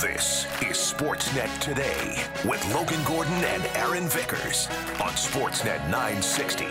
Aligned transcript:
This 0.00 0.44
is 0.62 0.76
Sportsnet 0.76 1.58
Today 1.58 2.22
with 2.48 2.64
Logan 2.72 3.02
Gordon 3.04 3.32
and 3.32 3.66
Aaron 3.74 4.06
Vickers 4.06 4.68
on 5.02 5.10
Sportsnet 5.14 5.80
960. 5.90 6.66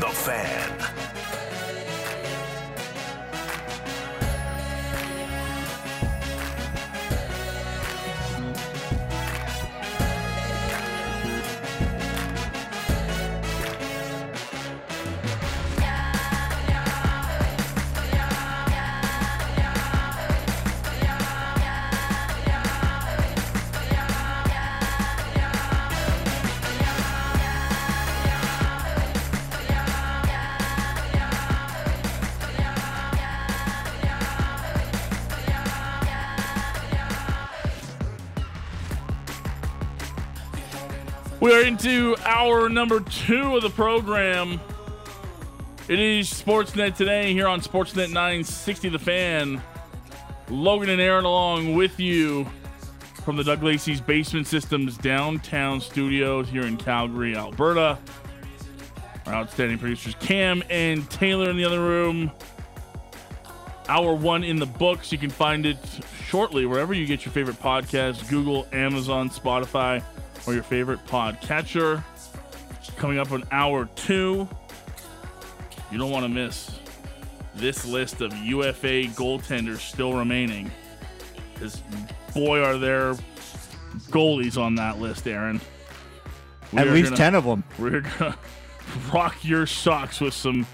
The 0.00 0.08
Fan. 0.10 1.11
Number 42.72 43.00
two 43.00 43.56
of 43.56 43.62
the 43.62 43.70
program. 43.70 44.60
It 45.88 45.98
is 45.98 46.32
Sportsnet 46.32 46.96
today 46.96 47.32
here 47.32 47.46
on 47.46 47.60
Sportsnet 47.60 48.08
960 48.08 48.88
The 48.88 48.98
Fan. 48.98 49.62
Logan 50.48 50.88
and 50.88 51.00
Aaron 51.00 51.24
along 51.24 51.74
with 51.74 52.00
you 52.00 52.46
from 53.24 53.36
the 53.36 53.44
Doug 53.44 53.62
Lacey's 53.62 54.00
Basement 54.00 54.46
Systems 54.46 54.96
downtown 54.96 55.80
studios 55.80 56.48
here 56.48 56.62
in 56.62 56.76
Calgary, 56.76 57.36
Alberta. 57.36 57.98
Our 59.26 59.34
outstanding 59.34 59.78
producers 59.78 60.16
Cam 60.20 60.62
and 60.70 61.08
Taylor 61.10 61.50
in 61.50 61.56
the 61.56 61.64
other 61.64 61.80
room. 61.80 62.30
Hour 63.88 64.14
one 64.14 64.44
in 64.44 64.58
the 64.58 64.66
books. 64.66 65.12
You 65.12 65.18
can 65.18 65.30
find 65.30 65.66
it 65.66 65.78
shortly 66.24 66.64
wherever 66.64 66.94
you 66.94 67.06
get 67.06 67.24
your 67.24 67.32
favorite 67.32 67.60
podcast 67.60 68.28
Google, 68.30 68.66
Amazon, 68.72 69.28
Spotify 69.28 70.02
or 70.46 70.54
your 70.54 70.62
favorite 70.62 71.04
pod 71.06 71.38
catcher. 71.40 72.02
Coming 72.96 73.18
up 73.18 73.32
on 73.32 73.44
hour 73.50 73.86
two, 73.96 74.48
you 75.90 75.98
don't 75.98 76.10
want 76.10 76.24
to 76.24 76.28
miss 76.28 76.70
this 77.54 77.84
list 77.84 78.20
of 78.20 78.36
UFA 78.36 79.04
goaltenders 79.14 79.78
still 79.78 80.14
remaining. 80.14 80.70
Because 81.54 81.82
boy, 82.34 82.60
are 82.62 82.78
there 82.78 83.14
goalies 84.10 84.60
on 84.60 84.74
that 84.76 84.98
list, 85.00 85.26
Aaron. 85.26 85.60
We 86.72 86.78
At 86.78 86.88
least 86.88 87.10
gonna, 87.10 87.16
10 87.16 87.34
of 87.34 87.44
them. 87.44 87.64
We're 87.78 88.00
going 88.00 88.12
to 88.18 88.36
rock 89.12 89.36
your 89.42 89.66
socks 89.66 90.20
with 90.20 90.34
some 90.34 90.66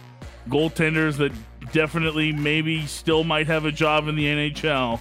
goaltenders 0.48 1.16
that 1.16 1.32
definitely 1.72 2.32
maybe 2.32 2.86
still 2.86 3.24
might 3.24 3.46
have 3.48 3.64
a 3.64 3.72
job 3.72 4.08
in 4.08 4.16
the 4.16 4.24
NHL. 4.24 5.00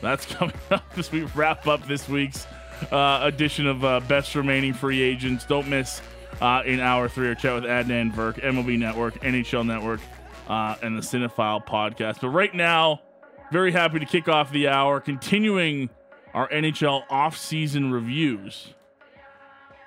That's 0.00 0.26
coming 0.34 0.56
up 0.70 0.84
as 0.96 1.12
we 1.12 1.22
wrap 1.34 1.66
up 1.66 1.86
this 1.86 2.08
week's 2.08 2.46
uh, 2.90 3.20
edition 3.22 3.66
of 3.66 3.84
uh, 3.84 4.00
Best 4.00 4.34
Remaining 4.34 4.72
Free 4.72 5.02
Agents. 5.02 5.44
Don't 5.44 5.68
miss 5.68 6.00
uh, 6.40 6.62
in 6.64 6.80
hour 6.80 7.08
three 7.08 7.28
our 7.28 7.34
chat 7.34 7.54
with 7.54 7.64
Adnan 7.64 8.12
Virk, 8.12 8.40
MLB 8.42 8.78
Network, 8.78 9.20
NHL 9.22 9.66
Network, 9.66 10.00
uh, 10.48 10.76
and 10.82 10.96
the 10.96 11.02
Cinephile 11.02 11.64
podcast. 11.64 12.20
But 12.20 12.30
right 12.30 12.54
now, 12.54 13.00
very 13.52 13.72
happy 13.72 13.98
to 13.98 14.06
kick 14.06 14.28
off 14.28 14.50
the 14.52 14.68
hour, 14.68 15.00
continuing 15.00 15.90
our 16.32 16.48
NHL 16.48 17.04
off-season 17.08 17.92
reviews. 17.92 18.74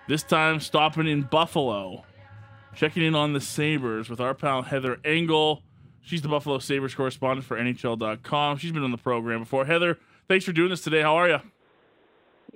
This 0.08 0.24
time, 0.24 0.60
stopping 0.62 1.08
in 1.08 1.24
Buffalo, 1.24 2.06
checking 2.76 3.04
in 3.04 3.14
on 3.14 3.34
the 3.34 3.42
Sabres 3.42 4.10
with 4.10 4.22
our 4.22 4.34
pal 4.34 4.62
Heather 4.62 5.00
Engel. 5.04 5.64
She's 6.02 6.22
the 6.22 6.30
Buffalo 6.30 6.60
Sabres 6.60 6.96
correspondent 6.96 7.46
for 7.46 7.58
NHL.com. 7.58 8.58
She's 8.58 8.72
been 8.72 8.84
on 8.84 8.92
the 8.92 8.98
program 8.98 9.42
before. 9.42 9.66
Heather, 9.66 9.98
thanks 10.30 10.46
for 10.46 10.54
doing 10.54 10.70
this 10.70 10.82
today. 10.82 11.02
How 11.02 11.16
are 11.18 11.28
you? 11.28 11.40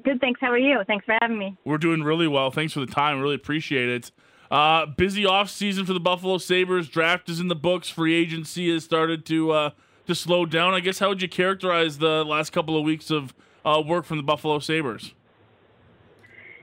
Good, 0.03 0.19
thanks. 0.19 0.39
How 0.39 0.51
are 0.51 0.57
you? 0.57 0.79
Thanks 0.87 1.05
for 1.05 1.15
having 1.21 1.37
me. 1.37 1.57
We're 1.65 1.77
doing 1.77 2.03
really 2.03 2.27
well. 2.27 2.51
Thanks 2.51 2.73
for 2.73 2.79
the 2.79 2.85
time. 2.85 3.19
Really 3.19 3.35
appreciate 3.35 3.89
it. 3.89 4.11
Uh, 4.49 4.85
busy 4.85 5.25
off 5.25 5.49
season 5.49 5.85
for 5.85 5.93
the 5.93 5.99
Buffalo 5.99 6.37
Sabres. 6.37 6.89
Draft 6.89 7.29
is 7.29 7.39
in 7.39 7.47
the 7.47 7.55
books. 7.55 7.89
Free 7.89 8.13
agency 8.13 8.71
has 8.73 8.83
started 8.83 9.25
to 9.27 9.51
uh, 9.51 9.69
to 10.07 10.15
slow 10.15 10.45
down. 10.45 10.73
I 10.73 10.81
guess 10.81 10.99
how 10.99 11.09
would 11.09 11.21
you 11.21 11.29
characterize 11.29 11.99
the 11.99 12.25
last 12.25 12.51
couple 12.51 12.77
of 12.77 12.83
weeks 12.83 13.09
of 13.09 13.33
uh, 13.63 13.81
work 13.85 14.05
from 14.05 14.17
the 14.17 14.23
Buffalo 14.23 14.59
Sabres? 14.59 15.13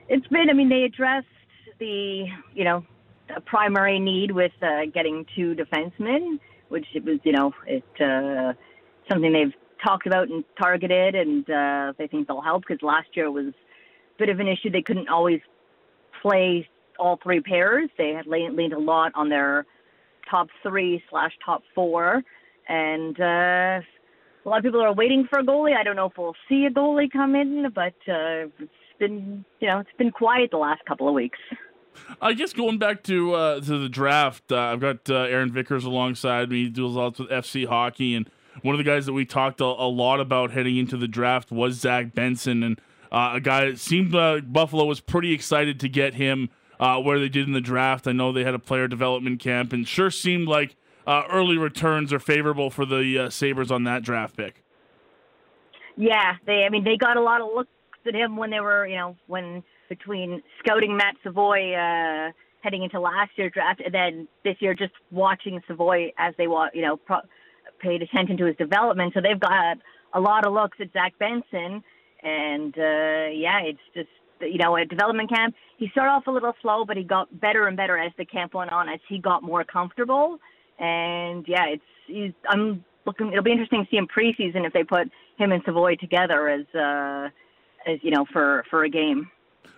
It's 0.07 0.27
been. 0.27 0.49
I 0.49 0.53
mean, 0.53 0.69
they 0.69 0.83
addressed 0.83 1.27
the 1.79 2.27
you 2.53 2.63
know 2.63 2.85
the 3.33 3.41
primary 3.41 3.99
need 3.99 4.31
with 4.31 4.51
uh, 4.61 4.85
getting 4.93 5.25
two 5.35 5.55
defensemen, 5.55 6.39
which 6.67 6.85
it 6.93 7.03
was 7.03 7.19
you 7.23 7.31
know 7.31 7.53
it 7.65 7.83
uh, 7.99 8.53
something 9.09 9.33
they've 9.33 9.53
talked 9.83 10.07
about 10.07 10.29
and 10.29 10.43
targeted, 10.57 11.15
and 11.15 11.49
uh, 11.49 11.93
they 11.97 12.07
think 12.07 12.27
they'll 12.27 12.41
help 12.41 12.63
because 12.67 12.81
last 12.81 13.07
year 13.13 13.31
was 13.31 13.47
a 13.47 13.53
bit 14.17 14.29
of 14.29 14.39
an 14.39 14.47
issue. 14.47 14.69
They 14.69 14.81
couldn't 14.81 15.09
always 15.09 15.41
play 16.21 16.67
all 16.97 17.19
three 17.21 17.41
pairs. 17.41 17.89
They 17.97 18.11
had 18.11 18.27
leaned, 18.27 18.55
leaned 18.55 18.73
a 18.73 18.79
lot 18.79 19.11
on 19.15 19.29
their 19.29 19.65
top 20.29 20.47
three 20.63 21.03
slash 21.09 21.31
top 21.43 21.63
four, 21.73 22.21
and 22.67 23.19
uh, 23.19 23.81
a 24.45 24.49
lot 24.49 24.57
of 24.57 24.63
people 24.63 24.81
are 24.81 24.93
waiting 24.93 25.27
for 25.29 25.39
a 25.39 25.43
goalie. 25.43 25.75
I 25.75 25.83
don't 25.83 25.95
know 25.95 26.07
if 26.07 26.17
we'll 26.17 26.35
see 26.47 26.65
a 26.65 26.69
goalie 26.69 27.11
come 27.11 27.35
in, 27.35 27.71
but 27.73 27.95
uh, 28.07 28.47
it's 28.59 28.71
been 28.99 29.45
you 29.59 29.67
know 29.67 29.79
it's 29.79 29.89
been 29.97 30.11
quiet 30.11 30.51
the 30.51 30.57
last 30.57 30.85
couple 30.85 31.07
of 31.07 31.13
weeks. 31.13 31.39
I 32.21 32.33
guess 32.33 32.53
going 32.53 32.77
back 32.77 33.03
to 33.03 33.33
uh, 33.33 33.59
to 33.61 33.77
the 33.77 33.89
draft, 33.89 34.51
uh, 34.51 34.59
I've 34.59 34.79
got 34.79 35.09
uh, 35.09 35.15
Aaron 35.15 35.51
Vickers 35.51 35.85
alongside 35.85 36.49
me. 36.49 36.65
He 36.65 36.69
deals 36.69 36.95
lots 36.95 37.19
with 37.19 37.29
FC 37.29 37.65
hockey, 37.65 38.15
and 38.15 38.29
one 38.61 38.75
of 38.75 38.77
the 38.77 38.83
guys 38.83 39.05
that 39.05 39.13
we 39.13 39.25
talked 39.25 39.61
a, 39.61 39.65
a 39.65 39.89
lot 39.89 40.19
about 40.19 40.51
heading 40.51 40.77
into 40.77 40.97
the 40.97 41.07
draft 41.07 41.51
was 41.51 41.75
Zach 41.75 42.13
Benson, 42.13 42.63
and 42.63 42.81
uh, 43.11 43.31
a 43.35 43.41
guy 43.41 43.65
it 43.65 43.79
seemed 43.79 44.13
uh, 44.15 44.39
Buffalo 44.41 44.85
was 44.85 44.99
pretty 44.99 45.33
excited 45.33 45.79
to 45.79 45.89
get 45.89 46.15
him 46.15 46.49
uh, 46.79 46.99
where 46.99 47.19
they 47.19 47.29
did 47.29 47.47
in 47.47 47.53
the 47.53 47.61
draft. 47.61 48.07
I 48.07 48.11
know 48.11 48.31
they 48.31 48.43
had 48.43 48.53
a 48.53 48.59
player 48.59 48.87
development 48.87 49.39
camp, 49.39 49.73
and 49.73 49.87
sure 49.87 50.11
seemed 50.11 50.47
like 50.47 50.75
uh, 51.05 51.23
early 51.29 51.57
returns 51.57 52.13
are 52.13 52.19
favorable 52.19 52.69
for 52.69 52.85
the 52.85 53.17
uh, 53.17 53.29
Sabres 53.29 53.71
on 53.71 53.83
that 53.85 54.03
draft 54.03 54.37
pick. 54.37 54.63
Yeah, 55.95 56.35
they. 56.45 56.63
I 56.65 56.69
mean, 56.69 56.83
they 56.83 56.97
got 56.97 57.17
a 57.17 57.21
lot 57.21 57.41
of 57.41 57.47
looks 57.53 57.69
at 58.07 58.15
him 58.15 58.37
when 58.37 58.49
they 58.49 58.61
were, 58.61 58.87
you 58.87 58.95
know, 58.95 59.17
when 59.27 59.63
between 59.89 60.41
scouting 60.59 60.95
Matt 60.95 61.15
Savoie 61.23 61.73
uh, 61.73 62.31
heading 62.61 62.83
into 62.83 62.99
last 62.99 63.31
year's 63.35 63.51
draft, 63.51 63.81
and 63.83 63.93
then 63.93 64.27
this 64.43 64.55
year 64.59 64.73
just 64.73 64.93
watching 65.11 65.59
Savoie 65.67 66.11
as 66.17 66.33
they, 66.37 66.47
want, 66.47 66.75
you 66.75 66.83
know, 66.83 66.95
pro- 66.95 67.21
paid 67.79 68.01
attention 68.01 68.37
to 68.37 68.45
his 68.45 68.55
development. 68.57 69.13
So 69.13 69.21
they've 69.21 69.39
got 69.39 69.77
a 70.13 70.19
lot 70.19 70.45
of 70.45 70.53
looks 70.53 70.77
at 70.79 70.91
Zach 70.93 71.13
Benson, 71.19 71.83
and 72.23 72.77
uh, 72.77 73.29
yeah, 73.33 73.59
it's 73.63 73.79
just 73.93 74.09
you 74.41 74.57
know 74.57 74.75
a 74.75 74.85
development 74.85 75.29
camp. 75.29 75.55
He 75.77 75.89
started 75.89 76.11
off 76.11 76.27
a 76.27 76.31
little 76.31 76.53
slow, 76.61 76.85
but 76.85 76.97
he 76.97 77.03
got 77.03 77.39
better 77.39 77.67
and 77.67 77.77
better 77.77 77.97
as 77.97 78.11
the 78.17 78.25
camp 78.25 78.53
went 78.53 78.71
on, 78.71 78.89
as 78.89 78.99
he 79.07 79.19
got 79.19 79.43
more 79.43 79.63
comfortable. 79.63 80.39
And 80.79 81.45
yeah, 81.47 81.65
it's 81.65 81.83
he's, 82.07 82.33
I'm 82.47 82.83
looking. 83.05 83.31
It'll 83.31 83.43
be 83.43 83.51
interesting 83.51 83.83
to 83.83 83.89
see 83.89 83.97
him 83.97 84.07
preseason 84.07 84.65
if 84.65 84.73
they 84.73 84.83
put 84.83 85.09
him 85.37 85.51
and 85.51 85.61
Savoie 85.65 85.95
together 85.95 86.49
as 86.49 86.65
uh, 86.75 87.29
as 87.89 87.99
you 88.01 88.11
know 88.11 88.25
for 88.31 88.63
for 88.69 88.83
a 88.83 88.89
game. 88.89 89.29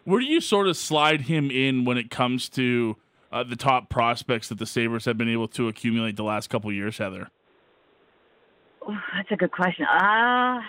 Where 0.04 0.20
do 0.20 0.26
you 0.26 0.42
sort 0.42 0.68
of 0.68 0.78
slide 0.78 1.22
him 1.22 1.52
in 1.52 1.86
when 1.86 1.98
it 1.98 2.10
comes 2.10 2.50
to 2.50 2.98
uh, 3.32 3.44
the 3.44 3.56
top 3.56 3.90
prospects 3.90 4.50
that 4.50 4.58
the 4.58 4.66
Sabres 4.66 5.06
have 5.06 5.18
been 5.18 5.30
able 5.30 5.48
to 5.50 5.68
accumulate 5.68 6.16
the 6.16 6.24
last 6.24 6.50
couple 6.50 6.72
years, 6.72 6.98
Heather? 6.98 7.30
Oh, 8.82 8.98
that's 9.16 9.32
a 9.32 9.36
good 9.36 9.52
question. 9.52 9.86
Uh 9.86 10.62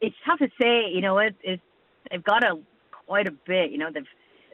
it's 0.00 0.16
tough 0.26 0.38
to 0.38 0.48
say. 0.60 0.90
You 0.92 1.00
know, 1.00 1.18
it, 1.18 1.34
it 1.42 1.60
they've 2.10 2.22
got 2.22 2.44
a 2.44 2.58
quite 3.06 3.26
a 3.26 3.32
bit. 3.46 3.70
You 3.70 3.78
know, 3.78 3.88
they've, 3.92 4.04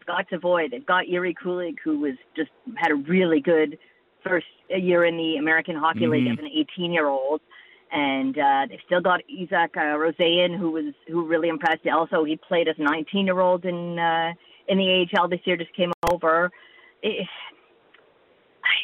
got 0.07 0.27
Savoy, 0.31 0.69
they've 0.69 0.87
got 0.87 1.05
Jiri 1.05 1.35
Kulich, 1.35 1.77
who 1.85 2.01
was 2.01 2.15
just 2.37 2.51
had 2.77 2.91
a 2.91 2.95
really 2.95 3.41
good 3.41 3.79
first 4.25 4.47
year 4.69 5.05
in 5.05 5.17
the 5.17 5.37
American 5.37 5.77
Hockey 5.77 6.01
mm-hmm. 6.01 6.13
League 6.13 6.27
as 6.33 6.39
an 6.39 6.51
18 6.53 6.93
year 6.93 7.07
old. 7.07 7.41
And 7.93 8.37
uh, 8.39 8.67
they've 8.69 8.81
still 8.87 9.01
got 9.01 9.21
Isak 9.29 9.77
uh, 9.77 9.97
Rosén, 9.99 10.57
who 10.57 10.71
was 10.71 10.95
who 11.09 11.27
really 11.27 11.49
impressed. 11.49 11.87
Also, 11.87 12.25
he 12.25 12.37
played 12.37 12.69
as 12.69 12.77
a 12.79 12.83
19 12.83 13.27
year 13.27 13.41
old 13.41 13.65
in 13.65 13.99
uh, 13.99 14.33
in 14.69 14.79
the 14.79 15.07
AHL 15.17 15.29
this 15.29 15.41
year. 15.45 15.57
Just 15.57 15.75
came 15.75 15.93
over. 16.11 16.51
It, 17.03 17.27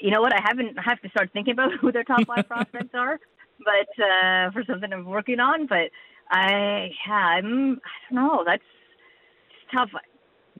you 0.02 0.10
know 0.10 0.20
what? 0.20 0.32
I 0.32 0.40
haven't 0.44 0.76
I 0.78 0.82
have 0.82 1.00
to 1.02 1.08
start 1.10 1.31
thinking 1.32 1.52
about 1.52 1.72
who 1.81 1.93
their 1.93 2.02
top 2.02 2.26
five 2.26 2.49
prospects 2.49 2.94
are, 2.94 3.20
but 3.58 4.03
uh, 4.03 4.50
for 4.53 4.64
something 4.67 4.93
I'm 4.93 5.05
working 5.05 5.41
on. 5.41 5.67
But 5.67 5.91
I 6.31 6.91
yeah, 7.06 7.14
I'm 7.14 7.75
I 7.75 8.14
don't 8.14 8.26
know. 8.26 8.44
That's 8.47 8.62
tough. 9.73 9.91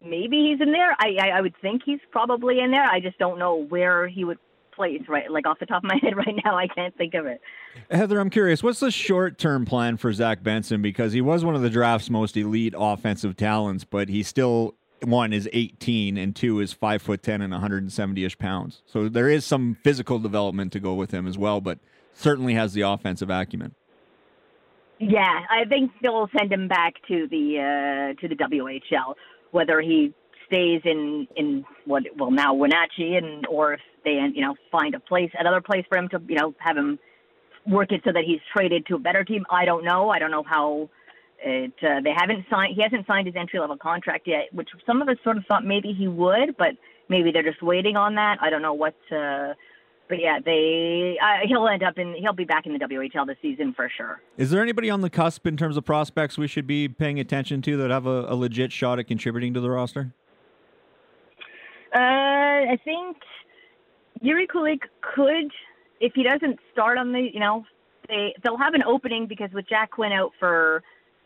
Maybe 0.05 0.51
he's 0.51 0.61
in 0.61 0.73
there. 0.73 0.93
I, 0.99 1.17
I 1.21 1.29
I 1.39 1.41
would 1.41 1.55
think 1.61 1.83
he's 1.85 2.01
probably 2.11 2.61
in 2.61 2.71
there. 2.71 2.85
I 2.85 3.01
just 3.01 3.19
don't 3.19 3.39
know 3.39 3.57
where 3.57 4.09
he 4.09 4.25
would 4.25 4.39
place, 4.77 5.03
right? 5.09 5.31
Like 5.31 5.47
off 5.47 5.59
the 5.59 5.67
top 5.67 5.83
of 5.83 5.89
my 5.89 5.99
head 6.03 6.17
right 6.17 6.39
now, 6.45 6.57
I 6.57 6.69
can't 6.69 6.97
think 6.97 7.15
of 7.15 7.27
it. 7.27 7.41
Heather, 7.91 8.21
I'm 8.21 8.31
curious, 8.31 8.63
what's 8.63 8.81
the 8.81 8.91
short 8.91 9.39
term 9.39 9.65
plan 9.65 9.97
for 9.97 10.13
Zach 10.13 10.43
Benson? 10.43 10.83
Because 10.83 11.13
he 11.13 11.21
was 11.21 11.45
one 11.45 11.57
of 11.57 11.63
the 11.63 11.71
draft's 11.71 12.11
most 12.11 12.37
elite 12.37 12.75
offensive 12.77 13.37
talents, 13.37 13.85
but 13.85 14.09
he 14.09 14.23
still 14.23 14.75
one 15.03 15.33
is 15.33 15.49
18 15.53 16.17
and 16.17 16.35
two 16.35 16.61
is 16.61 16.73
five 16.73 17.03
foot 17.03 17.23
10 17.23 17.43
and 17.43 17.53
170 17.53 18.25
ish 18.25 18.39
pounds. 18.39 18.83
So 18.87 19.09
there 19.09 19.29
is 19.29 19.45
some 19.45 19.77
physical 19.83 20.19
development 20.19 20.73
to 20.73 20.81
go 20.81 20.95
with 20.95 21.11
him 21.11 21.27
as 21.27 21.37
well, 21.37 21.61
but 21.61 21.79
certainly 22.17 22.55
has 22.55 22.73
the 22.73 22.81
offensive 22.83 23.31
acumen. 23.31 23.75
Yeah, 24.99 25.41
I 25.51 25.65
think 25.69 25.93
they'll 26.03 26.29
send 26.39 26.53
him 26.53 26.69
back 26.69 26.95
to 27.09 27.29
the 27.29 28.15
uh, 28.17 28.21
to 28.21 28.29
the 28.29 28.35
WHL, 28.35 29.15
whether 29.51 29.81
he 29.81 30.15
stays 30.47 30.81
in 30.85 31.29
in 31.37 31.65
what 31.85 32.05
well 32.17 32.31
now 32.31 32.55
Wenatchee 32.55 33.17
and 33.17 33.47
or 33.47 33.75
if 33.75 33.81
they 34.05 34.19
you 34.35 34.41
know 34.41 34.55
find 34.73 34.95
a 34.95 35.01
place 35.01 35.31
another 35.39 35.61
place 35.61 35.85
for 35.89 35.99
him 35.99 36.09
to 36.09 36.23
you 36.29 36.37
know 36.37 36.55
have 36.59 36.77
him 36.77 36.99
work 37.67 37.93
it 37.93 38.01
so 38.05 38.13
that 38.13 38.25
he's 38.25 38.41
traded 38.57 38.87
to 38.87 38.95
a 38.95 38.99
better 38.99 39.23
team. 39.23 39.45
I 39.51 39.65
don't 39.65 39.85
know. 39.85 40.09
I 40.09 40.19
don't 40.19 40.31
know 40.31 40.45
how 40.45 40.89
it 41.45 41.75
uh, 41.83 42.01
they 42.03 42.13
haven't 42.17 42.47
signed 42.49 42.75
he 42.75 42.83
hasn't 42.83 43.07
signed 43.07 43.27
his 43.27 43.37
entry 43.37 43.61
level 43.61 43.77
contract 43.77 44.27
yet, 44.27 44.45
which 44.53 44.71
some 44.87 45.03
of 45.03 45.09
us 45.09 45.17
sort 45.23 45.37
of 45.37 45.45
thought 45.47 45.65
maybe 45.65 45.93
he 45.93 46.09
would, 46.09 46.57
but 46.57 46.73
maybe 47.11 47.33
they're 47.33 47.43
just 47.43 47.63
waiting 47.63 47.97
on 47.97 48.15
that. 48.15 48.39
I 48.41 48.49
don't 48.49 48.63
know 48.63 48.75
what 48.75 48.95
uh 49.13 49.53
but 50.09 50.19
yeah, 50.21 50.39
they 50.45 51.17
uh, 51.23 51.47
he'll 51.47 51.67
end 51.67 51.83
up 51.83 51.99
in 51.99 52.15
he'll 52.15 52.33
be 52.33 52.45
back 52.45 52.67
in 52.67 52.73
the 52.73 52.79
WHL 52.79 53.27
this 53.27 53.37
season 53.43 53.73
for 53.75 53.91
sure. 53.97 54.21
Is 54.37 54.51
there 54.51 54.63
anybody 54.63 54.91
on 54.91 55.01
the 55.01 55.11
cusp 55.11 55.47
in 55.47 55.57
terms 55.57 55.77
of 55.77 55.85
prospects 55.85 56.39
we 56.39 56.47
should 56.47 56.67
be 56.67 56.89
paying 56.89 57.19
attention 57.19 57.63
to 57.63 57.77
that 57.79 57.91
have 57.91 58.07
a, 58.07 58.27
a 58.29 58.35
legit 58.35 58.73
shot 58.73 58.99
at 58.99 59.09
contributing 59.09 59.55
to 59.55 59.61
the 59.61 59.71
roster? 59.71 60.13
Uh, 61.95 61.99
I 61.99 62.79
think 62.85 63.17
Jiri 64.23 64.47
Kulich 64.47 64.81
could, 65.01 65.51
if 66.01 66.13
he 66.15 66.23
doesn't 66.23 66.59
start 66.73 66.99
on 66.99 67.13
the, 67.13 67.31
you 67.33 67.41
know, 67.41 67.65
they 68.09 68.35
they'll 68.45 68.59
have 68.59 68.75
an 68.75 68.83
opening 68.83 69.27
because 69.27 69.51
with 69.53 69.69
Jack 69.69 69.93
Quinn 69.93 70.13
out 70.13 70.33
for 70.39 70.83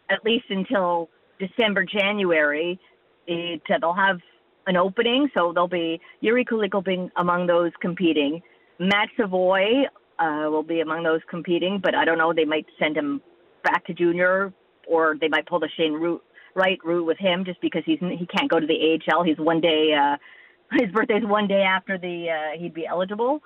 at 0.09 0.25
least 0.25 0.47
until 0.49 1.09
December, 1.39 1.85
January, 1.85 2.79
it, 3.27 3.63
uh, 3.71 3.79
they'll 3.81 3.93
have 3.93 4.21
an 4.67 4.77
opening. 4.77 5.29
So 5.35 5.53
they'll 5.53 5.69
be 5.69 6.01
Jiri 6.23 6.47
Kulich 6.47 6.73
will 6.73 6.83
be 6.83 7.11
among 7.17 7.47
those 7.47 7.73
competing. 7.81 8.43
Matt 8.81 9.11
Savoie 9.17 9.85
uh, 10.19 10.49
will 10.51 10.63
be 10.63 10.81
among 10.81 11.03
those 11.03 11.21
competing, 11.29 11.81
but 11.83 11.95
I 11.95 12.07
don't 12.07 12.17
know. 12.17 12.33
They 12.33 12.47
might 12.47 12.65
send 12.79 12.97
him 12.97 13.21
back 13.63 13.85
to 13.87 13.95
junior, 13.95 14.55
or 14.89 15.17
they 15.21 15.29
might 15.29 15.47
pull 15.47 15.61
the 15.61 15.69
Shane 15.77 15.93
route, 15.93 16.23
Wright 16.55 16.79
route 16.83 17.07
with 17.07 17.19
him 17.19 17.45
just 17.45 17.61
because 17.61 17.83
he's 17.85 18.01
he 18.01 18.27
can't 18.27 18.51
go 18.51 18.59
to 18.59 18.67
the 18.67 18.99
AHL. 19.09 19.23
He's 19.23 19.39
one 19.39 19.61
day. 19.61 19.93
Uh, 19.93 20.17
his 20.81 20.91
birthday's 20.93 21.25
one 21.25 21.47
day 21.47 21.63
after 21.63 21.99
the 21.99 22.29
uh, 22.31 22.59
he'd 22.59 22.75
be 22.75 22.87
eligible. 22.87 23.41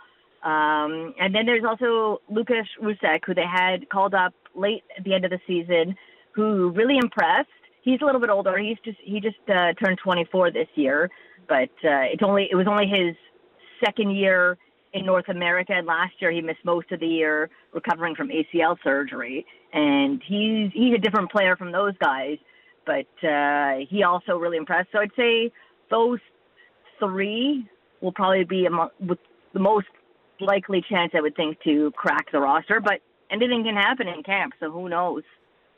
Um, 0.44 1.14
and 1.18 1.34
then 1.34 1.46
there's 1.46 1.64
also 1.64 2.20
Lukas 2.30 2.66
Rousek, 2.80 3.20
who 3.26 3.34
they 3.34 3.46
had 3.50 3.88
called 3.88 4.14
up 4.14 4.34
late 4.54 4.84
at 4.96 5.04
the 5.04 5.14
end 5.14 5.24
of 5.24 5.30
the 5.30 5.40
season, 5.46 5.96
who 6.32 6.70
really 6.70 6.96
impressed. 6.96 7.48
He's 7.82 8.00
a 8.02 8.04
little 8.04 8.20
bit 8.20 8.30
older. 8.30 8.56
He's 8.56 8.78
just 8.84 8.98
he 9.02 9.20
just 9.20 9.36
uh, 9.48 9.72
turned 9.84 9.98
24 10.02 10.52
this 10.52 10.68
year, 10.76 11.10
but 11.48 11.70
uh, 11.84 12.06
it's 12.12 12.22
only 12.22 12.48
it 12.50 12.54
was 12.54 12.66
only 12.68 12.86
his 12.86 13.16
second 13.84 14.12
year 14.12 14.56
in 14.94 15.04
North 15.04 15.28
America. 15.28 15.72
And 15.74 15.86
last 15.86 16.14
year 16.20 16.30
he 16.30 16.40
missed 16.40 16.64
most 16.64 16.90
of 16.92 17.00
the 17.00 17.06
year 17.06 17.50
recovering 17.72 18.14
from 18.14 18.28
ACL 18.28 18.76
surgery, 18.82 19.44
and 19.72 20.22
he's 20.26 20.70
he's 20.72 20.94
a 20.94 20.98
different 20.98 21.30
player 21.30 21.56
from 21.56 21.72
those 21.72 21.92
guys. 21.98 22.38
But 22.86 23.26
uh, 23.26 23.84
he 23.88 24.02
also 24.02 24.36
really 24.36 24.56
impressed. 24.56 24.88
So 24.92 24.98
I'd 24.98 25.10
say 25.16 25.52
those 25.90 26.18
three 26.98 27.66
will 28.00 28.12
probably 28.12 28.44
be 28.44 28.66
among, 28.66 28.90
with 29.00 29.18
the 29.52 29.60
most 29.60 29.86
likely 30.40 30.82
chance, 30.88 31.12
I 31.16 31.20
would 31.20 31.34
think, 31.34 31.58
to 31.64 31.90
crack 31.92 32.30
the 32.30 32.40
roster. 32.40 32.80
But 32.80 33.00
anything 33.30 33.64
can 33.64 33.74
happen 33.74 34.06
in 34.06 34.22
camp, 34.22 34.52
so 34.60 34.70
who 34.70 34.88
knows? 34.88 35.22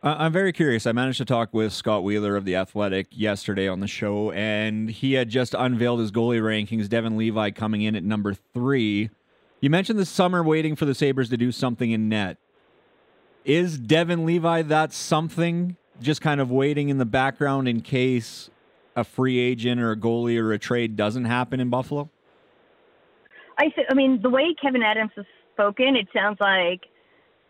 I'm 0.06 0.32
very 0.32 0.52
curious. 0.52 0.86
I 0.86 0.92
managed 0.92 1.18
to 1.18 1.24
talk 1.24 1.52
with 1.52 1.72
Scott 1.72 2.04
Wheeler 2.04 2.36
of 2.36 2.44
The 2.44 2.54
Athletic 2.54 3.08
yesterday 3.10 3.66
on 3.66 3.80
the 3.80 3.88
show, 3.88 4.30
and 4.30 4.88
he 4.88 5.14
had 5.14 5.28
just 5.28 5.52
unveiled 5.52 5.98
his 5.98 6.12
goalie 6.12 6.40
rankings. 6.40 6.88
Devon 6.88 7.16
Levi 7.16 7.50
coming 7.50 7.82
in 7.82 7.96
at 7.96 8.04
number 8.04 8.32
three. 8.32 9.10
You 9.60 9.68
mentioned 9.68 9.98
the 9.98 10.06
summer 10.06 10.44
waiting 10.44 10.76
for 10.76 10.84
the 10.84 10.94
Sabres 10.94 11.28
to 11.30 11.36
do 11.36 11.50
something 11.50 11.90
in 11.90 12.08
net. 12.08 12.36
Is 13.44 13.78
Devon 13.78 14.24
Levi 14.24 14.62
that 14.62 14.92
something 14.92 15.76
just 16.00 16.20
kind 16.20 16.40
of 16.40 16.52
waiting 16.52 16.88
in 16.88 16.98
the 16.98 17.04
background 17.04 17.66
in 17.66 17.80
case 17.80 18.48
a 18.94 19.02
free 19.02 19.40
agent 19.40 19.80
or 19.80 19.90
a 19.90 19.96
goalie 19.96 20.38
or 20.38 20.52
a 20.52 20.58
trade 20.58 20.94
doesn't 20.94 21.24
happen 21.24 21.58
in 21.58 21.68
Buffalo? 21.68 22.10
I 23.58 23.70
th- 23.70 23.88
I 23.90 23.94
mean, 23.94 24.22
the 24.22 24.30
way 24.30 24.54
Kevyn 24.54 24.84
Adams 24.84 25.10
has 25.16 25.26
spoken, 25.54 25.96
it 25.96 26.06
sounds 26.14 26.38
like 26.38 26.82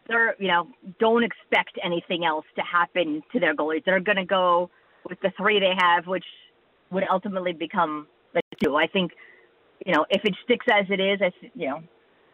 they're, 0.08 0.34
you 0.38 0.48
know, 0.48 0.68
don't 1.00 1.24
expect 1.24 1.78
anything 1.84 2.24
else 2.24 2.44
to 2.56 2.62
happen 2.62 3.22
to 3.32 3.40
their 3.40 3.54
goalies. 3.54 3.84
They're 3.84 4.00
going 4.00 4.16
to 4.16 4.24
go 4.24 4.70
with 5.08 5.20
the 5.20 5.32
three 5.36 5.60
they 5.60 5.74
have, 5.78 6.06
which 6.06 6.24
would 6.90 7.04
ultimately 7.10 7.52
become 7.52 8.06
the 8.34 8.40
two. 8.62 8.76
I 8.76 8.86
think, 8.86 9.12
you 9.84 9.92
know, 9.92 10.06
if 10.10 10.22
it 10.24 10.34
sticks 10.44 10.66
as 10.72 10.86
it 10.90 11.00
is, 11.00 11.20
I, 11.22 11.32
you 11.54 11.68
know, 11.68 11.82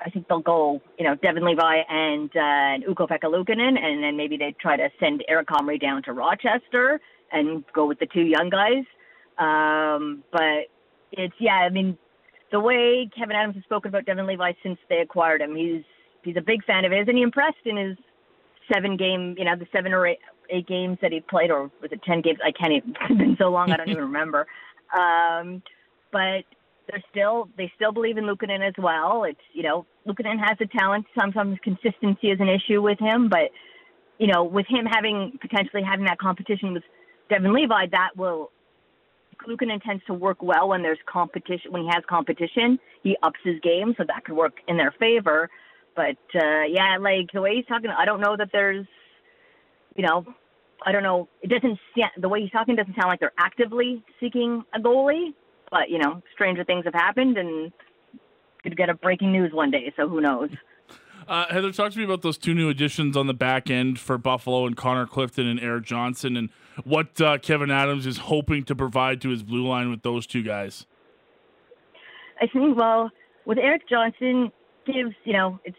I 0.04 0.10
think 0.10 0.28
they'll 0.28 0.40
go, 0.40 0.80
you 0.98 1.04
know, 1.06 1.14
Devon 1.14 1.44
Levi 1.44 1.76
and 1.88 2.30
uh, 2.34 2.40
and 2.40 2.84
Ukko-Pekka 2.88 3.26
and 3.26 4.04
then 4.04 4.16
maybe 4.16 4.36
they 4.36 4.54
try 4.60 4.76
to 4.76 4.88
send 4.98 5.25
Eric 5.28 5.48
Comrie 5.48 5.80
down 5.80 6.02
to 6.04 6.12
Rochester 6.12 7.00
and 7.30 7.64
go 7.72 7.86
with 7.86 7.98
the 7.98 8.06
two 8.06 8.22
young 8.22 8.50
guys. 8.50 8.84
Um, 9.38 10.22
but 10.32 10.68
it's 11.12 11.34
yeah, 11.38 11.54
I 11.54 11.70
mean, 11.70 11.96
the 12.50 12.60
way 12.60 13.08
Kevyn 13.16 13.34
Adams 13.34 13.54
has 13.56 13.64
spoken 13.64 13.88
about 13.90 14.04
Devon 14.04 14.26
Levi 14.26 14.52
since 14.62 14.78
they 14.88 14.98
acquired 14.98 15.40
him, 15.40 15.54
he's 15.54 15.82
he's 16.22 16.36
a 16.36 16.42
big 16.42 16.64
fan 16.64 16.84
of 16.84 16.92
his, 16.92 17.08
and 17.08 17.16
he 17.16 17.22
impressed 17.22 17.64
in 17.64 17.76
his 17.76 17.96
seven 18.72 18.96
game, 18.96 19.34
you 19.38 19.44
know, 19.44 19.56
the 19.56 19.66
seven 19.72 19.92
or 19.92 20.06
eight, 20.06 20.19
eight 20.50 20.66
games 20.66 20.98
that 21.02 21.12
he 21.12 21.20
played, 21.20 21.50
or 21.50 21.70
was 21.80 21.90
it 21.92 22.02
ten 22.02 22.20
games? 22.20 22.38
I 22.44 22.52
can't 22.52 22.72
even. 22.72 22.94
It's 23.10 23.19
been 23.19 23.36
so 23.38 23.48
long, 23.48 23.70
I 23.72 23.76
don't 23.76 23.88
even 23.88 24.04
remember. 24.12 24.46
Um, 24.96 25.62
but 26.12 26.44
they're 26.88 27.02
still 27.10 27.48
they 27.56 27.72
still 27.76 27.92
believe 27.92 28.19
in 28.19 28.24
Luukkonen 28.24 28.66
as 28.66 28.74
well. 28.78 29.24
It's 29.24 29.40
you 29.52 29.62
know 29.62 29.86
Luukkonen 30.06 30.38
has 30.38 30.58
the 30.58 30.66
talent. 30.66 31.06
Sometimes 31.19 31.58
consistency 31.62 32.28
is 32.28 32.40
an 32.40 32.48
issue 32.48 32.82
with 32.82 32.98
him, 32.98 33.28
but 33.28 33.50
you 34.18 34.26
know 34.26 34.44
with 34.44 34.66
him 34.68 34.86
having 34.86 35.38
potentially 35.40 35.82
having 35.82 36.04
that 36.06 36.18
competition 36.18 36.72
with 36.72 36.82
Devon 37.28 37.54
Levi, 37.54 37.86
that 37.92 38.10
will 38.16 38.50
Luukkonen 39.48 39.82
tends 39.82 40.04
to 40.06 40.14
work 40.14 40.42
well 40.42 40.68
when 40.68 40.82
there's 40.82 40.98
competition. 41.06 41.72
When 41.72 41.82
he 41.82 41.88
has 41.88 42.04
competition, 42.08 42.78
he 43.02 43.16
ups 43.22 43.40
his 43.42 43.58
game, 43.60 43.94
so 43.96 44.04
that 44.06 44.25
could 44.25 44.36
work 44.36 44.54
in 44.68 44.76
their 44.76 44.94
favor. 44.98 45.50
But 45.94 46.18
uh, 46.34 46.64
yeah, 46.68 46.96
like 47.00 47.30
the 47.32 47.40
way 47.40 47.56
he's 47.56 47.66
talking, 47.66 47.90
I 47.90 48.04
don't 48.04 48.20
know 48.20 48.36
that 48.36 48.48
there's, 48.52 48.86
you 49.94 50.06
know, 50.06 50.25
I 50.84 50.92
don't 50.92 51.02
know. 51.02 51.28
It 51.42 51.49
doesn't 51.49 51.78
the 52.18 52.28
way 52.28 52.40
he's 52.40 52.50
talking 52.50 52.76
doesn't 52.76 52.94
sound 52.94 53.08
like 53.08 53.20
they're 53.20 53.32
actively 53.38 54.02
seeking 54.20 54.64
a 54.75 54.80
goalie. 54.80 55.34
But 55.70 55.90
you 55.90 55.99
know, 55.99 56.22
stranger 56.34 56.64
things 56.64 56.84
have 56.84 56.94
happened, 56.94 57.38
and 57.38 57.72
could 58.62 58.76
get 58.76 58.88
a 58.88 58.94
breaking 58.94 59.32
news 59.32 59.52
one 59.52 59.70
day. 59.70 59.92
So 59.96 60.08
who 60.08 60.20
knows? 60.20 60.50
Uh, 61.28 61.46
Heather, 61.50 61.70
talk 61.72 61.92
to 61.92 61.99
me 61.99 62.04
about 62.04 62.22
those 62.22 62.37
two 62.37 62.52
new 62.52 62.68
additions 62.68 63.16
on 63.16 63.26
the 63.26 63.34
back 63.34 63.70
end 63.70 64.00
for 64.00 64.18
Buffalo 64.18 64.66
and 64.66 64.76
Connor 64.76 65.06
Clifton 65.06 65.46
and 65.46 65.61
Erik 65.61 65.84
Johnson, 65.84 66.37
and 66.37 66.50
what 66.84 67.20
uh, 67.20 67.38
Kevyn 67.38 67.72
Adams 67.72 68.06
is 68.06 68.18
hoping 68.18 68.64
to 68.64 68.75
provide 68.75 69.20
to 69.20 69.28
his 69.28 69.42
blue 69.42 69.66
line 69.66 69.90
with 69.90 70.02
those 70.02 70.26
two 70.26 70.42
guys. 70.42 70.84
I 72.40 72.46
think 72.49 72.76
well, 72.76 73.11
with 73.46 73.58
Erik 73.58 73.88
Johnson, 73.88 74.50
gives 74.86 75.14
you 75.24 75.32
know 75.32 75.60
it 75.64 75.74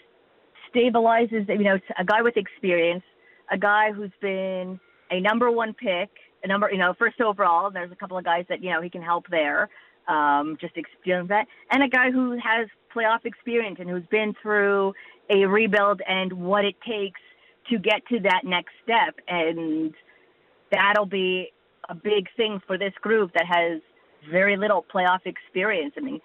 stabilizes 0.73 1.47
you 1.47 1.63
know 1.63 1.77
a 1.97 2.05
guy 2.05 2.21
with 2.21 2.37
experience, 2.37 3.03
a 3.51 3.57
guy 3.57 3.91
who's 3.91 4.11
been 4.21 4.79
a 5.11 5.19
number 5.19 5.51
one 5.51 5.73
pick, 5.73 6.09
a 6.43 6.47
number 6.47 6.69
you 6.71 6.77
know 6.77 6.93
first 6.97 7.21
overall. 7.21 7.67
And 7.67 7.75
there's 7.75 7.91
a 7.91 7.95
couple 7.95 8.17
of 8.17 8.23
guys 8.23 8.45
that 8.49 8.63
you 8.63 8.71
know 8.71 8.81
he 8.81 8.89
can 8.89 9.01
help 9.01 9.25
there, 9.29 9.69
um, 10.07 10.57
just 10.59 10.77
experience 10.77 11.29
that, 11.29 11.47
and 11.71 11.83
a 11.83 11.87
guy 11.87 12.11
who 12.11 12.31
has 12.33 12.67
playoff 12.95 13.25
experience 13.25 13.77
and 13.79 13.89
who's 13.89 14.05
been 14.11 14.33
through 14.41 14.93
a 15.29 15.45
rebuild 15.45 16.01
and 16.07 16.31
what 16.31 16.65
it 16.65 16.75
takes 16.87 17.19
to 17.69 17.79
get 17.79 18.05
to 18.07 18.19
that 18.19 18.41
next 18.43 18.71
step. 18.83 19.15
And 19.27 19.93
that'll 20.71 21.05
be 21.05 21.51
a 21.89 21.95
big 21.95 22.27
thing 22.35 22.61
for 22.67 22.77
this 22.77 22.93
group 23.01 23.31
that 23.33 23.45
has 23.45 23.81
very 24.29 24.57
little 24.57 24.85
playoff 24.93 25.25
experience. 25.25 25.93
I 25.97 26.01
mean, 26.01 26.19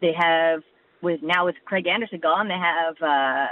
they 0.00 0.12
have 0.16 0.62
with 1.02 1.20
now 1.22 1.46
with 1.46 1.56
Craig 1.64 1.86
Anderson 1.86 2.20
gone, 2.20 2.48
they 2.48 2.54
have 2.54 2.94
uh, 3.02 3.46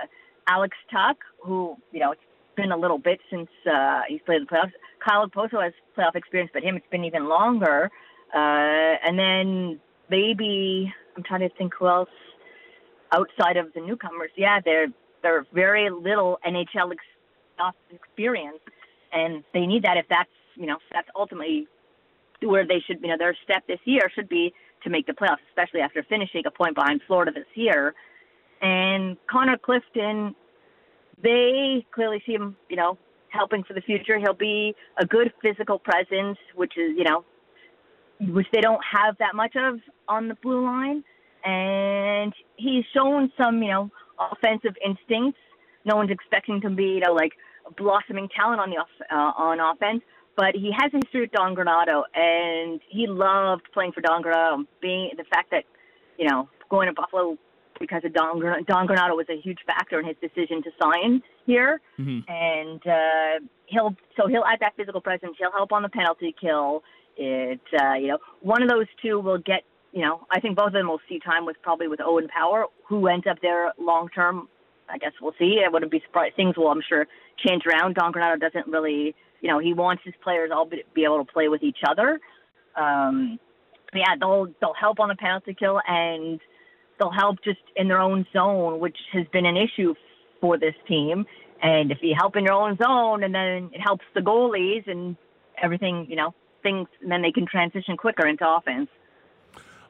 Alex 0.49 0.76
Tuch, 0.90 1.16
who 1.42 1.76
you 1.92 2.00
know 2.00 2.12
it's 2.12 2.21
been 2.57 2.73
a 2.73 2.76
little 2.76 2.99
bit 2.99 3.21
since 3.30 3.49
uh, 3.71 4.00
he's 4.09 4.21
played 4.25 4.42
the 4.42 4.47
playoffs. 4.47 4.73
Kyle 5.07 5.28
Okposo 5.28 5.62
has 5.62 5.73
playoff 5.97 6.14
experience, 6.14 6.50
but 6.52 6.62
him 6.62 6.76
it's 6.76 6.87
been 6.90 7.04
even 7.04 7.28
longer. 7.28 7.90
Uh, 8.35 8.38
and 9.04 9.19
then 9.19 9.80
maybe 10.09 10.92
I'm 11.16 11.23
trying 11.23 11.40
to 11.40 11.49
think 11.57 11.75
who 11.78 11.88
else 11.88 12.09
outside 13.12 13.57
of 13.57 13.73
the 13.75 13.80
newcomers. 13.80 14.30
Yeah, 14.37 14.61
they're 14.64 14.88
they're 15.23 15.47
very 15.52 15.90
little 15.90 16.38
NHL 16.47 16.92
ex- 16.92 17.75
experience, 17.92 18.61
and 19.12 19.45
they 19.52 19.66
need 19.66 19.83
that 19.83 19.97
if 19.97 20.07
that's 20.09 20.30
you 20.54 20.66
know 20.66 20.78
that's 20.92 21.09
ultimately 21.16 21.66
where 22.42 22.66
they 22.66 22.80
should 22.87 23.00
you 23.02 23.09
know 23.09 23.19
their 23.19 23.37
step 23.45 23.66
this 23.66 23.80
year 23.85 24.11
should 24.14 24.28
be 24.28 24.52
to 24.84 24.90
make 24.90 25.06
the 25.06 25.12
playoffs, 25.12 25.44
especially 25.50 25.80
after 25.80 26.02
finishing 26.08 26.42
a 26.46 26.50
point 26.50 26.75
behind 26.75 27.00
Florida 27.06 27.32
this 27.32 27.46
year. 27.54 27.94
and 28.62 29.16
Connor 29.30 29.56
Clifton, 29.56 30.34
they 31.22 31.87
clearly 31.94 32.22
see 32.26 32.32
him, 32.32 32.56
you 32.68 32.76
know, 32.76 32.99
helping 33.28 33.64
for 33.64 33.75
the 33.75 33.80
future. 33.80 34.18
He'll 34.18 34.34
be 34.34 34.75
a 34.99 35.06
good 35.06 35.32
physical 35.42 35.78
presence, 35.78 36.38
which 36.54 36.76
is, 36.76 36.92
you 36.96 37.04
know, 37.04 37.25
which 38.20 38.46
they 38.52 38.60
don't 38.60 38.82
have 38.84 39.16
that 39.18 39.34
much 39.34 39.54
of 39.56 39.80
on 40.08 40.28
the 40.28 40.34
blue 40.42 40.64
line. 40.64 41.02
And 41.44 42.34
he's 42.56 42.84
shown 42.94 43.32
some, 43.38 43.62
you 43.62 43.70
know, 43.70 43.90
offensive 44.32 44.75
instincts. 44.84 45.40
No 45.84 45.96
one's 45.96 46.10
expecting 46.10 46.56
him 46.56 46.60
to 46.62 46.70
be, 46.70 46.84
you 46.84 47.00
know, 47.00 47.12
like 47.12 47.32
a 47.66 47.72
blossoming 47.72 48.28
talent 48.37 48.60
on 48.60 48.68
the 48.68 48.76
off, 48.76 48.88
uh, 49.10 49.42
on 49.42 49.60
offense, 49.60 50.02
but 50.40 50.54
he 50.54 50.70
has 50.73 50.90
a 50.94 50.97
history 51.04 51.20
with 51.20 51.32
Don 51.32 51.54
Granato, 51.54 52.02
and 52.14 52.80
he 52.88 53.06
loved 53.06 53.64
playing 53.75 53.92
for 53.92 54.00
Don 54.00 54.23
Granato. 54.23 54.64
Being 54.80 55.11
the 55.18 55.25
fact 55.25 55.50
that, 55.50 55.64
you 56.16 56.26
know, 56.26 56.49
going 56.70 56.88
to 56.88 56.94
Buffalo 56.94 57.37
because 57.78 58.00
of 58.06 58.14
Don, 58.14 58.40
Don 58.66 58.87
Granato 58.88 59.16
was 59.16 59.26
a 59.28 59.38
huge 59.38 59.59
factor 59.66 60.00
in 60.00 60.06
his 60.06 60.16
decision 60.20 60.62
to 60.62 60.70
sign 60.82 61.20
here, 61.44 61.82
Mm-hmm. 61.99 62.20
and 62.32 62.80
uh, 62.87 63.47
he'll 63.66 63.94
so 64.16 64.28
he'll 64.28 64.44
add 64.50 64.61
that 64.61 64.73
physical 64.76 65.02
presence. 65.02 65.37
He'll 65.38 65.52
help 65.52 65.73
on 65.73 65.82
the 65.82 65.90
penalty 65.90 66.35
kill. 66.40 66.82
It 67.18 67.61
uh, 67.78 67.94
you 68.00 68.09
know 68.09 68.18
one 68.40 68.62
of 68.62 68.70
those 68.70 68.87
two 69.02 69.20
will 69.20 69.38
get 69.38 69.62
you 69.92 70.00
know 70.00 70.26
I 70.30 70.40
think 70.40 70.56
both 70.56 70.68
of 70.68 70.73
them 70.73 70.88
will 70.88 71.00
see 71.06 71.18
time 71.18 71.44
with 71.44 71.56
probably 71.61 71.88
with 71.88 72.00
Owen 72.00 72.28
Power, 72.28 72.64
who 72.88 73.09
ends 73.09 73.26
up 73.30 73.37
there 73.42 73.73
long 73.78 74.09
term. 74.14 74.49
I 74.88 74.97
guess 74.97 75.12
we'll 75.20 75.35
see. 75.38 75.59
I 75.64 75.68
wouldn't 75.68 75.92
be 75.92 76.00
surprised. 76.06 76.35
Things 76.37 76.56
will 76.56 76.68
I'm 76.68 76.82
sure 76.88 77.06
change 77.47 77.64
around. 77.66 77.94
Don 77.97 78.11
Granato 78.11 78.40
doesn't 78.40 78.66
really 78.68 79.14
you 79.40 79.49
know 79.49 79.59
he 79.59 79.73
wants 79.73 80.02
his 80.04 80.14
players 80.23 80.50
all 80.54 80.66
be, 80.66 80.82
be 80.94 81.04
able 81.04 81.25
to 81.25 81.32
play 81.32 81.49
with 81.49 81.62
each 81.62 81.78
other. 81.88 82.20
Um, 82.76 83.38
yeah, 83.94 84.14
they'll 84.18 84.47
they'll 84.61 84.75
help 84.78 85.00
on 85.00 85.09
the 85.09 85.16
penalty 85.16 85.54
kill 85.59 85.80
and 85.87 86.40
they'll 86.99 87.11
help 87.11 87.38
just 87.42 87.61
in 87.76 87.88
their 87.88 88.00
own 88.00 88.26
zone, 88.32 88.78
which 88.78 88.97
has 89.12 89.26
been 89.32 89.47
an 89.47 89.56
issue 89.56 89.94
for 90.40 90.59
this 90.59 90.75
team. 90.87 91.26
And 91.62 91.90
if 91.90 91.99
you 92.02 92.14
help 92.16 92.37
in 92.37 92.44
your 92.44 92.54
own 92.54 92.76
zone, 92.76 93.23
and 93.23 93.35
then 93.35 93.70
it 93.73 93.80
helps 93.80 94.04
the 94.14 94.20
goalies 94.20 94.88
and 94.90 95.16
everything, 95.62 96.06
you 96.09 96.16
know, 96.16 96.35
things, 96.62 96.88
and 97.02 97.11
then 97.11 97.23
they 97.23 97.32
can 97.32 97.47
transition 97.47 97.97
quicker 97.97 98.26
into 98.26 98.49
offense. 98.49 98.88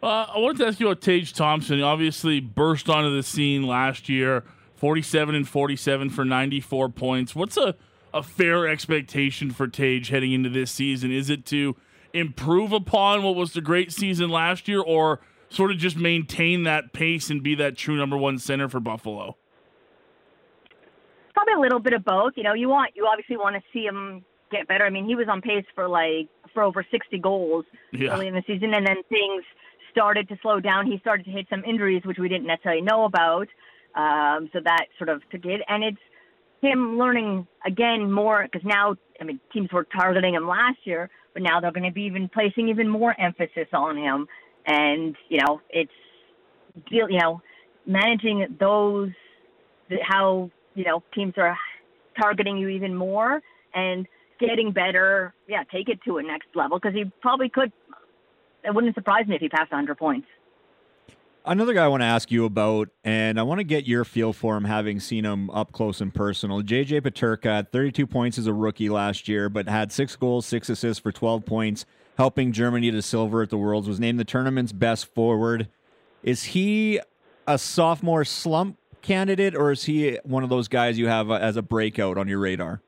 Uh, 0.03 0.27
I 0.35 0.39
wanted 0.39 0.59
to 0.59 0.67
ask 0.67 0.81
you 0.81 0.89
about 0.89 1.03
Tage 1.03 1.35
Thompson. 1.35 1.77
He 1.77 1.83
obviously 1.83 2.41
burst 2.41 2.89
onto 2.89 3.15
the 3.15 3.23
scene 3.23 3.67
last 3.67 4.09
year, 4.09 4.45
47 4.77 5.35
and 5.35 5.47
47 5.47 6.11
for 6.11 6.25
94 6.25 6.89
points. 6.89 7.35
What's 7.35 7.57
a, 7.57 7.77
a 8.13 8.23
fair 8.23 8.67
expectation 8.69 9.51
for 9.51 9.67
Tage 9.69 10.09
heading 10.09 10.33
into 10.33 10.49
this 10.49 10.71
season? 10.71 11.13
Is 11.13 11.31
it 11.31 11.45
to 11.47 11.77
improve 12.13 12.73
upon 12.73 13.23
what 13.23 13.35
was 13.37 13.53
the 13.53 13.61
great 13.61 13.93
season 13.93 14.31
last 14.31 14.67
year, 14.69 14.81
or 14.81 15.21
sort 15.49 15.71
of 15.71 15.79
just 15.79 15.97
maintain 15.97 16.65
that 16.65 16.93
pace 16.93 17.31
and 17.31 17.43
be 17.43 17.55
that 17.57 17.77
true 17.77 17.97
number 17.97 18.17
one 18.17 18.39
center 18.39 18.69
for 18.69 18.81
Buffalo? 18.81 19.37
Probably 21.35 21.55
a 21.55 21.61
little 21.61 21.79
bit 21.81 21.93
of 21.93 22.05
both. 22.05 22.33
You 22.37 22.43
know, 22.43 22.55
you 22.55 22.69
want 22.69 22.93
you 22.95 23.07
obviously 23.11 23.37
want 23.37 23.57
to 23.57 23.63
see 23.73 23.85
him 23.85 24.25
get 24.51 24.67
better. 24.67 24.85
I 24.85 24.91
mean, 24.91 25.07
he 25.07 25.15
was 25.15 25.27
on 25.29 25.41
pace 25.41 25.65
for 25.75 25.89
like 25.89 26.29
for 26.53 26.63
over 26.63 26.85
60 26.91 27.19
goals 27.19 27.65
Yeah. 27.93 28.11
early 28.13 28.27
in 28.27 28.35
the 28.35 28.43
season, 28.47 28.75
and 28.75 28.85
then 28.87 28.97
things 29.09 29.45
started 29.93 30.29
to 30.29 30.37
slow 30.43 30.59
down. 30.61 30.87
He 30.87 30.99
started 30.99 31.25
to 31.27 31.31
hit 31.31 31.47
some 31.49 31.65
injuries, 31.65 32.03
which 32.05 32.19
we 32.19 32.29
didn't 32.29 32.47
necessarily 32.47 32.83
know 32.83 33.05
about. 33.05 33.47
Um, 33.95 34.49
so 34.53 34.61
that 34.65 34.87
sort 34.99 35.09
of 35.09 35.23
took 35.31 35.45
it, 35.45 35.61
and 35.69 35.83
it's 35.83 35.99
him 36.63 36.99
learning 36.99 37.47
again 37.67 38.11
more 38.11 38.43
because 38.51 38.65
now, 38.65 38.97
I 39.21 39.25
mean, 39.25 39.41
teams 39.53 39.71
were 39.73 39.85
targeting 39.85 40.35
him 40.35 40.47
last 40.47 40.79
year, 40.85 41.11
but 41.33 41.43
now 41.43 41.61
they're 41.61 41.73
going 41.73 41.89
to 41.89 41.93
be 41.93 42.03
even 42.03 42.29
placing 42.29 42.69
even 42.69 42.89
more 42.89 43.19
emphasis 43.21 43.69
on 43.73 43.97
him, 43.97 44.27
and 44.67 45.17
you 45.29 45.39
know, 45.47 45.61
it's 45.71 45.93
you 46.91 47.19
know, 47.19 47.41
managing 47.87 48.57
those 48.59 49.11
how 50.03 50.51
you 50.75 50.85
know 50.85 51.03
teams 51.15 51.35
are 51.37 51.57
targeting 52.21 52.57
you 52.57 52.69
even 52.69 52.95
more 52.95 53.41
and 53.75 54.07
getting 54.39 54.73
better. 54.73 55.35
Yeah, 55.49 55.65
take 55.73 55.89
it 55.89 56.01
to 56.07 56.19
a 56.19 56.23
next 56.23 56.49
level 56.55 56.79
because 56.79 56.95
he 56.95 57.11
probably 57.21 57.49
could. 57.49 57.73
It 58.65 58.75
wouldn't 58.75 58.95
surprise 58.95 59.27
me 59.27 59.37
if 59.37 59.41
he 59.41 59.49
passed 59.49 59.73
100 59.73 59.97
points. 59.97 60.27
Another 61.47 61.73
guy 61.73 61.85
I 61.85 61.89
want 61.89 62.03
to 62.03 62.07
ask 62.07 62.31
you 62.31 62.45
about, 62.45 62.91
and 63.03 63.41
I 63.41 63.43
want 63.45 63.61
to 63.61 63.65
get 63.65 63.87
your 63.87 64.05
feel 64.05 64.35
for 64.35 64.59
him, 64.59 64.65
having 64.65 65.01
seen 65.01 65.25
him 65.25 65.49
up 65.51 65.73
close 65.73 66.03
and 66.03 66.15
personal. 66.15 66.61
JJ 66.61 67.01
Peterka 67.01 67.45
had 67.45 67.73
32 67.73 68.07
points 68.07 68.37
as 68.37 68.47
a 68.47 68.53
rookie 68.53 68.91
last 68.91 69.27
year, 69.27 69.49
but 69.49 69.67
had 69.67 69.91
six 69.91 70.17
goals, 70.17 70.45
six 70.45 70.69
assists 70.69 71.03
for 71.03 71.11
12 71.11 71.47
points, 71.47 71.87
helping 72.19 72.53
Germany 72.53 72.91
to 72.91 73.01
silver 73.01 73.43
at 73.43 73.49
the 73.49 73.57
Worlds. 73.57 73.89
Was 73.89 73.99
named 73.99 74.21
the 74.21 74.25
tournament's 74.25 74.73
best 74.73 75.07
forward. 75.07 75.69
Is 76.23 76.45
he 76.45 77.01
a 77.47 77.57
sophomore 77.57 78.27
slump 78.27 78.77
candidate, 79.01 79.55
or 79.55 79.71
is 79.71 79.85
he 79.85 80.19
one 80.25 80.43
of 80.43 80.51
those 80.51 80.69
guys 80.69 80.99
you 80.99 81.09
have 81.09 81.31
uh, 81.31 81.35
as 81.35 81.57
a 81.57 81.63
breakout 81.63 82.19
on 82.19 82.29
your 82.29 82.39
radar? 82.39 82.83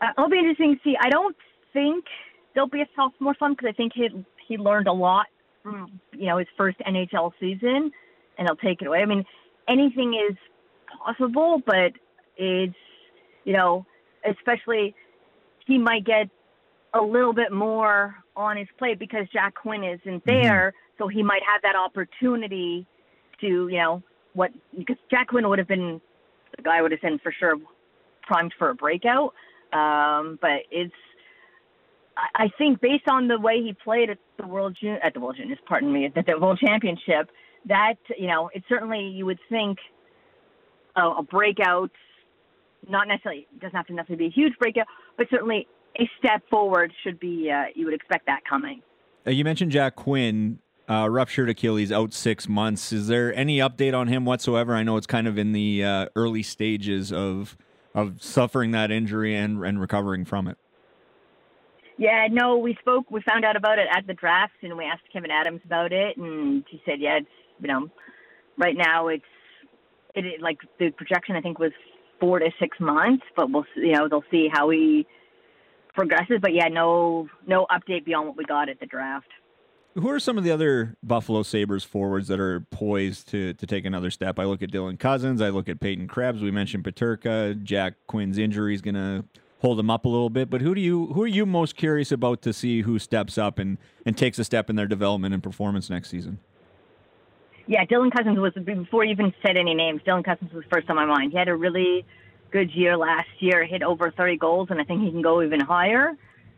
Uh, 0.00 0.06
it'll 0.16 0.30
be 0.30 0.38
interesting 0.38 0.76
to 0.76 0.80
see. 0.82 0.96
I 0.98 1.10
don't 1.10 1.36
think 1.74 2.06
there'll 2.54 2.70
be 2.70 2.80
a 2.80 2.88
sophomore 2.96 3.36
slump 3.38 3.58
because 3.58 3.74
I 3.74 3.76
think 3.76 3.92
he 3.94 4.08
he 4.46 4.56
learned 4.56 4.86
a 4.86 4.92
lot 4.94 5.26
you 5.64 6.26
know 6.26 6.38
his 6.38 6.48
first 6.56 6.78
NHL 6.80 7.32
season, 7.40 7.90
and 8.38 8.48
he'll 8.48 8.56
take 8.56 8.82
it 8.82 8.86
away. 8.86 9.00
I 9.00 9.06
mean, 9.06 9.24
anything 9.68 10.14
is 10.14 10.36
possible, 11.04 11.62
but 11.64 11.92
it's 12.36 12.74
you 13.44 13.52
know, 13.52 13.86
especially 14.28 14.94
he 15.66 15.78
might 15.78 16.04
get 16.04 16.28
a 16.94 17.02
little 17.02 17.32
bit 17.32 17.52
more 17.52 18.14
on 18.36 18.56
his 18.56 18.68
plate 18.78 18.98
because 18.98 19.26
Jack 19.32 19.54
Quinn 19.54 19.84
isn't 19.84 20.24
there, 20.24 20.72
so 20.96 21.08
he 21.08 21.22
might 21.22 21.42
have 21.46 21.62
that 21.62 21.76
opportunity 21.76 22.86
to 23.40 23.68
you 23.68 23.78
know 23.78 24.02
what 24.34 24.50
because 24.76 24.96
Jack 25.10 25.28
Quinn 25.28 25.48
would 25.48 25.58
have 25.58 25.68
been 25.68 26.00
the 26.56 26.62
guy 26.62 26.82
would 26.82 26.92
have 26.92 27.00
been 27.00 27.18
for 27.18 27.32
sure 27.32 27.56
primed 28.22 28.52
for 28.58 28.70
a 28.70 28.74
breakout. 28.74 29.34
Um, 29.72 30.38
but 30.40 30.62
it's, 30.70 30.94
I, 32.34 32.48
think 32.58 32.80
based 32.80 33.08
on 33.08 33.28
the 33.28 33.38
way 33.38 33.62
he 33.62 33.74
played 33.84 34.10
at 34.10 34.18
the 34.38 34.46
World 34.46 34.76
Jun- 34.80 34.98
at 35.02 35.14
the 35.14 35.20
World 35.20 35.36
Juniors, 35.38 35.58
pardon 35.66 35.92
me, 35.92 36.06
at 36.06 36.14
the 36.14 36.38
World 36.40 36.58
Championship, 36.64 37.30
that 37.66 37.94
you 38.16 38.26
know, 38.26 38.50
it's 38.52 38.66
certainly 38.68 39.00
you 39.00 39.26
would 39.26 39.38
think 39.48 39.78
a, 40.96 41.02
a 41.02 41.22
breakout, 41.22 41.90
not 42.88 43.08
necessarily 43.08 43.46
doesn't 43.60 43.76
have 43.76 43.86
to 43.86 43.94
necessarily 43.94 44.28
be 44.28 44.32
a 44.32 44.34
huge 44.34 44.58
breakout, 44.58 44.86
but 45.16 45.26
certainly 45.30 45.66
a 45.98 46.08
step 46.18 46.42
forward 46.50 46.92
should 47.04 47.20
be. 47.20 47.50
Uh, 47.50 47.64
you 47.74 47.84
would 47.84 47.94
expect 47.94 48.26
that 48.26 48.40
coming. 48.48 48.82
Uh, 49.26 49.30
you 49.30 49.44
mentioned 49.44 49.72
Jack 49.72 49.96
Quinn, 49.96 50.58
uh, 50.88 51.08
ruptured 51.10 51.50
Achilles, 51.50 51.92
out 51.92 52.12
six 52.14 52.48
months. 52.48 52.92
Is 52.92 53.08
there 53.08 53.34
any 53.34 53.58
update 53.58 53.94
on 53.94 54.08
him 54.08 54.24
whatsoever? 54.24 54.74
I 54.74 54.82
know 54.82 54.96
it's 54.96 55.06
kind 55.06 55.26
of 55.26 55.38
in 55.38 55.52
the 55.52 55.84
uh, 55.84 56.06
early 56.16 56.42
stages 56.42 57.12
of 57.12 57.56
of 57.94 58.22
suffering 58.22 58.70
that 58.72 58.90
injury 58.90 59.34
and 59.34 59.62
and 59.64 59.80
recovering 59.80 60.24
from 60.24 60.48
it. 60.48 60.58
Yeah, 61.98 62.28
no, 62.30 62.56
we 62.56 62.76
spoke. 62.80 63.10
We 63.10 63.20
found 63.28 63.44
out 63.44 63.56
about 63.56 63.80
it 63.80 63.88
at 63.92 64.06
the 64.06 64.14
draft, 64.14 64.54
and 64.62 64.76
we 64.78 64.84
asked 64.84 65.02
Kevyn 65.14 65.30
Adams 65.30 65.60
about 65.64 65.92
it, 65.92 66.16
and 66.16 66.64
he 66.70 66.80
said, 66.86 67.00
"Yeah, 67.00 67.18
it's 67.18 67.28
you 67.60 67.66
know, 67.66 67.88
right 68.56 68.76
now 68.76 69.08
it's 69.08 69.24
it, 70.14 70.24
it 70.24 70.40
like 70.40 70.58
the 70.78 70.90
projection 70.90 71.34
I 71.34 71.40
think 71.40 71.58
was 71.58 71.72
four 72.20 72.38
to 72.38 72.50
six 72.60 72.78
months, 72.80 73.24
but 73.36 73.50
we'll 73.50 73.66
you 73.74 73.92
know 73.92 74.08
they'll 74.08 74.24
see 74.30 74.48
how 74.52 74.70
he 74.70 75.06
progresses. 75.94 76.38
But 76.40 76.54
yeah, 76.54 76.68
no 76.68 77.28
no 77.46 77.66
update 77.66 78.04
beyond 78.04 78.28
what 78.28 78.36
we 78.36 78.44
got 78.44 78.68
at 78.68 78.78
the 78.78 78.86
draft. 78.86 79.28
Who 79.94 80.08
are 80.10 80.20
some 80.20 80.38
of 80.38 80.44
the 80.44 80.52
other 80.52 80.96
Buffalo 81.02 81.42
Sabres 81.42 81.82
forwards 81.82 82.28
that 82.28 82.38
are 82.38 82.60
poised 82.60 83.28
to 83.30 83.54
to 83.54 83.66
take 83.66 83.84
another 83.84 84.12
step? 84.12 84.38
I 84.38 84.44
look 84.44 84.62
at 84.62 84.70
Dylan 84.70 85.00
Cozens. 85.00 85.42
I 85.42 85.48
look 85.48 85.68
at 85.68 85.80
Peyton 85.80 86.06
Krebs. 86.06 86.42
We 86.42 86.52
mentioned 86.52 86.84
Peterka. 86.84 87.60
Jack 87.64 87.94
Quinn's 88.06 88.38
injury 88.38 88.74
is 88.74 88.82
going 88.82 88.94
to 88.94 89.24
hold 89.60 89.78
them 89.78 89.90
up 89.90 90.04
a 90.04 90.08
little 90.08 90.30
bit. 90.30 90.50
But 90.50 90.60
who 90.60 90.74
do 90.74 90.80
you 90.80 91.06
who 91.08 91.22
are 91.22 91.28
you 91.28 91.46
most 91.46 91.76
curious 91.76 92.12
about 92.12 92.42
to 92.42 92.52
see 92.52 92.82
who 92.82 92.98
steps 92.98 93.38
up 93.38 93.58
and 93.58 93.78
and 94.06 94.16
takes 94.16 94.38
a 94.38 94.44
step 94.44 94.70
in 94.70 94.76
their 94.76 94.86
development 94.86 95.34
and 95.34 95.42
performance 95.42 95.90
next 95.90 96.10
season? 96.10 96.38
Yeah, 97.66 97.84
Dylan 97.84 98.10
Cozens 98.16 98.38
was 98.38 98.54
before 98.64 99.04
you 99.04 99.10
even 99.10 99.32
said 99.44 99.58
any 99.58 99.74
names. 99.74 100.00
Dylan 100.06 100.24
Cozens 100.24 100.52
was 100.52 100.64
first 100.72 100.88
on 100.88 100.96
my 100.96 101.04
mind. 101.04 101.32
He 101.32 101.38
had 101.38 101.48
a 101.48 101.54
really 101.54 102.06
good 102.50 102.70
year 102.70 102.96
last 102.96 103.28
year, 103.40 103.66
hit 103.66 103.82
over 103.82 104.10
30 104.10 104.38
goals, 104.38 104.68
and 104.70 104.80
I 104.80 104.84
think 104.84 105.02
he 105.02 105.10
can 105.10 105.20
go 105.20 105.42
even 105.42 105.60
higher. 105.60 106.14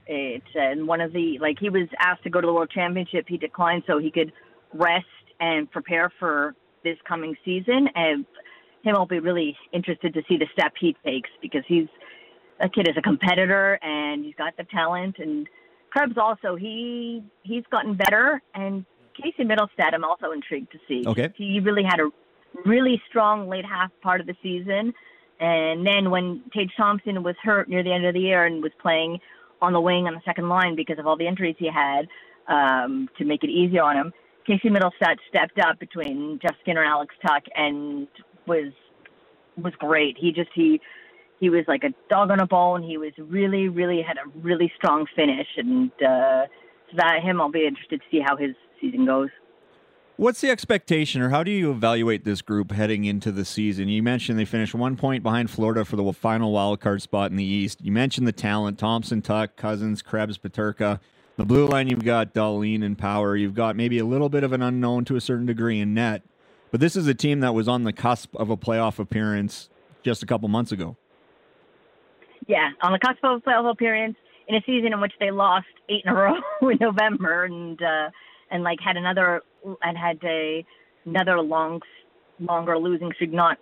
It's 0.07 0.45
uh, 0.55 0.61
and 0.61 0.87
one 0.87 1.01
of 1.01 1.13
the 1.13 1.39
like 1.41 1.59
he 1.59 1.69
was 1.69 1.89
asked 1.99 2.23
to 2.25 2.31
go 2.31 2.41
to 2.41 2.47
the 2.47 2.53
World 2.53 2.71
Championship, 2.71 3.27
he 3.29 3.37
declined 3.37 3.85
so 3.87 3.99
he 3.99 4.11
could 4.11 4.33
rest 4.73 5.07
and 5.41 5.71
prepare 5.71 6.13
for 6.19 6.55
this 6.85 6.97
coming 7.07 7.37
season. 7.45 7.89
And 7.95 8.25
him, 8.83 8.97
I'll 8.97 9.07
be 9.07 9.19
really 9.19 9.57
interested 9.73 10.15
to 10.15 10.23
see 10.29 10.37
the 10.37 10.47
step 10.53 10.73
he 10.81 10.97
takes 11.05 11.31
because 11.43 11.63
he's 11.67 11.89
a 12.61 12.69
kid 12.69 12.89
is 12.89 12.95
a 12.97 13.03
competitor 13.03 13.79
and 13.83 14.25
he's 14.25 14.35
got 14.37 14.57
the 14.57 14.65
talent. 14.65 15.17
And 15.19 15.49
Krebs 15.91 16.17
also 16.17 16.57
he 16.57 17.23
he's 17.43 17.65
gotten 17.71 17.95
better 17.95 18.43
and 18.55 18.85
Casey 19.21 19.45
Mittelstadt, 19.45 19.93
I'm 19.93 20.05
also 20.05 20.33
intrigued 20.33 20.73
to 20.73 20.79
see. 20.89 21.03
Okay. 21.07 21.29
He 21.37 21.61
really 21.61 21.83
had 21.83 22.01
a 22.01 22.09
really 22.65 23.01
strong 23.09 23.49
late 23.49 23.65
half 23.65 23.91
part 24.03 24.21
of 24.21 24.27
the 24.27 24.35
season. 24.43 24.93
And 25.41 25.87
then 25.87 26.11
when 26.11 26.43
Tage 26.55 26.71
Thompson 26.77 27.23
was 27.23 27.35
hurt 27.43 27.69
near 27.69 27.83
the 27.83 27.93
end 27.93 28.07
of 28.07 28.15
the 28.15 28.21
year 28.21 28.45
and 28.45 28.63
was 28.63 28.73
playing 28.81 29.19
on 29.63 29.73
the 29.73 29.81
wing 29.81 30.07
on 30.07 30.15
the 30.15 30.21
second 30.25 30.49
line 30.49 30.77
because 30.77 30.99
of 30.99 31.07
all 31.07 31.17
the 31.17 31.27
injuries 31.27 31.57
he 31.59 31.69
had 31.73 32.09
um, 32.49 33.09
to 33.19 33.25
make 33.25 33.43
it 33.43 33.51
easier 33.51 33.83
on 33.83 33.97
him, 33.97 34.13
Casey 34.47 34.69
Mittelstadt 34.69 35.17
stepped 35.29 35.59
up 35.59 35.79
between 35.79 36.39
Jeff 36.43 36.57
Skinner 36.63 36.83
and 36.83 36.91
Alex 36.91 37.15
Tuch 37.27 37.47
and 37.55 38.09
was 38.47 38.73
was 39.57 39.73
great. 39.79 40.17
He 40.19 40.33
just 40.33 40.51
he 40.55 40.81
he 41.41 41.49
was 41.49 41.65
like 41.67 41.83
a 41.83 41.93
dog 42.09 42.31
on 42.31 42.39
a 42.39 42.47
bone. 42.47 42.83
He 42.83 42.99
was 42.99 43.13
really 43.19 43.69
really 43.69 44.03
had 44.03 44.19
a 44.19 44.39
really 44.39 44.71
strong 44.77 45.07
finish, 45.17 45.49
and 45.57 45.91
uh, 45.95 46.47
so 46.91 46.97
that 46.97 47.23
him 47.23 47.41
I'll 47.41 47.51
be 47.51 47.67
interested 47.67 48.01
to 48.01 48.07
see 48.11 48.21
how 48.25 48.37
his 48.37 48.55
season 48.81 49.07
goes. 49.07 49.31
What's 50.17 50.43
the 50.43 50.51
expectation, 50.51 51.23
or 51.23 51.31
how 51.31 51.43
do 51.43 51.51
you 51.51 51.71
evaluate 51.71 52.25
this 52.25 52.43
group 52.43 52.73
heading 52.73 53.07
into 53.07 53.33
the 53.33 53.47
season? 53.47 53.89
You 53.89 54.03
mentioned 54.03 54.39
they 54.39 54.45
finished 54.45 54.75
one 54.75 54.95
point 54.97 55.23
behind 55.23 55.51
Florida 55.51 55.83
for 55.83 55.97
the 55.97 56.13
final 56.13 56.53
wild 56.53 56.79
card 56.81 57.01
spot 57.01 57.31
in 57.31 57.39
the 57.39 57.45
East. 57.45 57.81
You 57.83 57.91
mentioned 57.91 58.29
the 58.29 58.33
talent: 58.33 58.79
Thompson, 58.79 59.23
Tuch, 59.23 59.57
Cozens, 59.57 60.03
Krebs, 60.03 60.37
Peterka. 60.37 61.01
The 61.37 61.47
blue 61.47 61.67
line, 61.67 61.89
you've 61.89 62.05
got 62.05 62.35
Dahlin 62.35 62.85
and 62.85 62.99
Power. 62.99 63.35
You've 63.35 63.55
got 63.55 63.75
maybe 63.75 63.99
a 63.99 64.05
little 64.05 64.29
bit 64.29 64.45
of 64.45 64.53
an 64.53 64.61
unknown 64.61 65.07
to 65.07 65.17
a 65.17 65.23
certain 65.23 65.47
degree 65.47 65.81
in 65.81 65.95
net. 65.95 66.21
But 66.71 66.81
this 66.81 66.97
is 66.97 67.07
a 67.07 67.15
team 67.15 67.41
that 67.41 67.55
was 67.55 67.67
on 67.67 67.85
the 67.85 67.93
cusp 67.95 68.37
of 68.37 68.51
a 68.51 68.59
playoff 68.59 68.99
appearance 68.99 69.71
just 70.03 70.23
a 70.23 70.27
couple 70.27 70.49
months 70.49 70.71
ago. 70.71 70.99
Yeah, 72.47 72.71
on 72.83 72.93
the 72.93 72.99
cusp 72.99 73.19
of 73.23 73.39
a 73.39 73.41
playoff 73.41 73.71
appearance 73.71 74.17
in 74.49 74.57
a 74.57 74.61
season 74.67 74.93
in 74.93 75.01
which 75.01 75.13
they 75.21 75.31
lost 75.31 75.67
eight 75.89 76.03
in 76.05 76.13
a 76.13 76.15
row 76.15 76.35
in 76.63 76.79
November 76.81 77.45
and 77.45 77.81
uh, 77.83 78.11
and 78.51 78.63
like 78.63 78.79
had 78.81 78.97
another 78.97 79.43
and 79.83 79.97
had 79.97 80.19
a 80.25 80.65
another 81.05 81.41
long 81.41 81.81
longer 82.41 82.79
losing 82.79 83.13
streak, 83.13 83.33
not 83.33 83.59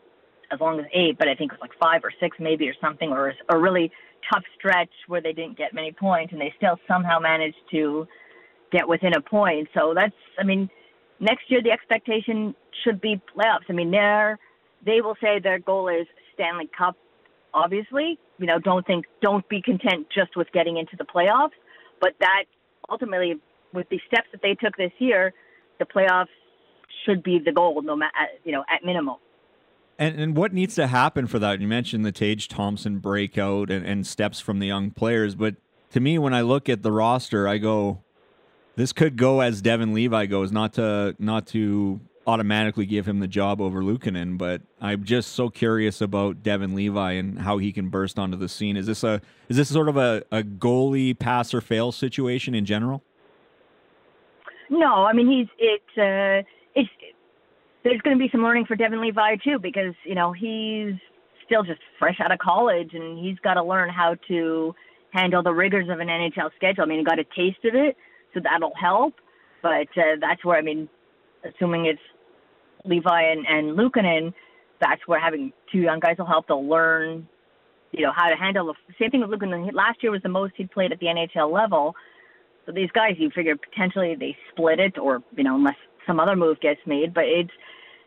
as 0.51 0.61
long 0.61 0.81
as 0.81 0.87
eight, 0.93 1.19
but 1.19 1.29
I 1.29 1.35
think 1.35 1.53
it 1.53 1.59
was 1.61 1.69
like 1.69 1.79
five 1.79 2.03
or 2.05 2.13
six 2.21 2.37
maybe 2.41 2.69
or 2.69 2.75
something, 2.81 3.11
or 3.11 3.35
a 3.49 3.59
really 3.59 3.91
tough 4.33 4.43
stretch 4.59 4.91
where 5.07 5.21
they 5.21 5.33
didn't 5.33 5.59
get 5.59 5.75
many 5.75 5.93
points 5.93 6.33
and 6.33 6.41
they 6.41 6.53
still 6.57 6.79
somehow 6.89 7.19
managed 7.19 7.59
to 7.71 8.07
get 8.73 8.87
within 8.89 9.15
a 9.15 9.21
point. 9.21 9.69
So 9.75 9.93
that's, 9.95 10.15
I 10.39 10.45
mean, 10.45 10.69
next 11.21 11.51
year 11.51 11.63
the 11.63 11.71
expectation 11.71 12.55
should 12.85 13.01
be 13.01 13.21
playoffs. 13.37 13.69
I 13.69 13.73
mean, 13.73 13.91
they're, 13.91 14.39
they 14.85 15.01
will 15.01 15.17
say 15.21 15.39
their 15.39 15.59
goal 15.59 15.89
is 15.89 16.07
Stanley 16.35 16.69
Cup. 16.77 16.97
Obviously, 17.55 18.19
you 18.39 18.47
know, 18.47 18.59
don't 18.59 18.87
think, 18.87 19.07
don't 19.23 19.49
be 19.49 19.63
content 19.63 20.07
just 20.15 20.37
with 20.37 20.49
getting 20.53 20.77
into 20.77 20.97
the 20.97 21.05
playoffs, 21.05 21.57
but 22.01 22.13
that 22.21 22.45
ultimately, 22.91 23.35
with 23.73 23.89
the 23.91 24.01
steps 24.07 24.29
that 24.33 24.41
they 24.43 24.55
took 24.55 24.77
this 24.77 24.93
year, 24.99 25.33
the 25.79 25.85
playoffs 25.85 26.27
should 27.05 27.23
be 27.23 27.39
the 27.45 27.53
goal, 27.53 27.81
no 27.83 27.97
matter, 27.97 28.13
you 28.45 28.53
know, 28.53 28.65
at 28.73 28.85
minimum. 28.85 29.17
And, 29.99 30.21
and 30.21 30.37
what 30.37 30.53
needs 30.53 30.75
to 30.77 30.87
happen 30.87 31.27
for 31.27 31.39
that? 31.39 31.61
You 31.61 31.67
mentioned 31.67 32.05
the 32.05 32.13
Tage 32.13 32.49
Thompson 32.49 32.99
breakout 32.99 33.71
and, 33.71 33.85
and 33.85 34.07
steps 34.07 34.41
from 34.41 34.59
the 34.59 34.67
young 34.67 34.91
players, 34.91 35.35
but 35.35 35.57
to 35.91 36.01
me, 36.01 36.19
when 36.19 36.35
I 36.35 36.43
look 36.43 36.69
at 36.69 36.83
the 36.83 36.93
roster, 36.93 37.49
I 37.49 37.59
go, 37.59 38.03
this 38.77 38.93
could 38.93 39.17
go 39.17 39.41
as 39.41 39.63
Devon 39.63 39.95
Levi 39.95 40.27
goes. 40.27 40.53
Not 40.53 40.75
to 40.75 41.17
not 41.19 41.47
to 41.49 42.01
automatically 42.29 42.85
give 42.85 43.09
him 43.09 43.21
the 43.21 43.27
job 43.27 43.59
over 43.59 43.81
Luukkonen, 43.81 44.37
but 44.37 44.61
I'm 44.83 45.03
just 45.03 45.33
so 45.33 45.49
curious 45.49 46.03
about 46.03 46.43
Devon 46.43 46.75
Levi 46.75 47.13
and 47.13 47.39
how 47.39 47.57
he 47.57 47.73
can 47.73 47.89
burst 47.89 48.19
onto 48.19 48.37
the 48.37 48.51
scene. 48.51 48.77
Is 48.77 48.87
this 48.87 49.03
a 49.03 49.23
is 49.49 49.57
this 49.57 49.73
sort 49.73 49.89
of 49.89 49.97
a, 49.97 50.23
a 50.31 50.43
goalie 50.43 51.19
pass 51.19 51.55
or 51.55 51.63
fail 51.63 51.91
situation 51.91 52.55
in 52.55 52.67
general? 52.67 53.03
No, 54.69 55.07
I 55.07 55.15
mean 55.15 55.27
he's 55.27 55.49
it. 55.59 55.83
Uh, 55.97 56.47
it's 56.75 56.91
there's 57.83 58.01
going 58.03 58.19
to 58.19 58.23
be 58.23 58.29
some 58.31 58.43
learning 58.43 58.67
for 58.67 58.77
Devon 58.77 59.01
Levi 59.01 59.37
too, 59.37 59.59
because 59.59 59.95
you 60.05 60.15
know 60.15 60.33
he's 60.33 60.93
still 61.47 61.63
just 61.63 61.81
fresh 61.99 62.21
out 62.21 62.31
of 62.31 62.39
college 62.39 62.91
and 62.93 63.19
he's 63.19 63.39
got 63.39 63.55
to 63.55 63.63
learn 63.63 63.89
how 63.89 64.15
to 64.29 64.75
handle 65.13 65.43
the 65.43 65.55
rigors 65.55 65.89
of 65.89 65.99
an 65.99 66.09
NHL 66.09 66.51
schedule. 66.57 66.85
I 66.85 66.87
mean, 66.87 66.99
he 66.99 67.05
got 67.07 67.19
a 67.19 67.25
taste 67.25 67.65
of 67.65 67.75
it, 67.75 67.97
so 68.35 68.41
that'll 68.45 68.75
help. 68.79 69.15
But 69.63 69.89
uh, 69.97 70.17
that's 70.21 70.45
where 70.45 70.59
I 70.59 70.61
mean, 70.61 70.91
assuming 71.43 71.87
it's 71.87 72.01
Levi 72.89 73.23
and, 73.23 73.47
and 73.47 73.79
Luukkonen, 73.79 74.33
that's 74.81 75.01
where 75.07 75.21
having 75.21 75.53
two 75.71 75.79
young 75.79 76.01
guys 76.01 76.17
will 76.19 76.27
help. 76.27 76.49
They'll 76.49 76.69
learn, 76.69 77.29
you 77.93 78.03
know, 78.03 78.13
how 78.15 78.29
to 78.29 78.37
handle 78.37 78.67
the 78.67 78.75
same 79.01 79.11
thing 79.11 79.21
with 79.21 79.31
Luukkonen. 79.31 79.73
Last 79.73 80.03
year 80.03 80.13
was 80.13 80.23
the 80.23 80.29
most 80.29 80.55
he'd 80.57 80.71
played 80.71 80.93
at 80.93 81.01
the 81.01 81.07
NHL 81.07 81.53
level. 81.53 81.95
So 82.67 82.73
these 82.73 82.91
guys, 82.93 83.15
you 83.19 83.31
figure 83.35 83.57
potentially 83.57 84.15
they 84.19 84.37
split 84.51 84.79
it, 84.79 84.99
or 84.99 85.23
you 85.37 85.45
know, 85.45 85.57
unless 85.57 85.77
some 86.07 86.21
other 86.21 86.37
move 86.37 86.61
gets 86.61 86.81
made. 86.87 87.15
But 87.15 87.25
it's 87.25 87.51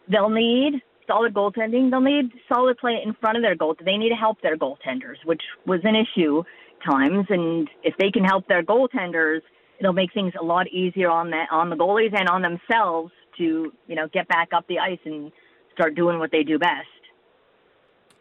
they'll 0.09 0.29
need 0.29 0.81
solid 1.07 1.33
goaltending. 1.33 1.89
They'll 1.89 2.01
need 2.01 2.31
solid 2.51 2.77
play 2.77 2.99
in 3.03 3.13
front 3.19 3.37
of 3.37 3.43
their 3.43 3.55
goal. 3.55 3.75
They 3.83 3.97
need 3.97 4.09
to 4.09 4.15
help 4.15 4.41
their 4.41 4.57
goaltenders, 4.57 5.17
which 5.25 5.41
was 5.65 5.79
an 5.83 5.95
issue 5.95 6.43
times. 6.87 7.25
And 7.29 7.69
if 7.83 7.95
they 7.97 8.11
can 8.11 8.23
help 8.23 8.47
their 8.47 8.63
goaltenders, 8.63 9.41
it'll 9.79 9.93
make 9.93 10.13
things 10.13 10.33
a 10.39 10.43
lot 10.43 10.67
easier 10.67 11.09
on 11.09 11.31
the 11.31 11.43
on 11.51 11.69
the 11.69 11.75
goalies 11.75 12.13
and 12.17 12.29
on 12.29 12.41
themselves 12.43 13.11
to 13.41 13.73
you 13.87 13.95
know 13.95 14.07
get 14.07 14.27
back 14.27 14.49
up 14.53 14.67
the 14.67 14.79
ice 14.79 14.99
and 15.05 15.31
start 15.73 15.95
doing 15.95 16.19
what 16.19 16.31
they 16.31 16.43
do 16.43 16.59
best. 16.59 16.87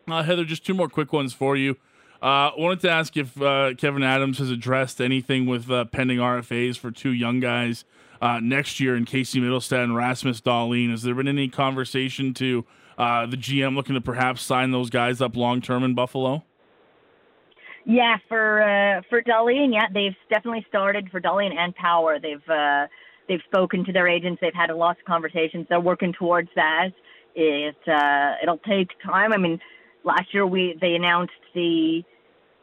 Uh, 0.09 0.22
Heather, 0.22 0.44
just 0.44 0.64
two 0.64 0.74
more 0.74 0.88
quick 0.88 1.12
ones 1.12 1.33
for 1.33 1.56
you. 1.56 1.76
Uh, 2.22 2.50
wanted 2.59 2.80
to 2.80 2.90
ask 2.90 3.16
if 3.16 3.37
uh, 3.40 3.72
Kevyn 3.72 4.04
Adams 4.04 4.38
has 4.38 4.50
addressed 4.50 5.00
anything 5.00 5.46
with 5.46 5.70
uh, 5.70 5.85
pending 5.87 6.18
RFAs 6.18 6.76
for 6.76 6.90
two 6.90 7.12
young 7.12 7.40
guys 7.40 7.85
uh, 8.20 8.40
next 8.40 8.80
year 8.80 8.94
in 8.96 9.04
Casey 9.04 9.40
Mittelstadt 9.40 9.85
and 9.85 9.96
Rasmus 9.96 10.40
Dahlin. 10.40 10.90
Has 10.90 11.02
there 11.02 11.14
been 11.14 11.28
any 11.28 11.48
conversation 11.48 12.35
to 12.35 12.66
uh, 12.98 13.24
the 13.26 13.37
GM 13.37 13.74
looking 13.74 13.94
to 13.94 14.00
perhaps 14.00 14.42
sign 14.42 14.70
those 14.70 14.90
guys 14.90 15.20
up 15.20 15.37
long 15.37 15.62
term 15.62 15.83
in 15.83 15.94
Buffalo? 15.94 16.44
Yeah, 17.87 18.18
for 18.28 18.61
uh, 18.61 19.00
for 19.09 19.22
Dahlin, 19.22 19.72
yeah, 19.72 19.87
they've 19.92 20.16
definitely 20.28 20.66
started 20.68 21.09
for 21.11 21.20
Dahlin 21.20 21.56
and 21.56 21.74
Power. 21.74 22.18
They've 22.20 22.48
uh, 22.48 22.87
they've 23.30 23.40
spoken 23.46 23.84
to 23.84 23.92
their 23.92 24.08
agents. 24.08 24.40
They've 24.42 24.52
had 24.52 24.70
a 24.70 24.76
lot 24.76 24.98
of 24.98 25.04
conversations. 25.06 25.64
They're 25.68 25.80
working 25.80 26.12
towards 26.12 26.48
that. 26.56 26.90
It 27.36 27.76
uh, 27.86 28.34
it'll 28.42 28.58
take 28.58 28.88
time. 29.06 29.32
I 29.32 29.36
mean, 29.38 29.58
last 30.04 30.34
year 30.34 30.44
we 30.44 30.76
they 30.80 30.94
announced 30.94 31.32
the 31.54 32.02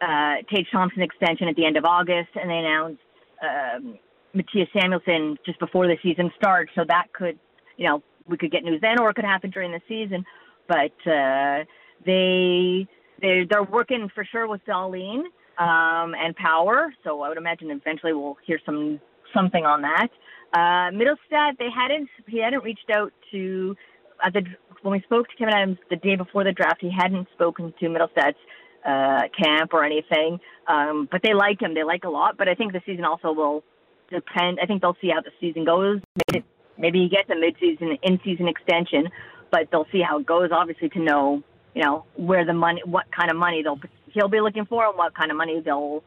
uh, 0.01 0.35
Tage 0.53 0.67
Thompson 0.71 1.01
extension 1.01 1.47
at 1.47 1.55
the 1.55 1.65
end 1.65 1.77
of 1.77 1.85
August, 1.85 2.29
and 2.35 2.49
they 2.49 2.57
announced 2.57 3.01
um, 3.41 3.97
Mattias 4.35 4.67
Samuelsson 4.75 5.37
just 5.45 5.57
before 5.59 5.87
the 5.87 5.95
season 6.03 6.29
starts. 6.35 6.71
So 6.75 6.83
that 6.87 7.05
could, 7.13 7.39
you 7.77 7.87
know, 7.87 8.03
we 8.27 8.37
could 8.37 8.51
get 8.51 8.63
news 8.63 8.81
then, 8.81 8.99
or 8.99 9.09
it 9.09 9.15
could 9.15 9.25
happen 9.25 9.49
during 9.49 9.71
the 9.71 9.81
season. 9.87 10.25
But 10.67 11.09
uh, 11.09 11.63
they 12.05 12.85
they 13.21 13.47
they're 13.49 13.63
working 13.63 14.09
for 14.13 14.25
sure 14.25 14.49
with 14.49 14.59
Dahlin 14.65 15.21
um, 15.57 16.13
and 16.13 16.35
Power. 16.35 16.93
So 17.05 17.21
I 17.21 17.29
would 17.29 17.37
imagine 17.37 17.71
eventually 17.71 18.11
we'll 18.11 18.37
hear 18.45 18.59
some 18.65 18.99
something 19.33 19.65
on 19.65 19.81
that. 19.83 20.09
Uh, 20.53 20.91
Mittelstadt, 20.91 21.57
they 21.59 21.69
hadn't 21.69 22.09
he 22.27 22.39
hadn't 22.39 22.63
reached 22.63 22.89
out 22.93 23.11
to 23.31 23.75
uh, 24.23 24.29
the 24.29 24.43
when 24.81 24.93
we 24.93 25.01
spoke 25.01 25.27
to 25.27 25.35
Kevyn 25.35 25.53
Adams 25.53 25.77
the 25.89 25.97
day 25.97 26.15
before 26.15 26.43
the 26.43 26.51
draft. 26.51 26.81
He 26.81 26.89
hadn't 26.89 27.27
spoken 27.33 27.73
to 27.79 27.85
Mittelstadt's 27.87 28.37
uh, 28.85 29.23
camp 29.37 29.73
or 29.73 29.83
anything, 29.83 30.39
um, 30.67 31.07
but 31.11 31.21
they 31.23 31.33
like 31.33 31.61
him. 31.61 31.73
They 31.73 31.83
like 31.83 32.05
a 32.05 32.09
lot. 32.09 32.37
But 32.37 32.47
I 32.47 32.55
think 32.55 32.73
the 32.73 32.81
season 32.85 33.03
also 33.03 33.33
will 33.33 33.63
depend. 34.09 34.59
I 34.61 34.65
think 34.65 34.81
they'll 34.81 34.97
see 35.01 35.09
how 35.09 35.21
the 35.21 35.31
season 35.41 35.65
goes. 35.65 35.99
Maybe, 36.31 36.45
maybe 36.77 36.99
he 36.99 37.09
gets 37.09 37.29
a 37.29 37.33
midseason, 37.33 37.99
in-season 38.01 38.47
extension, 38.47 39.09
but 39.51 39.67
they'll 39.71 39.87
see 39.91 40.01
how 40.01 40.19
it 40.19 40.25
goes. 40.25 40.49
Obviously, 40.51 40.89
to 40.89 40.99
know 40.99 41.43
you 41.75 41.83
know 41.83 42.05
where 42.15 42.45
the 42.45 42.53
money, 42.53 42.81
what 42.85 43.05
kind 43.11 43.29
of 43.29 43.37
money 43.37 43.61
they'll 43.63 43.79
he'll 44.13 44.29
be 44.29 44.39
looking 44.39 44.65
for, 44.65 44.85
and 44.85 44.97
what 44.97 45.13
kind 45.15 45.31
of 45.31 45.37
money 45.37 45.59
they'll 45.59 46.03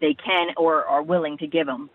they 0.00 0.14
can 0.14 0.48
or 0.56 0.84
are 0.84 1.02
willing 1.02 1.36
to 1.38 1.46
give 1.46 1.68
him. 1.68 1.90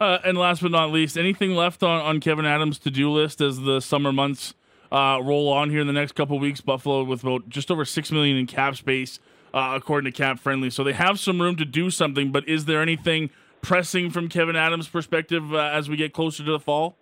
Uh, 0.00 0.18
and 0.24 0.38
last 0.38 0.62
but 0.62 0.70
not 0.70 0.90
least, 0.90 1.16
anything 1.16 1.54
left 1.54 1.82
on, 1.82 2.00
on 2.00 2.20
Kevyn 2.20 2.46
Adams' 2.46 2.78
to 2.80 2.90
do 2.90 3.10
list 3.10 3.40
as 3.40 3.60
the 3.60 3.80
summer 3.80 4.12
months 4.12 4.54
uh, 4.92 5.20
roll 5.22 5.48
on 5.48 5.70
here 5.70 5.80
in 5.80 5.86
the 5.86 5.92
next 5.92 6.12
couple 6.12 6.38
weeks? 6.38 6.60
Buffalo 6.60 7.02
with 7.04 7.22
about 7.22 7.48
just 7.48 7.70
over 7.70 7.84
six 7.84 8.12
million 8.12 8.36
in 8.36 8.46
cap 8.46 8.76
space, 8.76 9.18
uh, 9.52 9.72
according 9.74 10.10
to 10.10 10.16
Cap 10.16 10.38
Friendly, 10.38 10.70
so 10.70 10.84
they 10.84 10.92
have 10.92 11.18
some 11.18 11.40
room 11.40 11.56
to 11.56 11.64
do 11.64 11.90
something. 11.90 12.30
But 12.30 12.48
is 12.48 12.66
there 12.66 12.80
anything 12.80 13.30
pressing 13.60 14.10
from 14.10 14.28
Kevyn 14.28 14.56
Adams' 14.56 14.88
perspective 14.88 15.52
uh, 15.52 15.58
as 15.58 15.88
we 15.88 15.96
get 15.96 16.12
closer 16.12 16.44
to 16.44 16.52
the 16.52 16.60
fall? 16.60 16.96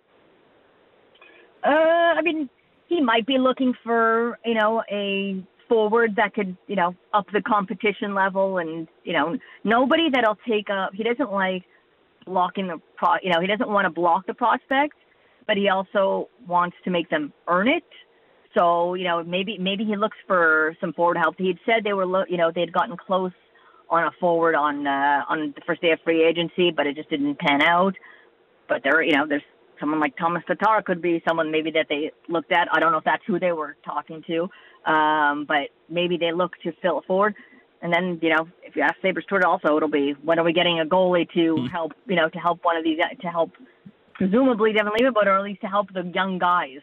Uh, 1.63 1.69
I 1.69 2.21
mean, 2.21 2.49
he 2.87 3.01
might 3.01 3.25
be 3.25 3.37
looking 3.37 3.73
for 3.83 4.39
you 4.45 4.55
know 4.55 4.83
a 4.91 5.43
forward 5.69 6.15
that 6.15 6.33
could 6.33 6.57
you 6.67 6.75
know 6.75 6.95
up 7.13 7.27
the 7.31 7.41
competition 7.41 8.15
level, 8.15 8.57
and 8.57 8.87
you 9.03 9.13
know 9.13 9.37
nobody 9.63 10.09
that'll 10.09 10.39
take 10.47 10.69
up. 10.69 10.93
He 10.93 11.03
doesn't 11.03 11.31
like 11.31 11.63
blocking 12.27 12.67
the 12.67 12.79
pro. 12.95 13.15
You 13.23 13.31
know, 13.31 13.41
he 13.41 13.47
doesn't 13.47 13.69
want 13.69 13.85
to 13.85 13.89
block 13.89 14.27
the 14.27 14.33
prospects, 14.33 14.97
but 15.47 15.57
he 15.57 15.69
also 15.69 16.29
wants 16.47 16.77
to 16.83 16.91
make 16.91 17.09
them 17.09 17.33
earn 17.47 17.67
it. 17.67 17.83
So 18.55 18.93
you 18.93 19.05
know, 19.05 19.23
maybe 19.23 19.57
maybe 19.57 19.83
he 19.83 19.95
looks 19.95 20.17
for 20.27 20.75
some 20.79 20.93
forward 20.93 21.17
help. 21.17 21.35
He'd 21.37 21.59
said 21.65 21.83
they 21.83 21.93
were, 21.93 22.05
lo- 22.05 22.25
you 22.29 22.37
know, 22.37 22.51
they 22.53 22.61
had 22.61 22.73
gotten 22.73 22.95
close 22.97 23.31
on 23.89 24.03
a 24.03 24.11
forward 24.19 24.55
on 24.55 24.85
uh, 24.85 25.23
on 25.29 25.53
the 25.55 25.61
first 25.65 25.81
day 25.81 25.91
of 25.91 25.99
free 26.03 26.23
agency, 26.23 26.71
but 26.71 26.85
it 26.85 26.95
just 26.95 27.09
didn't 27.09 27.39
pan 27.39 27.61
out. 27.61 27.95
But 28.67 28.83
there, 28.83 29.01
you 29.01 29.13
know, 29.13 29.25
there's 29.27 29.43
someone 29.79 29.99
like 29.99 30.17
Thomas 30.17 30.43
Tatar 30.47 30.81
could 30.81 31.01
be 31.01 31.21
someone 31.27 31.51
maybe 31.51 31.71
that 31.71 31.87
they 31.89 32.11
looked 32.29 32.51
at. 32.51 32.67
I 32.71 32.79
don't 32.79 32.91
know 32.91 32.97
if 32.97 33.03
that's 33.03 33.23
who 33.25 33.39
they 33.39 33.51
were 33.51 33.77
talking 33.85 34.23
to, 34.27 34.91
um, 34.91 35.45
but 35.47 35.69
maybe 35.89 36.17
they 36.17 36.31
look 36.31 36.53
to 36.63 36.71
fill 36.81 36.99
a 36.99 37.01
forward. 37.03 37.35
And 37.81 37.93
then, 37.93 38.19
you 38.21 38.29
know, 38.29 38.47
if 38.63 38.75
you 38.75 38.81
ask 38.81 38.95
Sabres 39.01 39.25
Twitter 39.29 39.45
also, 39.45 39.77
it'll 39.77 39.89
be 39.89 40.15
when 40.23 40.39
are 40.39 40.43
we 40.43 40.53
getting 40.53 40.79
a 40.79 40.85
goalie 40.85 41.29
to 41.33 41.55
mm-hmm. 41.55 41.65
help, 41.67 41.93
you 42.07 42.15
know, 42.15 42.27
to 42.29 42.39
help 42.39 42.59
one 42.63 42.75
of 42.75 42.83
these, 42.83 42.97
to 43.21 43.27
help 43.27 43.51
presumably 44.17 44.73
Devon 44.73 44.93
but 45.13 45.27
or 45.27 45.37
at 45.37 45.43
least 45.43 45.61
to 45.61 45.67
help 45.67 45.93
the 45.93 46.03
young 46.13 46.39
guys. 46.39 46.79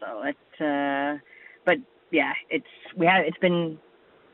So 0.00 0.22
it, 0.22 0.36
uh, 0.60 1.18
but 1.64 1.76
yeah, 2.10 2.32
it's 2.50 2.66
we 2.96 3.06
have 3.06 3.24
it's 3.24 3.38
been 3.38 3.78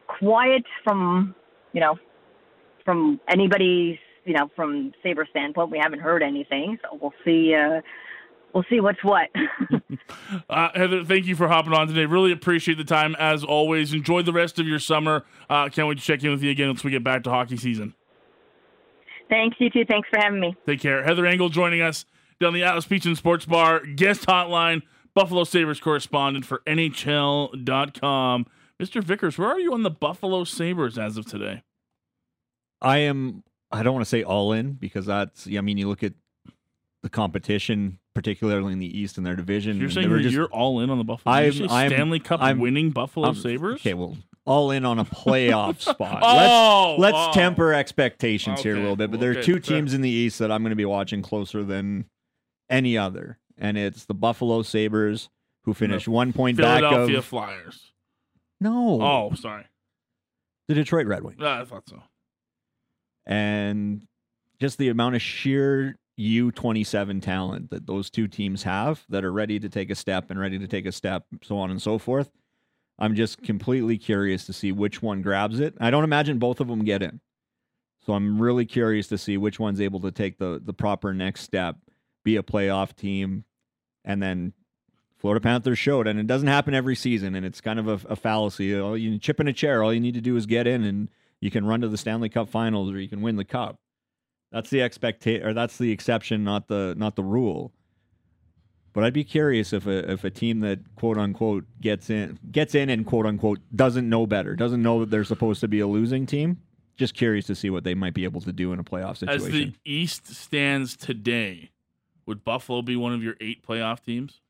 quiet 0.07 0.65
from 0.85 1.35
you 1.73 1.81
know 1.81 1.97
from 2.85 3.21
anybody's 3.29 3.99
you 4.25 4.35
know 4.35 4.51
from 4.57 4.93
Sabre 5.03 5.27
standpoint. 5.31 5.71
We 5.71 5.79
haven't 5.79 6.01
heard 6.01 6.23
anything, 6.23 6.79
so 6.83 6.99
we'll 7.01 7.15
see. 7.25 7.55
Uh, 7.55 7.81
we'll 8.55 8.65
see 8.71 8.81
what's 8.81 9.03
what. 9.03 9.29
uh, 10.51 10.69
Heather, 10.75 11.05
thank 11.05 11.27
you 11.27 11.37
for 11.37 11.49
hopping 11.49 11.73
on 11.73 11.88
today. 11.88 12.07
Really 12.07 12.33
appreciate 12.33 12.77
the 12.79 12.85
time 12.85 13.15
as 13.19 13.45
always. 13.45 13.93
Enjoy 13.93 14.23
the 14.23 14.33
rest 14.33 14.59
of 14.59 14.67
your 14.67 14.79
summer. 14.79 15.25
Uh, 15.49 15.69
can't 15.69 15.88
wait 15.88 15.99
to 15.99 16.05
check 16.05 16.23
in 16.23 16.31
with 16.31 16.43
you 16.43 16.51
again 16.51 16.69
once 16.69 16.85
we 16.85 16.91
get 16.91 17.05
back 17.05 17.25
to 17.25 17.31
hockey 17.31 17.57
season. 17.57 17.95
Thanks, 19.29 19.57
you 19.59 19.71
too. 19.71 19.85
Thanks 19.88 20.09
for 20.11 20.21
having 20.21 20.41
me. 20.41 20.55
Take 20.67 20.81
care. 20.81 21.03
Heather 21.03 21.25
Engel 21.27 21.49
joining 21.49 21.81
us 21.81 22.05
down 22.41 22.53
the 22.53 22.65
Atlas 22.65 22.87
Beach 22.87 23.07
and 23.07 23.17
Sports 23.17 23.47
Bar 23.47 23.81
guest 23.81 24.27
hotline. 24.27 24.83
Buffalo 25.15 25.45
Sabres 25.45 25.81
correspondent 25.81 26.45
for 26.45 26.62
NHL.com. 26.67 28.47
Mr. 28.81 29.03
Vickers, 29.03 29.38
where 29.38 29.49
are 29.49 29.61
you 29.61 29.73
on 29.73 29.83
the 29.83 29.91
Buffalo 29.91 30.45
Sabres 30.45 30.99
as 30.99 31.17
of 31.17 31.27
today? 31.27 31.62
I 32.81 32.99
am, 32.99 33.45
I 33.71 33.83
don't 33.83 33.95
want 33.95 34.05
to 34.05 34.09
say 34.09 34.23
all 34.23 34.53
in 34.53 34.73
because 34.73 35.07
that's, 35.07 35.47
I 35.47 35.61
mean, 35.61 35.79
you 35.79 35.88
look 35.88 36.03
at 36.03 36.15
the 37.03 37.09
competition, 37.09 37.99
particularly 38.14 38.72
in 38.72 38.79
the 38.79 38.98
East 38.98 39.18
in 39.18 39.25
their 39.25 39.37
division. 39.37 39.79
You're 39.79 39.90
saying 39.90 40.09
you're, 40.09 40.20
just, 40.20 40.35
you're, 40.35 40.46
all 40.46 40.81
in 40.81 40.90
on 40.90 40.98
the 40.98 41.05
Buffalo 41.05 41.35
I'm, 41.35 41.70
I'm, 41.70 41.90
Stanley 41.90 42.20
Cup 42.20 42.40
I'm, 42.42 42.59
winning 42.59 42.90
Buffalo 42.90 43.29
I'm, 43.29 43.35
Sabres? 43.35 43.77
Okay, 43.77 43.94
well, 43.94 44.16
all 44.44 44.70
in 44.70 44.85
on 44.85 44.98
a 44.98 45.05
playoff 45.05 45.81
spot. 45.90 46.20
oh, 46.22 46.96
let's 46.98 47.14
let's 47.14 47.29
oh. 47.29 47.33
temper 47.33 47.72
expectations 47.72 48.61
okay. 48.61 48.70
here 48.70 48.77
a 48.77 48.81
little 48.81 48.96
bit. 48.96 49.11
But 49.11 49.20
there 49.20 49.31
okay. 49.31 49.40
are 49.40 49.42
two 49.42 49.59
teams 49.59 49.94
in 49.94 50.01
the 50.01 50.11
East 50.11 50.38
that 50.38 50.51
I'm 50.51 50.62
going 50.62 50.70
to 50.70 50.77
be 50.77 50.85
watching 50.85 51.22
closer 51.22 51.64
than 51.64 52.07
any 52.68 52.98
other, 52.98 53.38
and 53.59 53.79
it's 53.79 54.05
the 54.05 54.14
Buffalo 54.14 54.62
Sabres 54.62 55.29
who 55.64 55.75
finished 55.75 56.09
no. 56.09 56.14
one 56.14 56.33
point 56.33 56.59
back 56.59 56.83
of 56.83 56.83
The 56.83 56.88
Philadelphia 56.88 57.22
Flyers. 57.22 57.92
No. 58.61 59.01
Oh, 59.01 59.35
sorry. 59.35 59.64
The 60.68 60.75
Detroit 60.75 61.07
Red 61.07 61.22
Wings. 61.22 61.40
Uh, 61.40 61.48
I 61.48 61.64
thought 61.64 61.88
so. 61.88 62.03
And 63.27 64.07
just 64.61 64.79
the 64.79 64.88
amount 64.88 65.16
of 65.16 65.22
sheer 65.22 65.98
U27 66.23 67.23
talent 67.23 67.71
that 67.71 67.87
those 67.87 68.11
two 68.11 68.29
teams 68.29 68.63
have 68.63 69.05
that 69.09 69.25
are 69.25 69.33
ready 69.33 69.59
to 69.61 69.69
take 69.69 69.91
a 69.91 69.95
step 69.95 70.31
and 70.31 70.39
ready 70.39 70.59
to 70.59 70.67
take 70.67 70.87
a 70.87 70.93
step, 70.93 71.25
so 71.43 71.59
on 71.59 71.71
and 71.71 71.81
so 71.81 71.99
forth. 71.99 72.31
I'm 72.99 73.15
just 73.15 73.43
completely 73.43 73.99
curious 73.99 74.47
to 74.47 74.53
see 74.53 74.73
which 74.73 75.03
one 75.03 75.23
grabs 75.23 75.59
it. 75.59 75.75
I 75.81 75.91
don't 75.91 76.05
imagine 76.05 76.39
both 76.39 76.61
of 76.61 76.69
them 76.69 76.85
get 76.85 77.03
in. 77.03 77.21
So 78.05 78.13
I'm 78.13 78.41
really 78.41 78.67
curious 78.67 79.07
to 79.09 79.19
see 79.19 79.37
which 79.37 79.59
one's 79.59 79.81
able 79.81 80.01
to 80.01 80.11
take 80.11 80.39
the 80.39 80.61
the 80.63 80.73
proper 80.73 81.15
next 81.15 81.43
step, 81.43 81.77
be 82.25 82.37
a 82.37 82.43
playoff 82.43 82.95
team, 82.97 83.45
and 84.05 84.23
then 84.23 84.53
Florida 85.17 85.41
Panthers 85.41 85.79
showed, 85.79 86.09
and 86.09 86.19
it 86.19 86.27
doesn't 86.27 86.49
happen 86.49 86.75
every 86.75 86.97
season, 86.97 87.37
and 87.37 87.47
it's 87.47 87.61
kind 87.61 87.79
of 87.79 87.87
a, 87.87 88.09
a 88.09 88.17
fallacy. 88.17 88.77
All 88.77 88.99
you 88.99 89.19
chip 89.19 89.39
in 89.39 89.47
a 89.47 89.53
chair, 89.53 89.83
all 89.83 89.95
you 89.95 90.01
need 90.01 90.15
to 90.15 90.21
do 90.21 90.37
is 90.37 90.47
get 90.47 90.67
in, 90.67 90.83
and 90.83 91.09
you 91.43 91.51
can 91.51 91.67
run 91.67 91.81
to 91.81 91.89
the 91.89 91.99
Stanley 91.99 92.29
Cup 92.29 92.49
Finals 92.49 92.91
or 92.91 93.01
you 93.01 93.09
can 93.09 93.21
win 93.21 93.35
the 93.35 93.45
cup. 93.45 93.81
That's 94.53 94.71
the 94.71 94.83
expectation, 94.83 95.47
or 95.47 95.55
that's 95.55 95.79
the 95.79 95.91
exception, 95.91 96.45
not 96.45 96.69
the 96.69 96.95
not 96.97 97.17
the 97.17 97.25
rule. 97.25 97.73
But 98.93 99.05
I'd 99.05 99.15
be 99.15 99.25
curious 99.25 99.73
if 99.73 99.87
a 99.87 100.11
if 100.11 100.25
a 100.25 100.31
team 100.31 100.61
that 100.61 100.95
quote 100.97 101.17
unquote 101.17 101.65
gets 101.81 102.11
in 102.11 102.38
gets 102.51 102.75
in 102.75 102.91
and 102.91 103.07
quote 103.07 103.27
unquote 103.27 103.61
doesn't 103.75 104.09
know 104.09 104.27
better, 104.27 104.55
doesn't 104.55 104.83
know 104.83 105.01
that 105.01 105.11
they're 105.11 105.25
supposed 105.25 105.61
to 105.61 105.69
be 105.69 105.81
a 105.81 105.87
losing 105.87 106.27
team. 106.27 106.59
Just 106.97 107.15
curious 107.15 107.47
to 107.47 107.55
see 107.55 107.71
what 107.71 107.85
they 107.85 107.95
might 107.95 108.12
be 108.12 108.25
able 108.25 108.43
to 108.43 108.53
do 108.53 108.73
in 108.73 108.79
a 108.79 108.85
playoff 108.85 109.17
situation. 109.17 109.47
As 109.47 109.53
the 109.53 109.73
East 109.85 110.27
stands 110.27 110.95
today, 110.95 111.71
would 112.27 112.45
Buffalo 112.45 112.83
be 112.83 112.97
one 112.97 113.15
of 113.15 113.23
your 113.23 113.35
eight 113.41 113.67
playoff 113.67 114.05
teams? 114.05 114.41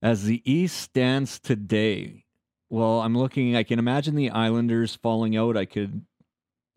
As 0.00 0.24
the 0.24 0.40
East 0.50 0.80
stands 0.80 1.40
today, 1.40 2.24
well, 2.70 3.00
I'm 3.00 3.18
looking. 3.18 3.56
I 3.56 3.64
can 3.64 3.80
imagine 3.80 4.14
the 4.14 4.30
Islanders 4.30 4.94
falling 4.94 5.36
out. 5.36 5.56
I 5.56 5.64
could, 5.64 6.02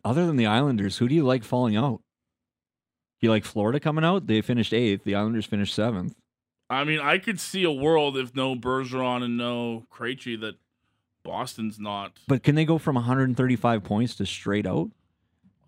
other 0.03 0.25
than 0.25 0.35
the 0.35 0.45
Islanders, 0.45 0.97
who 0.97 1.07
do 1.07 1.15
you 1.15 1.23
like 1.23 1.43
falling 1.43 1.75
out? 1.75 2.01
You 3.19 3.29
like 3.29 3.45
Florida 3.45 3.79
coming 3.79 4.03
out? 4.03 4.27
They 4.27 4.41
finished 4.41 4.73
eighth. 4.73 5.03
The 5.03 5.15
Islanders 5.15 5.45
finished 5.45 5.73
seventh. 5.75 6.15
I 6.69 6.83
mean, 6.85 6.99
I 6.99 7.17
could 7.17 7.39
see 7.39 7.63
a 7.63 7.71
world 7.71 8.17
if 8.17 8.35
no 8.35 8.55
Bergeron 8.55 9.23
and 9.23 9.37
no 9.37 9.85
Krejci 9.93 10.39
that 10.41 10.55
Boston's 11.23 11.79
not. 11.79 12.13
But 12.27 12.43
can 12.43 12.55
they 12.55 12.65
go 12.65 12.77
from 12.77 12.95
135 12.95 13.83
points 13.83 14.15
to 14.15 14.25
straight 14.25 14.65
out? 14.65 14.89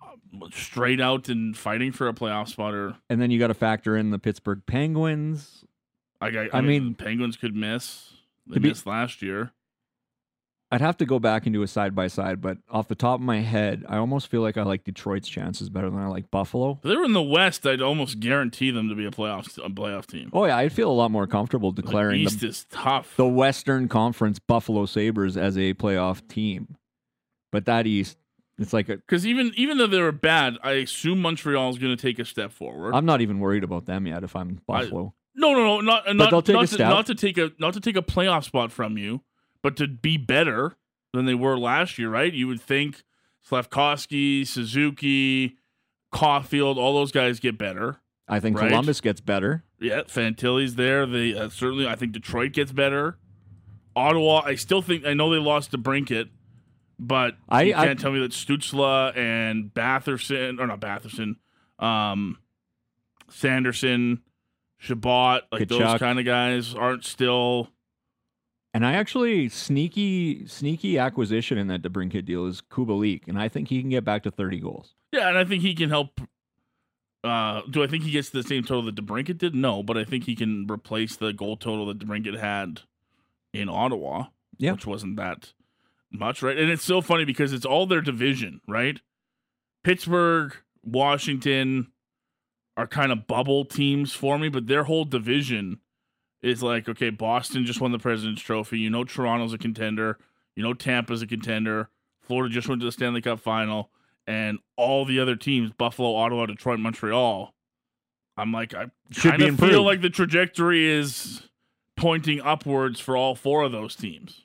Uh, 0.02 0.48
straight 0.52 1.02
out 1.02 1.30
and 1.30 1.56
fighting 1.56 1.91
for 1.91 2.08
a 2.08 2.13
playoff 2.13 2.48
spot, 2.48 2.74
or 2.74 2.96
and 3.10 3.22
then 3.22 3.30
you 3.30 3.38
got 3.38 3.48
to 3.48 3.54
factor 3.54 3.96
in 3.96 4.10
the 4.10 4.19
Pittsburgh 4.19 4.62
Penguins. 4.65 5.63
I, 6.22 6.28
I, 6.28 6.50
I 6.54 6.62
mean, 6.62 6.96
Penguins 6.96 7.38
could 7.38 7.56
miss. 7.56 8.13
They 8.48 8.60
be- 8.60 8.69
missed 8.69 8.88
last 8.88 9.22
year. 9.22 9.52
I'd 10.74 10.82
have 10.82 10.98
to 10.98 11.06
go 11.06 11.20
back 11.20 11.46
and 11.46 11.54
do 11.54 11.62
a 11.62 11.68
side 11.68 11.94
by 11.94 12.08
side, 12.08 12.42
but 12.42 12.58
off 12.68 12.88
the 12.88 12.96
top 12.96 13.20
of 13.20 13.22
my 13.22 13.42
head, 13.42 13.86
I 13.88 13.98
almost 13.98 14.28
feel 14.28 14.42
like 14.42 14.58
I 14.58 14.64
like 14.64 14.84
Detroit's 14.84 15.30
chances 15.30 15.70
better 15.70 15.88
than 15.88 16.00
I 16.00 16.08
like 16.08 16.32
Buffalo. 16.32 16.80
If 16.84 16.90
they 16.90 16.96
were 16.96 17.04
in 17.04 17.14
the 17.14 17.22
West, 17.22 17.68
I'd 17.68 17.80
almost 17.80 18.20
guarantee 18.20 18.72
them 18.72 18.90
to 18.90 18.96
be 18.96 19.06
a 19.06 19.12
playoff 19.12 19.56
a 19.64 19.70
playoff 19.70 20.08
team. 20.08 20.32
Oh 20.34 20.46
yeah, 20.46 20.58
I'd 20.58 20.74
feel 20.74 20.90
a 20.90 20.92
lot 20.92 21.12
more 21.12 21.28
comfortable 21.28 21.72
declaring 21.72 22.22
the 22.22 22.24
East 22.24 22.40
the, 22.40 22.48
is 22.48 22.66
tough. 22.72 23.16
the 23.18 23.28
Western 23.28 23.88
Conference 23.88 24.40
Buffalo 24.40 24.88
Sabres 24.88 25.38
as 25.38 25.60
a 25.60 25.76
playoff 25.76 26.28
team. 26.28 26.76
But 27.52 27.66
that 27.66 27.86
East, 27.86 28.18
it's 28.58 28.74
like 28.74 28.90
a, 28.90 28.96
Because 28.96 29.28
even 29.28 29.52
even 29.56 29.78
though 29.78 29.86
they 29.86 30.02
were 30.02 30.12
bad, 30.12 30.58
I 30.64 30.72
assume 30.72 31.22
Montreal 31.22 31.70
is 31.70 31.78
going 31.78 31.96
to 31.96 32.02
take 32.02 32.18
a 32.18 32.26
step 32.26 32.52
forward. 32.52 32.96
I'm 32.96 33.06
not 33.06 33.22
even 33.22 33.38
worried 33.38 33.64
about 33.64 33.86
them 33.86 34.08
yet 34.08 34.24
if 34.24 34.36
I'm 34.36 34.60
Buffalo. 34.66 35.14
no, 35.36 35.54
no, 35.54 35.64
no, 35.64 35.82
not 35.82 36.16
not, 36.16 36.32
not, 36.32 36.46
to, 36.46 36.78
not 36.80 37.06
to 37.06 37.14
take 37.14 37.38
a 37.38 37.52
not 37.60 37.76
to 37.76 37.80
take 37.80 37.96
a 37.96 38.02
playoff 38.02 38.46
spot 38.46 38.72
from 38.72 38.98
you, 38.98 39.22
but 39.63 39.76
to 39.78 39.88
be 39.88 40.17
better 40.17 40.76
than 41.13 41.26
they 41.26 41.34
were 41.34 41.58
last 41.58 41.97
year. 41.97 42.10
Right? 42.12 42.32
You 42.32 42.47
would 42.47 42.62
think 42.62 43.04
Slavkovsky, 43.41 44.45
Suzuki, 44.45 45.58
Caulfield, 46.12 46.78
all 46.78 46.93
those 46.93 47.12
guys 47.12 47.39
get 47.39 47.58
better. 47.58 47.97
I 48.28 48.39
think 48.39 48.58
Right. 48.58 48.69
Columbus 48.69 49.02
gets 49.02 49.19
better. 49.19 49.63
Yeah, 49.80 50.02
Fantilli's 50.04 50.76
there. 50.76 51.06
They 51.06 51.34
uh, 51.36 51.49
certainly. 51.49 51.88
I 51.88 51.95
think 51.95 52.12
Detroit 52.13 52.54
gets 52.54 52.71
better. 52.71 53.17
Ottawa. 53.95 54.41
I 54.45 54.56
still 54.56 54.82
think. 54.82 55.06
I 55.06 55.13
know 55.13 55.30
they 55.32 55.39
lost 55.39 55.71
DeBrincat, 55.71 56.30
but 56.97 57.36
I- 57.49 57.63
you 57.63 57.73
can't 57.73 57.99
tell 57.99 58.12
me 58.12 58.19
that 58.19 58.32
Stützle 58.32 59.15
and 59.17 59.73
Batherson 59.73 60.60
or 60.60 60.67
not 60.67 60.80
Batherson, 60.80 61.36
um, 61.80 62.38
Sanderson, 63.30 64.21
Chabot, 64.80 65.41
like 65.52 65.67
those 65.67 65.99
kind 65.99 66.19
of 66.19 66.26
guys 66.26 66.73
aren't 66.76 67.04
still. 67.06 67.69
And 68.74 68.86
I 68.86 68.94
actually 68.94 69.50
sneaky 69.50 70.48
sneaky 70.48 70.98
acquisition 70.98 71.58
in 71.58 71.68
that 71.68 71.84
DeBrincat 71.84 72.26
deal 72.26 72.48
is 72.48 72.62
Kubalik, 72.62 73.28
and 73.28 73.40
I 73.40 73.48
think 73.48 73.68
he 73.68 73.82
can 73.82 73.90
get 73.90 74.04
back 74.04 74.24
to 74.24 74.32
30 74.32 74.60
goals. 74.60 74.96
Yeah, 75.12 75.30
and 75.30 75.38
I 75.38 75.46
think 75.46 75.62
he 75.62 75.76
can 75.76 75.90
help. 75.90 76.20
Uh, 77.24 77.62
do 77.70 77.84
I 77.84 77.88
think 77.88 78.04
he 78.04 78.12
gets 78.12 78.32
the 78.32 78.44
same 78.44 78.64
total 78.64 78.84
that 78.86 78.96
DeBrincat 78.96 79.38
did? 79.38 79.54
No, 79.54 79.84
but 79.84 79.98
I 79.98 80.04
think 80.04 80.26
he 80.26 80.36
can 80.36 80.66
replace 80.70 81.16
the 81.16 81.32
goal 81.34 81.56
total 81.56 81.86
that 81.88 82.00
DeBrincat 82.00 82.40
had 82.40 82.82
in 83.54 83.70
Ottawa. 83.70 84.26
Yeah. 84.58 84.74
which 84.74 84.86
wasn't 84.86 85.18
that 85.18 85.54
much, 86.12 86.42
right? 86.42 86.58
And 86.58 86.70
it's 86.70 86.84
so 86.84 87.02
funny 87.02 87.26
because 87.26 87.54
it's 87.54 87.66
all 87.66 87.86
their 87.86 88.02
division, 88.02 88.62
right? 88.68 89.00
Pittsburgh, 89.84 90.56
Washington 90.84 91.92
are 92.78 92.88
kind 92.88 93.12
of 93.12 93.28
bubble 93.28 93.66
teams 93.66 94.14
for 94.14 94.38
me, 94.38 94.50
but 94.50 94.68
their 94.68 94.84
whole 94.84 95.06
division 95.06 95.80
is 96.43 96.62
like, 96.62 96.88
okay, 96.89 97.10
Boston 97.10 97.65
just 97.65 97.82
won 97.82 97.91
the 97.91 97.99
President's 97.99 98.41
Trophy. 98.41 98.77
You 98.77 98.89
know, 98.89 99.03
Toronto's 99.03 99.53
a 99.53 99.58
contender. 99.58 100.19
You 100.56 100.62
know, 100.62 100.73
Tampa's 100.73 101.21
a 101.21 101.27
contender. 101.27 101.89
Florida 102.21 102.53
just 102.53 102.67
went 102.67 102.82
to 102.82 102.86
the 102.86 102.91
Stanley 102.91 103.21
Cup 103.21 103.39
final. 103.39 103.89
And 104.27 104.60
all 104.77 105.06
the 105.06 105.19
other 105.19 105.36
teams, 105.36 105.71
Buffalo, 105.71 106.15
Ottawa, 106.15 106.45
Detroit, 106.45 106.79
Montreal, 106.79 107.53
I'm 108.38 108.51
like, 108.51 108.73
I 108.73 108.88
Should 109.12 109.32
kind 109.32 109.39
be 109.39 109.47
of 109.47 109.60
feel 109.60 109.84
like 109.84 110.01
the 110.01 110.10
trajectory 110.10 110.86
is 110.86 111.49
pointing 111.95 112.41
upwards 112.41 112.99
for 112.99 113.15
all 113.17 113.36
four 113.36 113.63
of 113.63 113.71
those 113.71 113.95
teams. 113.95 114.41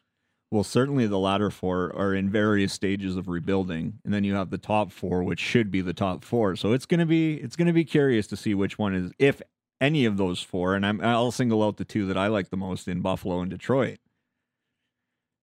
Well, 0.51 0.65
certainly 0.65 1.07
the 1.07 1.19
latter 1.19 1.51
four 1.51 1.95
are 1.95 2.15
in 2.15 2.31
various 2.31 2.73
stages 2.73 3.17
of 3.17 3.29
rebuilding, 3.29 3.99
and 4.05 4.15
then 4.15 4.25
you 4.25 4.35
have 4.35 4.51
the 4.51 4.59
top 4.59 4.91
four, 4.93 5.23
which 5.23 5.41
should 5.41 5.71
be 5.71 5.83
the 5.83 5.93
top 5.93 6.25
four. 6.25 6.57
So 6.57 6.73
it's 6.73 6.87
gonna 6.87 7.07
be 7.07 7.35
it's 7.35 7.55
gonna 7.55 7.73
be 7.73 7.85
curious 7.85 8.27
to 8.29 8.37
see 8.37 8.55
which 8.55 8.79
one 8.79 8.95
is 8.95 9.13
if 9.19 9.43
any 9.81 10.05
of 10.05 10.17
those 10.17 10.41
four, 10.41 10.75
and 10.75 10.85
I'm, 10.85 11.01
I'll 11.01 11.31
single 11.31 11.63
out 11.63 11.77
the 11.77 11.85
two 11.85 12.07
that 12.07 12.17
I 12.17 12.27
like 12.29 12.51
the 12.51 12.57
most 12.57 12.89
in 12.89 13.01
Buffalo 13.01 13.41
and 13.41 13.51
Detroit. 13.51 13.99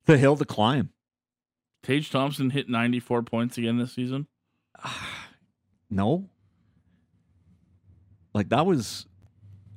The 0.05 0.17
hill 0.17 0.37
to 0.37 0.45
climb. 0.45 0.91
Tage 1.83 2.09
Thompson 2.09 2.49
hit 2.49 2.69
94 2.69 3.23
points 3.23 3.57
again 3.57 3.77
this 3.77 3.93
season. 3.93 4.27
No. 5.87 6.27
Like 8.33 8.49
that 8.49 8.65
was 8.65 9.05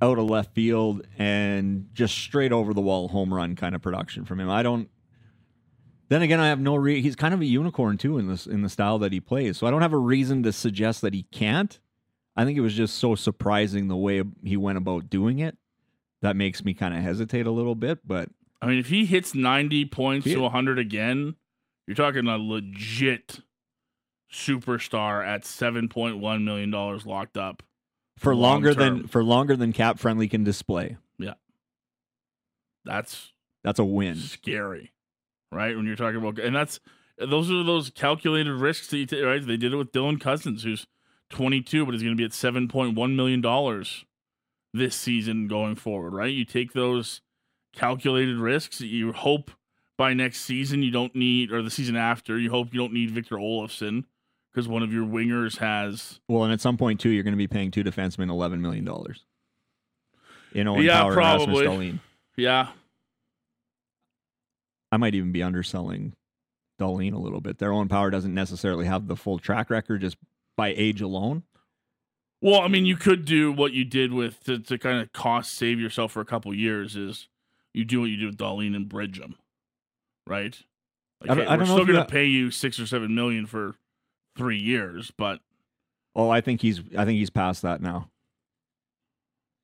out 0.00 0.18
of 0.18 0.24
left 0.24 0.54
field 0.54 1.06
and 1.18 1.90
just 1.92 2.16
straight 2.16 2.50
over 2.50 2.72
the 2.72 2.80
wall 2.80 3.08
home 3.08 3.32
run 3.32 3.54
kind 3.54 3.74
of 3.74 3.82
production 3.82 4.24
from 4.24 4.40
him. 4.40 4.48
I 4.48 4.62
don't 4.62 4.88
then 6.08 6.22
again, 6.22 6.40
I 6.40 6.48
have 6.48 6.60
no 6.60 6.74
re- 6.74 7.02
he's 7.02 7.16
kind 7.16 7.34
of 7.34 7.40
a 7.40 7.46
unicorn 7.46 7.98
too 7.98 8.18
in 8.18 8.28
this 8.28 8.46
in 8.46 8.62
the 8.62 8.68
style 8.68 8.98
that 9.00 9.12
he 9.12 9.20
plays. 9.20 9.58
So 9.58 9.66
I 9.66 9.70
don't 9.70 9.82
have 9.82 9.92
a 9.92 9.98
reason 9.98 10.42
to 10.44 10.52
suggest 10.52 11.02
that 11.02 11.12
he 11.12 11.24
can't. 11.24 11.78
I 12.38 12.44
think 12.44 12.56
it 12.56 12.60
was 12.62 12.74
just 12.74 12.96
so 12.96 13.14
surprising 13.16 13.88
the 13.88 13.96
way 13.96 14.22
he 14.44 14.56
went 14.56 14.78
about 14.78 15.10
doing 15.10 15.40
it. 15.40 15.56
That 16.22 16.36
makes 16.36 16.64
me 16.64 16.72
kind 16.72 16.94
of 16.94 17.02
hesitate 17.02 17.46
a 17.46 17.50
little 17.50 17.74
bit, 17.74 17.98
but 18.06 18.28
I 18.62 18.66
mean, 18.66 18.78
if 18.78 18.88
he 18.88 19.04
hits 19.06 19.34
90 19.34 19.84
points 19.86 20.24
to 20.26 20.38
100 20.40 20.78
again, 20.78 21.36
you're 21.86 21.94
talking 21.94 22.26
a 22.26 22.36
legit 22.38 23.40
superstar 24.32 25.26
at 25.26 25.42
7.1 25.42 26.42
million 26.44 26.70
dollars 26.70 27.06
locked 27.06 27.36
up. 27.36 27.62
for 28.18 28.34
longer 28.34 28.74
term. 28.74 28.98
than 28.98 29.08
for 29.08 29.22
longer 29.24 29.56
than 29.56 29.72
cap 29.72 29.98
friendly 29.98 30.28
can 30.28 30.44
display, 30.44 30.96
Yeah. 31.18 31.34
That's 32.84 33.32
that's 33.64 33.78
a 33.78 33.84
win. 33.84 34.16
scary, 34.16 34.92
right? 35.52 35.76
When 35.76 35.86
you're 35.86 35.96
talking 35.96 36.16
about, 36.18 36.38
and 36.38 36.54
that's 36.54 36.80
those 37.18 37.50
are 37.50 37.62
those 37.62 37.90
calculated 37.90 38.52
risks 38.52 38.88
that 38.88 38.98
you 38.98 39.06
take, 39.06 39.24
right? 39.24 39.44
They 39.44 39.56
did 39.56 39.72
it 39.72 39.76
with 39.76 39.92
Dylan 39.92 40.20
Cozens, 40.20 40.62
who's 40.62 40.86
22, 41.30 41.84
but 41.86 41.94
is 41.94 42.02
going 42.02 42.16
to 42.16 42.20
be 42.20 42.24
at 42.24 42.30
7.1 42.30 43.14
million 43.14 43.40
dollars 43.40 44.04
this 44.74 44.94
season 44.94 45.48
going 45.48 45.74
forward, 45.74 46.12
right? 46.12 46.32
You 46.32 46.44
take 46.44 46.72
those 46.72 47.20
calculated 47.74 48.36
risks. 48.36 48.78
That 48.78 48.86
you 48.86 49.12
hope 49.12 49.50
by 49.96 50.14
next 50.14 50.42
season 50.42 50.82
you 50.82 50.90
don't 50.90 51.14
need, 51.14 51.52
or 51.52 51.62
the 51.62 51.70
season 51.70 51.96
after, 51.96 52.38
you 52.38 52.50
hope 52.50 52.72
you 52.72 52.80
don't 52.80 52.92
need 52.92 53.10
Victor 53.10 53.36
Olofsson 53.36 54.04
because 54.52 54.68
one 54.68 54.82
of 54.82 54.92
your 54.92 55.06
wingers 55.06 55.58
has. 55.58 56.20
Well, 56.28 56.44
and 56.44 56.52
at 56.52 56.60
some 56.60 56.76
point 56.76 57.00
too, 57.00 57.10
you're 57.10 57.24
going 57.24 57.32
to 57.32 57.38
be 57.38 57.48
paying 57.48 57.70
two 57.70 57.84
defensemen 57.84 58.30
eleven 58.30 58.60
million 58.60 58.84
dollars. 58.84 59.24
You 60.52 60.64
know, 60.64 60.78
Yeah, 60.78 61.02
Power 61.02 61.14
probably. 61.14 61.98
Yeah, 62.36 62.68
I 64.90 64.96
might 64.96 65.14
even 65.14 65.32
be 65.32 65.42
underselling 65.42 66.14
Dahlin 66.80 67.12
a 67.12 67.18
little 67.18 67.40
bit. 67.40 67.58
Their 67.58 67.72
Owen 67.72 67.88
Power 67.88 68.10
doesn't 68.10 68.34
necessarily 68.34 68.86
have 68.86 69.06
the 69.06 69.16
full 69.16 69.38
track 69.38 69.70
record 69.70 70.00
just 70.00 70.16
by 70.58 70.74
age 70.76 71.00
alone. 71.00 71.44
Well, 72.42 72.60
I 72.60 72.68
mean, 72.68 72.84
you 72.84 72.96
could 72.96 73.24
do 73.24 73.50
what 73.52 73.72
you 73.72 73.84
did 73.84 74.12
with 74.12 74.42
to, 74.44 74.58
to 74.58 74.76
kind 74.76 75.00
of 75.00 75.12
cost 75.12 75.54
save 75.54 75.80
yourself 75.80 76.12
for 76.12 76.20
a 76.20 76.24
couple 76.24 76.52
years 76.54 76.94
is 76.96 77.28
you 77.72 77.84
do 77.84 78.00
what 78.00 78.10
you 78.10 78.16
do 78.16 78.26
with 78.26 78.36
Dahlin 78.36 78.74
and 78.76 78.88
bridge 78.88 79.18
them, 79.20 79.36
right? 80.26 80.60
Like, 81.20 81.30
I 81.30 81.34
don't- 81.34 81.44
hey, 81.44 81.48
I 81.48 81.52
we're 81.54 81.58
don't 81.60 81.68
know 81.68 81.74
still 81.76 81.86
going 81.86 82.04
to 82.06 82.12
pay 82.12 82.26
you 82.26 82.50
six 82.50 82.78
or 82.80 82.86
seven 82.86 83.14
million 83.14 83.46
for 83.46 83.76
three 84.36 84.58
years, 84.58 85.10
but 85.16 85.40
Oh, 86.16 86.28
I 86.30 86.40
think 86.40 86.60
he's 86.62 86.80
I 86.96 87.04
think 87.04 87.18
he's 87.18 87.30
past 87.30 87.62
that 87.62 87.80
now. 87.80 88.10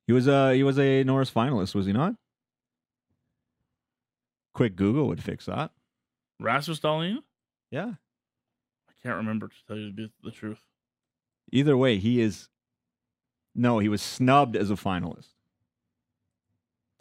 He 0.07 0.13
was 0.13 0.27
a 0.27 0.53
he 0.55 0.63
was 0.63 0.79
a 0.79 1.03
Norris 1.03 1.29
finalist, 1.31 1.75
was 1.75 1.85
he 1.85 1.91
not? 1.93 2.15
Quick 4.53 4.75
Google 4.75 5.07
would 5.07 5.21
fix 5.21 5.45
that. 5.47 5.71
Rasmus 6.39 6.79
Dahlin, 6.79 7.17
Yeah. 7.71 7.93
I 8.89 8.93
can't 9.03 9.17
remember 9.17 9.47
to 9.49 9.55
tell 9.67 9.77
you 9.77 10.09
the 10.23 10.31
truth. 10.31 10.59
Either 11.55 11.77
way, 11.77 11.97
he 11.97 12.19
is 12.21 12.49
no, 13.55 13.79
he 13.79 13.87
was 13.87 14.01
snubbed 14.01 14.55
as 14.57 14.69
a 14.69 14.73
finalist. 14.75 15.29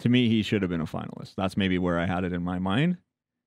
To 0.01 0.09
me, 0.09 0.29
he 0.29 0.43
should 0.43 0.63
have 0.63 0.71
been 0.71 0.81
a 0.81 0.87
finalist. 0.87 1.35
That's 1.37 1.57
maybe 1.57 1.79
where 1.79 1.99
I 1.99 2.07
had 2.07 2.23
it 2.25 2.33
in 2.33 2.43
my 2.45 2.59
mind. 2.61 2.99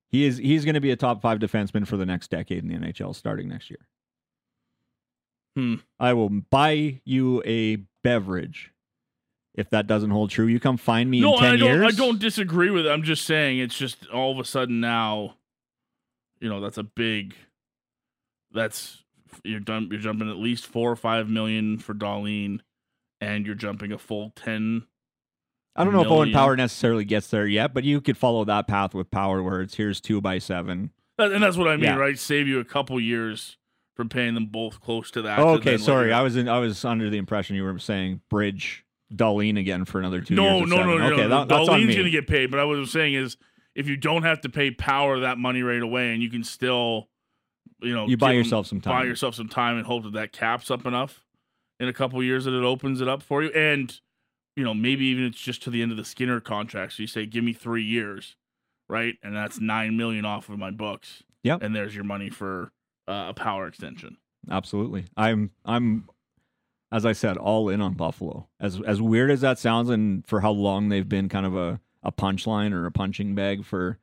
He 0.10 0.26
is 0.26 0.38
he's 0.38 0.65
going 0.65 0.76
to 0.76 0.82
be 0.82 0.91
a 0.91 0.96
top 0.98 1.22
5 1.22 1.39
defenseman 1.39 1.88
for 1.88 1.96
the 1.98 2.06
next 2.06 2.30
decade 2.30 2.63
in 2.63 2.67
the 2.70 2.76
NHL 2.76 3.15
starting 3.15 3.48
next 3.48 3.70
year. 3.70 3.88
Hmm. 5.56 5.76
I 6.00 6.13
will 6.13 6.30
buy 6.30 7.02
you 7.06 7.41
a 7.46 7.78
beverage 8.04 8.72
if 9.56 9.70
that 9.72 9.88
doesn't 9.88 10.12
hold 10.12 10.30
true. 10.30 10.46
You 10.46 10.60
come 10.60 10.78
find 10.78 11.10
me 11.10 11.22
No, 11.22 11.36
in 11.36 11.39
10 11.39 11.46
I 11.54 11.58
don't. 11.58 11.70
years. 11.82 11.93
I 11.93 11.98
don't 11.98 12.20
disagree 12.20 12.70
with 12.70 12.86
it. 12.86 12.89
I'm 12.89 13.04
just 13.04 13.26
saying 13.26 13.60
it's 13.60 13.78
just 13.78 14.08
all 14.08 14.32
of 14.32 14.39
a 14.39 14.46
sudden 14.46 14.80
now, 14.80 15.36
you 16.39 16.50
know, 16.50 16.60
that's 16.62 16.78
a 16.78 16.84
big. 16.84 17.34
That's 18.52 19.04
you're 19.44 19.60
done. 19.60 19.88
You're 19.92 20.00
jumping 20.00 20.30
at 20.30 20.38
least 20.38 20.66
four 20.68 20.92
or 20.92 20.96
five 20.96 21.30
million 21.30 21.78
for 21.78 21.94
Dahlin, 21.94 22.60
and 23.22 23.46
you're 23.46 23.56
jumping 23.56 23.92
a 23.92 23.98
full 23.98 24.32
ten. 24.36 24.84
I 25.76 25.84
don't 25.84 25.94
know 25.94 26.02
if 26.02 26.08
Owen. 26.08 26.32
Power 26.32 26.56
necessarily 26.56 27.06
gets 27.06 27.28
there 27.28 27.46
yet, 27.46 27.74
but 27.74 27.84
you 27.84 28.02
could 28.02 28.18
follow 28.18 28.44
that 28.46 28.68
path 28.68 28.96
with 28.96 29.12
Power 29.12 29.44
where 29.44 29.62
it's 29.62 29.76
here's 29.76 30.02
2 30.02 30.22
by 30.22 30.40
7. 30.40 30.90
And 31.20 31.44
that's 31.44 31.56
what 31.56 31.68
I 31.68 31.76
mean, 31.76 31.84
Yeah. 31.86 31.98
right? 31.98 32.18
Save 32.18 32.48
you 32.48 32.60
a 32.60 32.66
couple 32.66 33.00
years 33.00 33.58
from 33.96 34.10
paying 34.10 34.34
them 34.34 34.48
both 34.48 34.82
close 34.82 35.12
to 35.12 35.22
that. 35.22 35.38
Oh, 35.38 35.50
okay, 35.56 35.78
sorry. 35.78 36.08
your- 36.08 36.16
I 36.18 36.22
was 36.24 36.36
in, 36.36 36.50
I 36.50 36.58
was 36.58 36.84
under 36.84 37.12
the 37.12 37.18
impression 37.18 37.56
you 37.56 37.63
were 37.63 37.78
saying 37.78 38.22
bridge 38.28 38.86
Dahlin 39.13 39.60
again 39.60 39.86
for 39.86 40.00
another 40.00 40.20
2 40.20 40.34
no, 40.34 40.58
years. 40.58 40.70
no, 40.70 40.78
no, 40.78 40.98
no, 40.98 41.06
Okay, 41.13 41.16
no. 41.28 41.30
that, 41.30 41.48
that's 41.50 41.70
Dahlin's 41.70 41.94
going 41.94 42.06
to 42.06 42.10
get 42.10 42.26
paid, 42.28 42.50
but 42.50 42.60
I 42.60 42.63
was 42.63 42.92
saying 42.92 43.13
is 43.13 43.38
if 43.76 43.88
you 43.88 43.98
don't 43.98 44.24
have 44.24 44.42
to 44.42 44.50
pay 44.50 44.72
Power 44.72 45.20
that 45.20 45.38
money 45.38 45.62
right 45.62 45.82
away, 45.84 46.12
and 46.12 46.24
you 46.24 46.32
can 46.32 46.44
still, 46.44 47.08
you 47.82 47.94
know, 47.94 48.08
You 48.08 48.18
buy 48.18 48.32
give 48.34 48.40
'em- 48.40 48.44
yourself 48.46 48.68
some 48.68 48.82
time. 48.82 48.94
buy 49.02 49.04
yourself 49.06 49.36
some 49.36 49.50
time 49.50 49.78
and 49.78 49.86
hope 49.86 50.04
that 50.04 50.13
that 50.13 50.32
caps 50.32 50.70
up 50.72 50.86
enough 50.86 51.24
in 51.80 51.88
a 51.88 51.94
couple 51.94 52.22
years 52.24 52.46
that 52.46 52.54
it 52.58 52.63
opens 52.63 53.02
it 53.02 53.08
up 53.08 53.22
for 53.22 53.44
you. 53.44 53.50
And, 53.52 54.00
you 54.56 54.63
know, 54.63 54.74
maybe 54.74 55.06
even 55.06 55.26
it's 55.26 55.40
just 55.40 55.62
to 55.63 55.70
the 55.70 55.82
end 55.82 55.92
of 55.92 55.98
the 55.98 56.06
Skinner 56.06 56.40
contract. 56.40 56.94
So 56.94 57.04
you 57.04 57.08
say, 57.08 57.26
give 57.26 57.44
me 57.44 57.54
three 57.54 57.84
years, 57.84 58.36
right? 58.90 59.16
And 59.22 59.36
that's 59.36 59.60
nine 59.60 59.96
million 59.98 60.26
off 60.26 60.50
of 60.50 60.58
my 60.58 60.72
books. 60.72 61.24
Yep. 61.44 61.62
And 61.62 61.76
there's 61.76 61.94
your 61.94 62.04
money 62.04 62.30
for 62.30 62.72
uh, 63.08 63.28
a 63.30 63.34
power 63.34 63.68
extension. 63.68 64.18
Absolutely. 64.50 65.06
I'm 65.16 65.52
I'm 65.66 66.10
as 66.92 67.06
I 67.06 67.12
said, 67.12 67.36
all 67.38 67.68
in 67.70 67.82
on 67.82 67.94
Buffalo. 67.94 68.48
As 68.60 68.82
as 68.82 69.02
weird 69.02 69.30
as 69.30 69.42
that 69.42 69.60
sounds 69.60 69.90
and 69.90 70.26
for 70.26 70.40
how 70.42 70.52
long 70.52 70.90
they've 70.90 71.08
been 71.08 71.28
kind 71.30 71.46
of 71.46 71.56
a, 71.56 71.80
a 72.02 72.12
punchline 72.12 72.72
or 72.72 72.86
a 72.86 72.92
punching 72.92 73.36
bag 73.36 73.66
for 73.66 74.00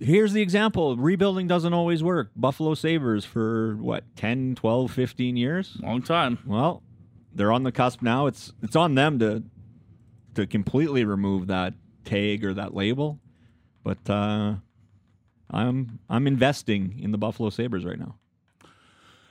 here's 0.00 0.32
the 0.32 0.42
example. 0.42 0.96
Rebuilding 0.96 1.46
doesn't 1.46 1.72
always 1.72 2.02
work. 2.02 2.30
Buffalo 2.36 2.74
Sabres 2.74 3.24
for 3.24 3.76
what, 3.76 4.04
10, 4.16 4.54
12, 4.56 4.90
15 4.90 5.36
years? 5.36 5.76
Long 5.80 6.02
time. 6.02 6.38
Well, 6.46 6.82
they're 7.34 7.52
on 7.52 7.62
the 7.62 7.72
cusp 7.72 8.02
now. 8.02 8.26
It's 8.26 8.52
it's 8.62 8.76
on 8.76 8.94
them 8.94 9.18
to 9.18 9.44
to 10.34 10.46
completely 10.46 11.04
remove 11.04 11.46
that 11.46 11.74
tag 12.04 12.44
or 12.44 12.54
that 12.54 12.74
label. 12.74 13.20
But 13.84 14.08
uh 14.08 14.54
I'm 15.50 16.00
I'm 16.08 16.26
investing 16.26 16.98
in 16.98 17.12
the 17.12 17.18
Buffalo 17.18 17.50
Sabres 17.50 17.84
right 17.84 17.98
now. 17.98 18.16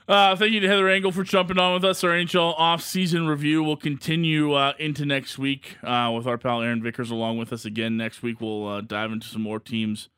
Uh, 0.08 0.36
thank 0.36 0.52
you 0.52 0.60
to 0.60 0.68
Heather 0.68 0.88
Engel 0.88 1.10
for 1.10 1.24
jumping 1.24 1.58
on 1.58 1.74
with 1.74 1.84
us. 1.84 2.04
Our 2.04 2.10
NHL 2.10 2.54
off-season 2.56 3.26
review 3.26 3.64
will 3.64 3.76
continue 3.76 4.52
uh, 4.52 4.72
into 4.78 5.04
next 5.04 5.36
week 5.36 5.78
uh, 5.82 6.12
with 6.14 6.28
our 6.28 6.38
pal 6.38 6.62
Aaron 6.62 6.80
Vickers 6.80 7.10
along 7.10 7.38
with 7.38 7.52
us 7.52 7.64
again. 7.64 7.96
Next 7.96 8.22
week 8.22 8.40
we'll 8.40 8.68
uh, 8.68 8.80
dive 8.82 9.10
into 9.10 9.26
some 9.26 9.42
more 9.42 9.58
teams 9.58 10.08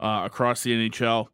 uh, 0.00 0.22
across 0.24 0.62
the 0.62 0.72
NHL. 0.72 1.28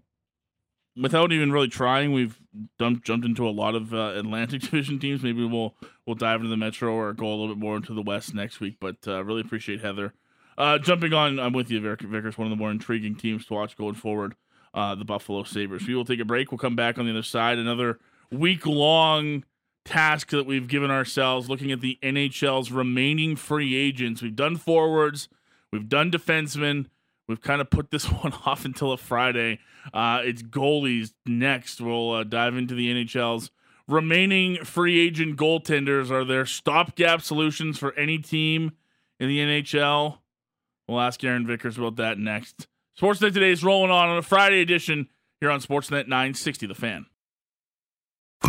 Without 0.96 1.32
even 1.32 1.52
really 1.52 1.68
trying, 1.68 2.12
we've 2.12 2.38
done, 2.78 3.00
jumped 3.02 3.24
into 3.24 3.48
a 3.48 3.50
lot 3.50 3.74
of 3.74 3.94
uh, 3.94 4.12
Atlantic 4.16 4.60
Division 4.70 4.98
teams. 4.98 5.22
Maybe 5.22 5.44
we'll 5.44 5.74
we'll 6.06 6.16
dive 6.16 6.40
into 6.40 6.50
the 6.50 6.56
Metro 6.56 6.92
or 6.92 7.12
go 7.12 7.26
a 7.26 7.30
little 7.30 7.48
bit 7.48 7.58
more 7.58 7.76
into 7.76 7.94
the 7.94 8.02
West 8.02 8.34
next 8.34 8.60
week. 8.60 8.76
But 8.80 8.96
uh, 9.06 9.24
really 9.24 9.40
appreciate 9.40 9.80
Heather 9.80 10.12
uh, 10.58 10.78
jumping 10.78 11.12
on. 11.12 11.38
I'm 11.38 11.52
with 11.52 11.70
you, 11.70 11.80
Vic- 11.80 12.02
Vickers. 12.02 12.36
One 12.36 12.46
of 12.46 12.50
the 12.50 12.56
more 12.56 12.70
intriguing 12.70 13.16
teams 13.16 13.46
to 13.46 13.54
watch 13.54 13.76
going 13.76 13.94
forward 13.94 14.34
uh, 14.74 14.94
the 14.94 15.04
Buffalo 15.04 15.42
Sabres. 15.44 15.86
We 15.86 15.94
will 15.94 16.04
take 16.04 16.20
a 16.20 16.24
break. 16.24 16.50
We'll 16.50 16.58
come 16.58 16.76
back 16.76 16.98
on 16.98 17.04
the 17.04 17.12
other 17.12 17.22
side. 17.22 17.58
Another 17.58 17.98
week 18.30 18.66
long 18.66 19.44
task 19.84 20.30
that 20.30 20.46
we've 20.46 20.68
given 20.68 20.90
ourselves 20.90 21.48
looking 21.48 21.72
at 21.72 21.80
the 21.80 21.98
NHL's 22.02 22.70
remaining 22.70 23.36
free 23.36 23.74
agents. 23.74 24.22
We've 24.22 24.36
done 24.36 24.56
forwards, 24.56 25.28
we've 25.72 25.88
done 25.88 26.10
defensemen. 26.10 26.86
We've 27.32 27.40
kind 27.40 27.62
of 27.62 27.70
put 27.70 27.90
this 27.90 28.04
one 28.22 28.34
off 28.44 28.66
until 28.66 28.92
a 28.92 28.98
Friday. 28.98 29.58
Uh, 29.94 30.20
it's 30.22 30.42
goalies 30.42 31.14
next. 31.24 31.80
We'll 31.80 32.10
uh, 32.10 32.24
dive 32.24 32.56
into 32.56 32.74
the 32.74 32.92
NHL's 32.92 33.50
remaining 33.88 34.62
free 34.64 35.00
agent 35.00 35.38
goaltenders. 35.38 36.10
Are 36.10 36.26
there 36.26 36.44
stopgap 36.44 37.22
solutions 37.22 37.78
for 37.78 37.94
any 37.94 38.18
team 38.18 38.72
in 39.18 39.28
the 39.28 39.38
NHL? 39.38 40.18
We'll 40.86 41.00
ask 41.00 41.24
Aaron 41.24 41.46
Vickers 41.46 41.78
about 41.78 41.96
that 41.96 42.18
next. 42.18 42.66
Sportsnet 43.00 43.32
today 43.32 43.50
is 43.50 43.64
rolling 43.64 43.90
on 43.90 44.10
on 44.10 44.18
a 44.18 44.22
Friday 44.22 44.60
edition 44.60 45.08
here 45.40 45.50
on 45.50 45.60
Sportsnet 45.60 46.08
960 46.08 46.66
The 46.66 46.74
Fan. 46.74 47.06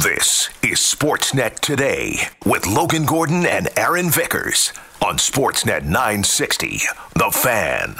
This 0.03 0.49
is 0.61 0.79
Sportsnet 0.79 1.61
Today 1.61 2.17
with 2.45 2.67
Logan 2.67 3.05
Gordon 3.05 3.45
and 3.45 3.69
Aaron 3.77 4.09
Vickers 4.09 4.73
on 5.01 5.15
Sportsnet 5.15 5.83
960. 5.83 6.81
The 7.15 7.31
Fan. 7.31 7.95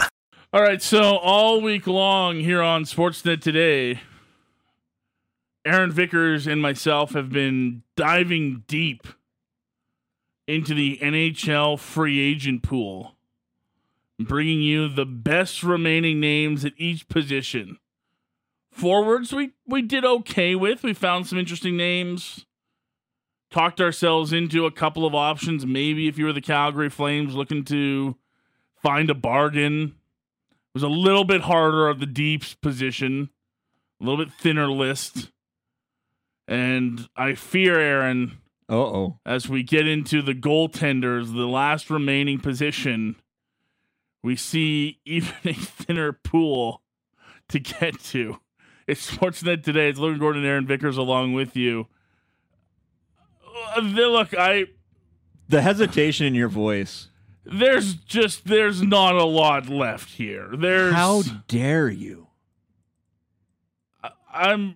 All 0.53 0.61
right, 0.61 0.83
so 0.83 1.17
all 1.17 1.61
week 1.61 1.87
long 1.87 2.39
here 2.41 2.61
on 2.61 2.83
Sportsnet 2.83 3.41
today, 3.41 4.01
Aaron 5.65 5.91
Vickers 5.91 6.45
and 6.45 6.61
myself 6.61 7.13
have 7.13 7.31
been 7.31 7.81
diving 7.95 8.63
deep 8.67 9.07
into 10.45 10.75
the 10.75 10.99
NHL 11.01 11.79
free 11.79 12.19
agent 12.19 12.61
pool, 12.61 13.15
bringing 14.19 14.61
you 14.61 14.87
the 14.87 15.07
best 15.07 15.63
remaining 15.63 16.19
names 16.19 16.63
at 16.63 16.73
each 16.77 17.07
position. 17.07 17.79
Forwards, 18.69 19.33
we, 19.33 19.53
we 19.65 19.81
did 19.81 20.05
okay 20.05 20.53
with. 20.53 20.83
We 20.83 20.93
found 20.93 21.25
some 21.25 21.39
interesting 21.39 21.75
names. 21.75 22.45
Talked 23.49 23.81
ourselves 23.81 24.31
into 24.31 24.67
a 24.67 24.71
couple 24.71 25.07
of 25.07 25.15
options. 25.15 25.65
Maybe 25.65 26.07
if 26.07 26.19
you 26.19 26.25
were 26.25 26.33
the 26.33 26.41
Calgary 26.41 26.91
Flames 26.91 27.33
looking 27.33 27.63
to 27.65 28.17
find 28.83 29.09
a 29.09 29.15
bargain, 29.15 29.95
was 30.73 30.83
a 30.83 30.88
little 30.88 31.23
bit 31.23 31.41
harder 31.41 31.88
of 31.88 31.99
the 31.99 32.05
deeps 32.05 32.53
position, 32.55 33.29
a 34.01 34.03
little 34.05 34.23
bit 34.23 34.33
thinner 34.33 34.67
list. 34.69 35.31
And 36.47 37.07
I 37.15 37.36
fear, 37.36 37.79
Aaron, 37.79 38.39
Uh 38.69 38.75
oh. 38.75 39.19
as 39.25 39.47
we 39.47 39.63
get 39.63 39.88
into 39.88 40.21
the 40.21 40.33
goaltenders, 40.33 41.33
the 41.33 41.45
last 41.47 41.89
remaining 41.89 42.39
position, 42.39 43.15
we 44.23 44.36
see 44.36 44.99
even 45.05 45.33
a 45.45 45.53
thinner 45.53 46.12
pool 46.12 46.81
to 47.49 47.59
get 47.59 47.99
to. 48.05 48.39
It's 48.88 49.09
Sportsnet 49.09 49.63
today. 49.63 49.89
It's 49.89 49.99
Logan 49.99 50.19
Gordon 50.19 50.43
Aaron 50.43 50.65
Vickers 50.67 50.97
along 50.97 51.33
with 51.33 51.55
you. 51.55 51.88
Uh, 53.77 53.79
look, 53.81 54.33
I 54.38 54.65
The 55.47 55.62
hesitation 55.62 56.25
in 56.25 56.36
your 56.36 56.49
voice. 56.49 57.07
There's 57.45 57.93
just 57.95 58.45
there's 58.45 58.82
not 58.82 59.15
a 59.15 59.23
lot 59.25 59.69
left 59.69 60.12
here. 60.12 60.49
There's 60.56 60.93
How 60.93 61.21
dare 61.47 61.89
you? 61.89 62.27
I'm 64.34 64.75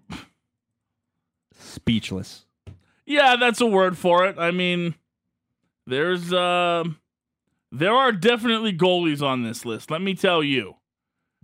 Speechless. 1.59 2.45
Yeah, 3.05 3.35
that's 3.39 3.61
a 3.61 3.65
word 3.65 3.97
for 3.97 4.25
it. 4.25 4.37
I 4.37 4.51
mean, 4.51 4.95
there's 5.85 6.31
uh, 6.33 6.83
there 7.71 7.93
are 7.93 8.11
definitely 8.11 8.73
goalies 8.73 9.21
on 9.21 9.43
this 9.43 9.65
list. 9.65 9.89
Let 9.89 10.01
me 10.01 10.13
tell 10.13 10.43
you, 10.43 10.75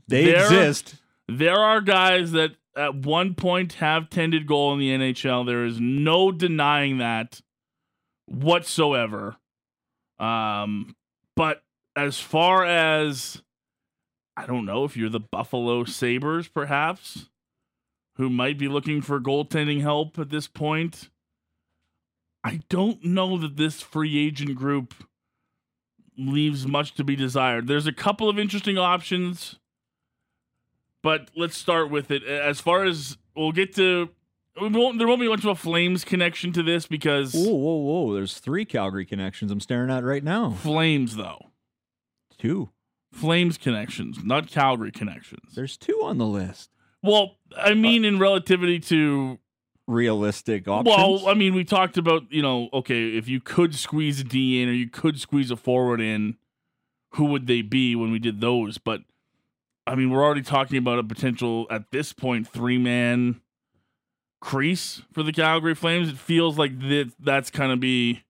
They 0.08 0.26
There- 0.26 0.44
exist. 0.44 0.96
there 1.28 1.58
are 1.58 1.82
guys 1.82 2.32
that 2.34 2.52
at 2.76 2.96
one 2.96 3.36
point 3.36 3.74
have 3.74 4.10
tended 4.10 4.48
goal 4.48 4.74
in 4.74 4.80
the 4.80 4.90
NHL. 4.90 5.46
There 5.46 5.66
is 5.66 5.80
no 5.80 6.32
denying 6.32 6.98
that 6.98 7.42
whatsoever. 8.26 9.38
Um, 10.20 10.96
but 11.36 11.64
as 11.96 12.20
far 12.20 12.66
as 12.66 13.42
I 14.36 14.46
don't 14.46 14.66
know 14.66 14.84
if 14.84 14.98
you're 14.98 15.10
the 15.10 15.20
Buffalo 15.20 15.84
Sabres, 15.84 16.48
perhaps, 16.48 17.30
who 18.16 18.30
might 18.30 18.58
be 18.58 18.68
looking 18.68 19.02
for 19.02 19.20
goaltending 19.20 19.82
help 19.82 20.18
at 20.18 20.30
this 20.30 20.48
point. 20.48 21.10
I 22.44 22.62
don't 22.70 23.04
know 23.04 23.38
that 23.38 23.58
this 23.58 23.82
free 23.82 24.18
agent 24.18 24.56
group 24.56 24.94
leaves 26.18 26.68
much 26.68 26.94
to 26.96 27.04
be 27.04 27.16
desired. 27.16 27.68
There's 27.68 27.88
a 27.88 27.94
couple 27.94 28.28
of 28.28 28.38
interesting 28.38 28.78
options, 28.78 29.60
but 31.02 31.30
let's 31.36 31.58
start 31.58 31.90
with 31.90 32.12
it. 32.12 32.24
As 32.24 32.60
far 32.60 32.84
as 32.84 33.18
we'll 33.36 33.52
get 33.52 33.74
to, 33.76 34.10
won't, 34.60 34.98
there 34.98 35.08
won't 35.08 35.22
be 35.22 35.28
much 35.28 35.40
of 35.40 35.50
a 35.50 35.56
Flames 35.56 36.04
connection 36.04 36.52
to 36.54 36.64
this 36.64 36.86
because 36.88 37.34
Whoa, 37.34 37.54
whoa, 37.54 37.76
whoa. 37.76 38.14
There's 38.14 38.40
three 38.40 38.66
Calgary 38.66 39.06
connections 39.06 39.52
I'm 39.52 39.60
staring 39.60 39.90
at 39.90 40.04
right 40.04 40.24
now. 40.24 40.52
Flames, 40.52 41.16
though. 41.16 41.52
Two. 42.38 42.70
Flames 43.12 43.58
connections, 43.58 44.24
not 44.24 44.48
Calgary 44.50 44.92
connections. 44.92 45.54
There's 45.54 45.78
two 45.78 46.02
on 46.04 46.18
the 46.18 46.26
list. 46.26 46.72
Well, 47.04 47.38
I 47.56 47.72
uh, 47.72 47.76
mean, 47.76 48.06
in 48.06 48.18
relativity 48.18 48.80
to 48.80 49.38
Realistic 49.86 50.66
options. 50.66 50.96
Well, 50.96 51.28
I 51.28 51.34
mean, 51.34 51.54
we 51.54 51.66
talked 51.66 51.98
about, 51.98 52.24
you 52.32 52.42
know, 52.42 52.70
okay, 52.72 53.18
if 53.18 53.28
you 53.28 53.42
could 53.42 53.76
squeeze 53.76 54.22
a 54.22 54.24
D 54.24 54.62
in 54.62 54.70
or 54.70 54.72
you 54.72 54.90
could 54.90 55.20
squeeze 55.20 55.52
a 55.52 55.58
forward 55.58 56.00
in, 56.00 56.38
who 57.16 57.26
would 57.26 57.48
they 57.48 57.62
be 57.62 57.94
when 57.94 58.10
we 58.10 58.18
did 58.18 58.40
those? 58.40 58.78
But 58.78 59.02
I 59.86 59.96
mean, 59.96 60.10
we're 60.10 60.24
already 60.24 60.42
talking 60.42 60.78
about 60.78 61.00
a 61.00 61.04
potential 61.04 61.68
at 61.70 61.92
this 61.92 62.14
point 62.14 62.48
three 62.48 62.78
man 62.78 63.42
crease 64.44 65.02
for 65.14 65.24
the 65.24 65.32
Calgary 65.32 65.74
Flames. 65.74 66.10
It 66.10 66.18
feels 66.18 66.58
like 66.58 66.78
that 66.82 67.14
that's 67.18 67.50
kind 67.50 67.72
of 67.72 67.80
be 67.80 68.24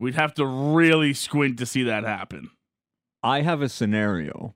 we'd 0.00 0.16
have 0.16 0.34
to 0.34 0.44
really 0.44 1.14
squint 1.14 1.58
to 1.58 1.66
see 1.66 1.84
that 1.84 2.02
happen. 2.04 2.50
I 3.22 3.42
have 3.42 3.62
a 3.62 3.68
scenario 3.68 4.54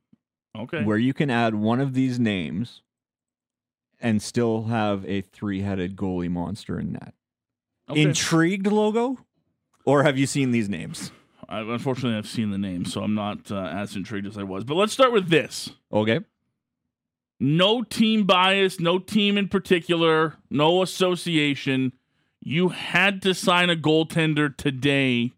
Okay. 0.59 0.83
where 0.85 0.99
you 0.99 1.15
can 1.15 1.31
add 1.31 1.55
one 1.55 1.81
of 1.81 1.95
these 1.95 2.19
names 2.19 2.83
and 4.01 4.21
still 4.21 4.65
have 4.65 5.05
a 5.09 5.21
three-headed 5.21 5.95
goalie 5.95 6.31
monster 6.31 6.79
in 6.81 6.93
net. 6.93 7.15
okay. 7.89 8.03
Intrigued 8.03 8.67
Logan? 8.67 9.19
Or 9.85 10.03
have 10.03 10.19
you 10.19 10.27
seen 10.27 10.51
these 10.51 10.69
names? 10.69 11.13
I, 11.49 11.61
unfortunately, 11.61 12.19
I've 12.19 12.27
seen 12.29 12.51
the 12.51 12.59
name, 12.59 12.85
so 12.85 13.03
I'm 13.03 13.15
not 13.15 13.51
uh, 13.53 13.57
as 13.73 13.95
intrigued 13.97 14.27
as 14.27 14.37
I 14.37 14.43
was. 14.43 14.65
But 14.65 14.75
let's 14.75 14.93
start 14.93 15.13
with 15.13 15.29
this. 15.29 15.71
Okay. 15.93 16.21
No 17.41 17.83
team 17.83 18.25
bias, 18.25 18.79
no 18.79 18.99
team 18.99 19.39
in 19.39 19.49
particular, 19.49 20.37
no 20.51 20.83
association. 20.83 21.95
You 22.41 22.69
had 22.69 23.23
to 23.23 23.35
sign 23.35 23.71
a 23.71 23.77
goaltender 23.77 24.55
today 24.55 25.33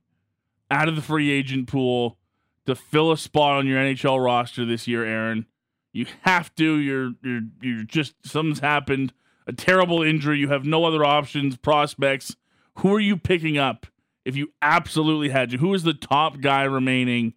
out 0.70 0.88
of 0.88 0.96
the 0.96 1.02
free 1.02 1.30
agent 1.30 1.68
pool 1.68 2.18
to 2.66 2.74
fill 2.74 3.12
a 3.12 3.16
spot 3.16 3.58
on 3.58 3.66
your 3.66 3.78
NHL 3.78 4.22
roster 4.22 4.64
this 4.64 4.88
year, 4.88 5.04
Aaron. 5.04 5.46
You 5.92 6.06
have 6.22 6.54
to. 6.56 6.74
You're 6.74 7.12
you're 7.22 7.42
you're 7.60 7.84
just 7.84 8.14
something's 8.24 8.60
happened. 8.60 9.12
A 9.46 9.52
terrible 9.52 10.02
injury. 10.02 10.38
You 10.38 10.48
have 10.48 10.64
no 10.64 10.84
other 10.84 11.04
options, 11.04 11.56
prospects. 11.56 12.36
Who 12.78 12.92
are 12.94 13.00
you 13.00 13.16
picking 13.16 13.58
up 13.58 13.86
if 14.24 14.36
you 14.36 14.52
absolutely 14.62 15.28
had 15.28 15.50
to? 15.50 15.58
Who 15.58 15.74
is 15.74 15.82
the 15.82 15.94
top 15.94 16.40
guy 16.40 16.62
remaining 16.62 17.34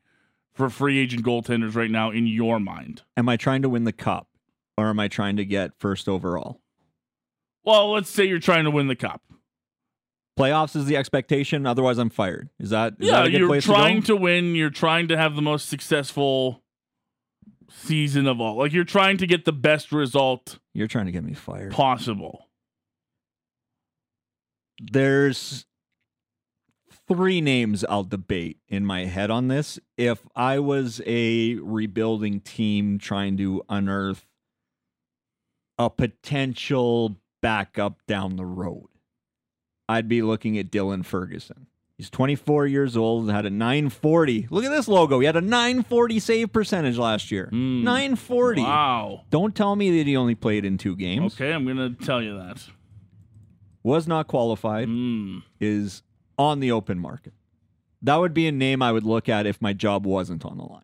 for 0.53 0.69
free 0.69 0.97
agent 0.99 1.25
goaltenders 1.25 1.75
right 1.75 1.91
now 1.91 2.11
in 2.11 2.27
your 2.27 2.59
mind? 2.59 3.01
Am 3.17 3.27
I 3.27 3.35
trying 3.35 3.61
to 3.63 3.69
win 3.69 3.83
the 3.83 3.91
cup 3.91 4.27
or 4.77 4.89
am 4.89 4.99
I 4.99 5.07
trying 5.07 5.37
to 5.37 5.45
get 5.45 5.71
first 5.79 6.07
overall? 6.07 6.61
Well, 7.63 7.91
let's 7.91 8.09
say 8.09 8.25
you're 8.25 8.39
trying 8.39 8.65
to 8.65 8.71
win 8.71 8.87
the 8.87 8.95
cup. 8.95 9.21
Playoffs 10.37 10.75
is 10.75 10.85
the 10.85 10.97
expectation, 10.97 11.65
otherwise 11.65 11.97
I'm 11.97 12.09
fired. 12.09 12.49
Is 12.59 12.71
that 12.71 12.95
is 12.99 13.07
yeah, 13.07 13.23
that 13.23 13.31
you're 13.31 13.61
trying 13.61 14.01
to, 14.01 14.07
to, 14.07 14.15
win. 14.17 14.53
You're 14.53 14.69
trying 14.69 15.07
to 15.07 15.17
have 15.17 15.35
the 15.35 15.41
most 15.41 15.69
successful 15.69 16.61
season 17.69 18.27
of 18.27 18.41
all. 18.41 18.57
Like 18.57 18.73
you're 18.73 18.83
trying 18.83 19.17
to 19.17 19.27
get 19.27 19.45
the 19.45 19.53
best 19.53 19.91
result 19.91 20.59
You're 20.73 20.87
trying 20.87 21.05
to 21.05 21.11
get 21.11 21.23
me 21.23 21.33
fired. 21.33 21.71
possible. 21.71 22.49
There's 24.79 25.65
three 27.07 27.39
names 27.39 27.85
I'll 27.87 28.03
debate 28.03 28.57
in 28.67 28.85
my 28.85 29.05
head 29.05 29.31
on 29.31 29.47
this. 29.47 29.79
If 29.97 30.27
I 30.35 30.59
was 30.59 31.01
a 31.05 31.55
rebuilding 31.55 32.41
team 32.41 32.99
trying 32.99 33.37
to 33.37 33.63
unearth 33.69 34.25
a 35.77 35.89
potential 35.89 37.17
backup 37.41 37.99
down 38.07 38.35
the 38.35 38.45
road, 38.45 38.87
I'd 39.87 40.07
be 40.07 40.21
looking 40.21 40.57
at 40.57 40.71
Dylan 40.71 41.05
Ferguson. 41.05 41.67
He's 41.97 42.09
24 42.09 42.67
years 42.67 42.97
old, 42.97 43.31
had 43.31 43.45
a 43.45 43.49
940. 43.49 44.47
Look 44.49 44.65
at 44.65 44.71
this 44.71 44.89
Logan. 44.89 45.21
He 45.21 45.25
had 45.25 45.37
a 45.37 45.41
940 45.41 46.19
save 46.19 46.51
percentage 46.51 46.97
last 46.97 47.31
year. 47.31 47.49
Mm. 47.53 47.83
940. 47.83 48.63
Wow. 48.63 49.21
Don't 49.29 49.55
tell 49.55 49.77
me 49.77 49.97
that 49.97 50.07
he 50.07 50.17
only 50.17 50.35
played 50.35 50.65
in 50.65 50.77
two 50.77 50.95
games. 50.97 51.35
Okay, 51.35 51.53
I'm 51.53 51.65
gonna 51.65 51.91
tell 51.91 52.21
you 52.21 52.37
that. 52.37 52.67
Was 53.81 54.07
not 54.07 54.27
qualified. 54.27 54.89
Mm. 54.89 55.43
is 55.61 56.03
on 56.37 56.59
the 56.59 56.71
open 56.71 56.99
market. 56.99 57.33
That 58.01 58.17
would 58.17 58.33
be 58.33 58.47
a 58.47 58.51
name 58.51 58.81
I 58.81 58.91
would 58.91 59.05
look 59.05 59.29
at 59.29 59.45
if 59.45 59.61
my 59.61 59.71
job 59.71 60.05
wasn't 60.05 60.45
on 60.45 60.57
the 60.57 60.63
line. 60.63 60.81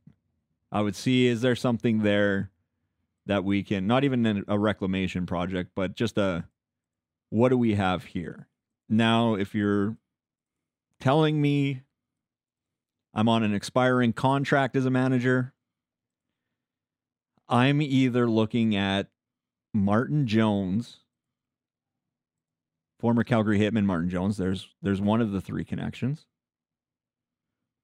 I 0.72 0.82
would 0.82 0.96
see 0.96 1.28
is 1.28 1.42
there 1.42 1.56
something 1.56 2.04
there 2.04 2.52
that 3.26 3.44
we 3.44 3.64
can 3.64 3.88
not 3.88 4.04
even 4.04 4.44
a- 4.48 4.60
reclamation 4.60 5.26
project, 5.26 5.72
but 5.76 5.96
just 5.96 6.18
a 6.18 6.46
what 7.30 7.50
do 7.50 7.58
we 7.58 7.76
have 7.76 8.06
here? 8.06 8.48
Now, 8.90 9.36
if 9.36 9.56
you're 9.56 9.96
telling 11.00 11.42
me 11.42 11.82
I'm 13.14 13.30
on 13.30 13.44
an 13.44 13.54
expiring 13.54 14.14
contract 14.14 14.76
as 14.76 14.86
a 14.86 14.90
manager, 14.90 15.54
I'm 17.48 17.82
either 17.82 18.30
looking 18.30 18.76
at 18.76 19.08
Martin 19.74 20.28
Jones 20.28 21.02
former 23.02 23.24
Calgary 23.24 23.60
hitman 23.60 23.86
Martin 23.86 24.10
Jones. 24.10 24.38
There's 24.38 24.70
there's 24.82 25.02
one 25.02 25.20
of 25.20 25.32
the 25.32 25.42
three 25.42 25.66
connections. 25.66 26.28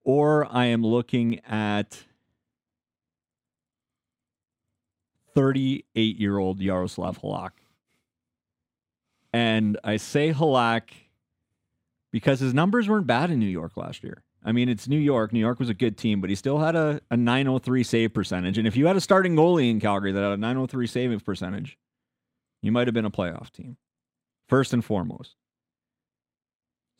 Or 0.03 0.47
I 0.49 0.65
am 0.65 0.85
looking 0.85 1.39
at 1.43 2.05
38 5.37 6.17
year 6.17 6.39
old 6.39 6.59
Yaroslav 6.59 7.21
Halak. 7.21 7.51
And 9.31 9.77
I 9.83 9.97
say 9.97 10.33
Halak 10.33 10.89
because 12.11 12.39
his 12.39 12.55
numbers 12.55 12.89
weren't 12.89 13.05
bad 13.05 13.29
in 13.29 13.37
New 13.37 13.45
York 13.45 13.77
last 13.77 14.03
year. 14.03 14.23
I 14.43 14.51
mean, 14.51 14.67
it's 14.67 14.87
New 14.87 14.97
York. 14.97 15.31
New 15.31 15.39
York 15.39 15.59
was 15.59 15.69
a 15.69 15.75
good 15.75 15.95
team, 15.95 16.21
but 16.21 16.31
he 16.31 16.35
still 16.35 16.57
had 16.57 16.75
a, 16.75 17.01
a 17.11 17.17
903 17.17 17.83
save 17.83 18.15
percentage. 18.15 18.57
And 18.57 18.67
if 18.67 18.75
you 18.75 18.87
had 18.87 18.95
a 18.95 19.01
starting 19.01 19.35
goalie 19.35 19.69
in 19.69 19.79
Calgary 19.79 20.11
that 20.11 20.23
had 20.23 20.31
a 20.31 20.37
903 20.37 20.87
saving 20.87 21.19
percentage, 21.19 21.77
you 22.63 22.71
might 22.71 22.87
have 22.87 22.95
been 22.95 23.05
a 23.05 23.11
playoff 23.11 23.51
team 23.51 23.77
first 24.49 24.73
and 24.73 24.83
foremost. 24.83 25.35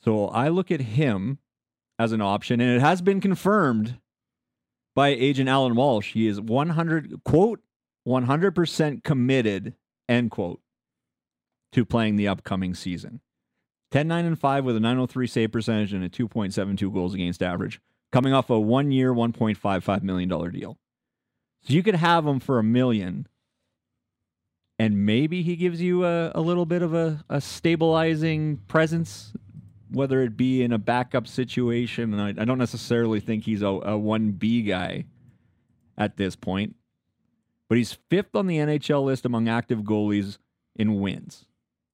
So 0.03 0.27
I 0.27 0.49
look 0.49 0.69
at 0.69 0.81
him 0.81 1.39
as 1.97 2.11
an 2.11 2.21
option, 2.21 2.61
and 2.61 2.69
it 2.69 2.81
has 2.81 3.01
been 3.01 3.19
confirmed 3.19 3.97
by 4.93 5.07
agent 5.07 5.49
Alan 5.49 5.73
Walsh. 5.73 6.13
He 6.13 6.27
is 6.27 6.39
100 6.39 7.23
quote 7.25 7.61
100% 8.07 9.03
committed 9.03 9.73
end 10.07 10.31
quote 10.31 10.61
to 11.73 11.85
playing 11.85 12.15
the 12.15 12.27
upcoming 12.27 12.73
season. 12.73 13.19
10 13.91 14.07
9 14.07 14.25
and 14.25 14.39
5 14.39 14.65
with 14.65 14.75
a 14.75 14.79
903 14.79 15.27
save 15.27 15.51
percentage 15.51 15.93
and 15.93 16.03
a 16.03 16.09
2.72 16.09 16.93
goals 16.93 17.13
against 17.13 17.43
average, 17.43 17.79
coming 18.11 18.33
off 18.33 18.49
a 18.49 18.59
one 18.59 18.91
year, 18.91 19.13
$1.55 19.13 20.03
million 20.03 20.29
deal. 20.51 20.77
So 21.63 21.73
you 21.73 21.83
could 21.83 21.95
have 21.95 22.25
him 22.25 22.39
for 22.39 22.59
a 22.59 22.63
million 22.63 23.27
and 24.79 25.05
maybe 25.05 25.41
he 25.41 25.55
gives 25.55 25.81
you 25.81 26.05
a, 26.05 26.31
a 26.35 26.41
little 26.41 26.65
bit 26.65 26.81
of 26.81 26.93
a, 26.93 27.23
a 27.29 27.41
stabilizing 27.41 28.57
presence 28.67 29.33
whether 29.89 30.21
it 30.21 30.35
be 30.35 30.63
in 30.63 30.73
a 30.73 30.77
backup 30.77 31.27
situation. 31.27 32.13
And 32.13 32.21
I, 32.21 32.41
I 32.41 32.45
don't 32.45 32.57
necessarily 32.57 33.19
think 33.19 33.43
he's 33.43 33.61
a, 33.61 33.67
a 33.67 33.97
1B 33.97 34.67
guy 34.67 35.05
at 35.97 36.17
this 36.17 36.35
point, 36.35 36.75
but 37.70 37.78
he's 37.78 37.97
fifth 38.09 38.36
on 38.36 38.47
the 38.47 38.57
NHL 38.57 39.03
list 39.03 39.26
among 39.26 39.47
active 39.47 39.80
goalies 39.80 40.38
in 40.76 40.99
wins. 40.99 41.45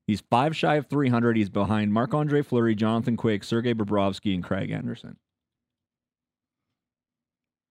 He's 0.06 0.22
five 0.22 0.56
shy 0.56 0.76
of 0.76 0.88
300. 0.88 1.38
He's 1.38 1.50
behind 1.50 1.94
Marc 1.94 2.14
Andre 2.14 2.42
Fleury, 2.42 2.76
Jonathan 2.76 3.16
Quick, 3.16 3.44
Sergei 3.44 3.74
Bobrovsky, 3.74 4.34
and 4.34 4.44
Craig 4.44 4.70
Anderson. 4.70 5.18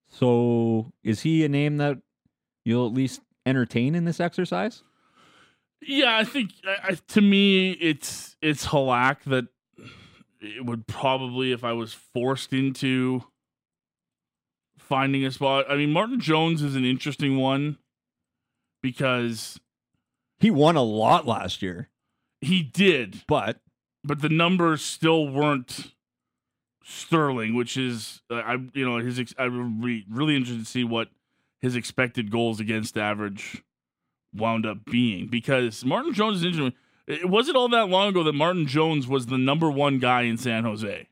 So 0.09 0.93
is 1.03 1.21
he 1.21 1.45
a 1.45 1.49
name 1.49 1.79
that 1.79 1.99
you'll 2.65 2.87
at 2.87 2.95
least 2.95 3.21
entertain 3.47 3.95
in 3.95 4.05
this 4.05 4.21
exercise? 4.21 4.83
Yeah, 5.81 6.17
I 6.17 6.25
think 6.25 6.51
I, 6.67 6.97
to 7.09 7.21
me 7.21 7.73
it's 7.73 8.37
it's 8.41 8.67
Halak 8.67 9.25
that 9.25 9.49
it 10.41 10.65
would 10.65 10.87
probably 10.87 11.53
if 11.53 11.65
I 11.65 11.73
was 11.73 11.93
forced 11.93 12.53
into 12.53 13.25
finding 14.79 15.25
a 15.25 15.31
spot. 15.31 15.67
I 15.69 15.77
mean, 15.77 15.93
Martin 15.93 16.21
Jones 16.21 16.63
is 16.63 16.77
an 16.77 16.85
interesting 16.85 17.37
one 17.37 17.79
because 18.83 19.61
he 20.39 20.51
won 20.51 20.76
a 20.76 20.83
lot 20.83 21.26
last 21.26 21.62
year. 21.62 21.89
He 22.41 22.62
did, 22.62 23.22
but 23.26 23.61
but 24.05 24.20
the 24.20 24.28
numbers 24.28 24.83
still 24.83 25.28
weren't 25.28 25.93
sterling, 26.85 27.55
which 27.55 27.76
is 27.76 28.22
uh, 28.30 28.35
I 28.35 28.55
you 28.74 28.85
know 28.85 28.99
his 28.99 29.18
ex- 29.18 29.35
I 29.39 29.49
would 29.49 29.80
be 29.80 30.05
really 30.11 30.37
interested 30.37 30.64
to 30.64 30.70
see 30.70 30.85
what 30.85 31.09
his 31.61 31.76
expected 31.76 32.30
goals 32.30 32.59
against 32.59 32.99
average 32.99 33.62
wound 34.35 34.66
up 34.66 34.85
being 34.85 35.28
because 35.28 35.85
Martin 35.85 36.12
Jones 36.12 36.39
is 36.39 36.45
interesting. 36.45 36.78
It 37.07 37.28
wasn't 37.28 37.57
all 37.57 37.68
that 37.68 37.89
long 37.89 38.09
ago 38.09 38.22
that 38.24 38.33
Martin 38.33 38.66
Jones 38.66 39.07
was 39.07 39.26
the 39.26 39.39
number 39.39 39.70
one 39.70 39.99
guy 39.99 40.22
in 40.22 40.37
San 40.37 40.64
Jose 40.64 41.07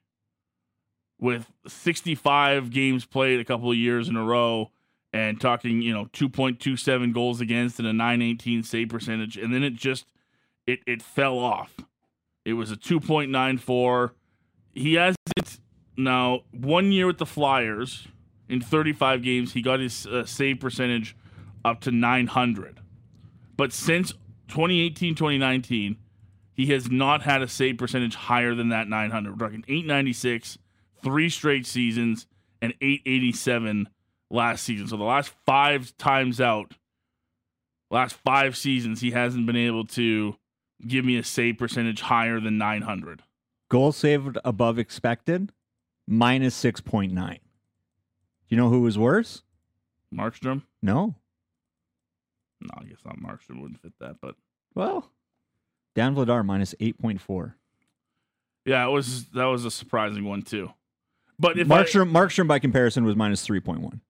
with 1.20 1.52
65 1.66 2.70
games 2.70 3.04
played 3.04 3.40
a 3.40 3.44
couple 3.44 3.70
of 3.70 3.76
years 3.76 4.08
in 4.08 4.16
a 4.16 4.24
row 4.24 4.70
and 5.12 5.40
talking, 5.40 5.82
you 5.82 5.92
know, 5.92 6.06
2.27 6.06 7.12
goals 7.12 7.40
against 7.40 7.78
and 7.78 7.88
a 7.88 7.92
918 7.92 8.62
save 8.62 8.88
percentage. 8.88 9.36
And 9.36 9.52
then 9.52 9.62
it 9.62 9.74
just, 9.74 10.06
it, 10.66 10.80
it 10.86 11.02
fell 11.02 11.38
off. 11.38 11.76
It 12.44 12.54
was 12.54 12.70
a 12.70 12.76
2.94. 12.76 14.12
He 14.72 14.94
has 14.94 15.16
it 15.36 15.58
now 15.96 16.40
one 16.52 16.92
year 16.92 17.06
with 17.06 17.18
the 17.18 17.26
Flyers 17.26 18.06
in 18.48 18.60
35 18.60 19.22
games. 19.22 19.52
He 19.52 19.62
got 19.62 19.80
his 19.80 20.06
uh, 20.06 20.24
save 20.24 20.60
percentage 20.60 21.16
up 21.64 21.80
to 21.82 21.90
900. 21.90 22.80
But 23.56 23.72
since 23.72 24.12
2018, 24.48 25.14
2019, 25.14 25.96
he 26.52 26.66
has 26.66 26.90
not 26.90 27.22
had 27.22 27.42
a 27.42 27.48
save 27.48 27.78
percentage 27.78 28.14
higher 28.14 28.54
than 28.54 28.68
that 28.68 28.88
900. 28.88 29.32
We're 29.32 29.46
talking 29.46 29.64
896, 29.66 30.58
three 31.02 31.28
straight 31.28 31.66
seasons, 31.66 32.26
and 32.60 32.74
887 32.80 33.88
last 34.30 34.64
season. 34.64 34.86
So 34.86 34.96
the 34.96 35.04
last 35.04 35.32
five 35.44 35.96
times 35.98 36.40
out, 36.40 36.74
last 37.90 38.16
five 38.24 38.56
seasons, 38.56 39.00
he 39.00 39.10
hasn't 39.10 39.46
been 39.46 39.56
able 39.56 39.86
to 39.88 40.36
give 40.86 41.04
me 41.04 41.16
a 41.16 41.24
save 41.24 41.58
percentage 41.58 42.00
higher 42.02 42.40
than 42.40 42.58
900. 42.58 43.22
Goal 43.68 43.92
saved 43.92 44.38
above 44.44 44.78
expected, 44.78 45.52
minus 46.06 46.60
6.9. 46.62 47.12
Do 47.14 47.38
you 48.48 48.56
know 48.56 48.68
who 48.68 48.80
was 48.80 48.98
worse? 48.98 49.42
Markstrom? 50.12 50.62
No. 50.82 51.14
No, 52.60 52.70
I 52.76 52.84
guess 52.84 52.98
not. 53.04 53.18
Markstrom 53.18 53.60
wouldn't 53.60 53.80
fit 53.80 53.92
that, 54.00 54.16
but 54.20 54.34
well, 54.74 55.10
Dan 55.94 56.14
Vladar 56.14 56.44
minus 56.44 56.74
eight 56.80 56.98
point 56.98 57.20
four. 57.20 57.56
Yeah, 58.66 58.86
it 58.86 58.90
was 58.90 59.26
that 59.30 59.44
was 59.44 59.64
a 59.64 59.70
surprising 59.70 60.24
one 60.24 60.42
too. 60.42 60.70
But 61.38 61.58
if 61.58 61.66
Markstrom, 61.68 62.10
I, 62.10 62.20
Markstrom 62.20 62.48
by 62.48 62.58
comparison 62.58 63.04
was 63.04 63.16
minus 63.16 63.42
three 63.42 63.60
point 63.60 63.80
one. 63.80 64.02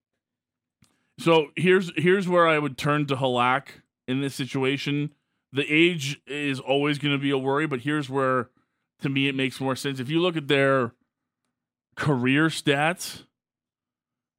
So 1.21 1.51
here's 1.55 1.91
here's 1.95 2.27
where 2.27 2.47
I 2.47 2.57
would 2.57 2.79
turn 2.79 3.05
to 3.07 3.15
Halak 3.15 3.67
in 4.07 4.21
this 4.21 4.33
situation. 4.33 5.13
The 5.53 5.65
age 5.71 6.19
is 6.25 6.59
always 6.59 6.97
going 6.97 7.13
to 7.13 7.21
be 7.21 7.29
a 7.29 7.37
worry, 7.37 7.67
but 7.67 7.81
here's 7.81 8.09
where, 8.09 8.49
to 9.01 9.09
me, 9.09 9.27
it 9.27 9.35
makes 9.35 9.59
more 9.59 9.75
sense. 9.75 9.99
If 9.99 10.09
you 10.09 10.19
look 10.19 10.35
at 10.35 10.47
their 10.47 10.93
career 11.95 12.47
stats, 12.47 13.25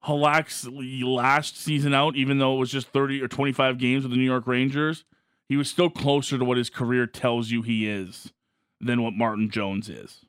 Halak's 0.04 0.66
last 0.66 1.56
season 1.56 1.94
out, 1.94 2.16
even 2.16 2.38
though 2.38 2.56
it 2.56 2.58
was 2.58 2.72
just 2.72 2.88
30 2.88 3.22
or 3.22 3.28
25 3.28 3.78
games 3.78 4.02
with 4.02 4.10
the 4.10 4.16
New 4.16 4.24
York 4.24 4.46
Rangers, 4.46 5.04
he 5.48 5.56
was 5.56 5.70
still 5.70 5.90
closer 5.90 6.36
to 6.36 6.44
what 6.44 6.56
his 6.56 6.70
career 6.70 7.06
tells 7.06 7.50
you 7.50 7.62
he 7.62 7.88
is 7.88 8.32
than 8.80 9.02
what 9.02 9.12
Martin 9.12 9.50
Jones 9.50 9.88
is. 9.88 10.24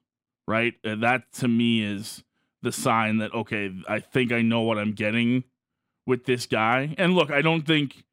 Right? 0.48 0.74
And 0.84 1.02
that 1.02 1.32
to 1.34 1.48
me 1.48 1.82
is 1.84 2.24
the 2.62 2.74
sign 2.74 3.18
that, 3.18 3.34
okay, 3.34 3.74
I 3.88 4.00
think 4.02 4.32
I 4.32 4.42
know 4.42 4.62
what 4.62 4.78
I'm 4.78 4.92
getting 4.92 5.46
with 6.06 6.26
this 6.26 6.46
guy. 6.46 6.96
And 6.98 7.14
look, 7.14 7.32
I 7.32 7.42
don't 7.42 7.66
think 7.66 8.04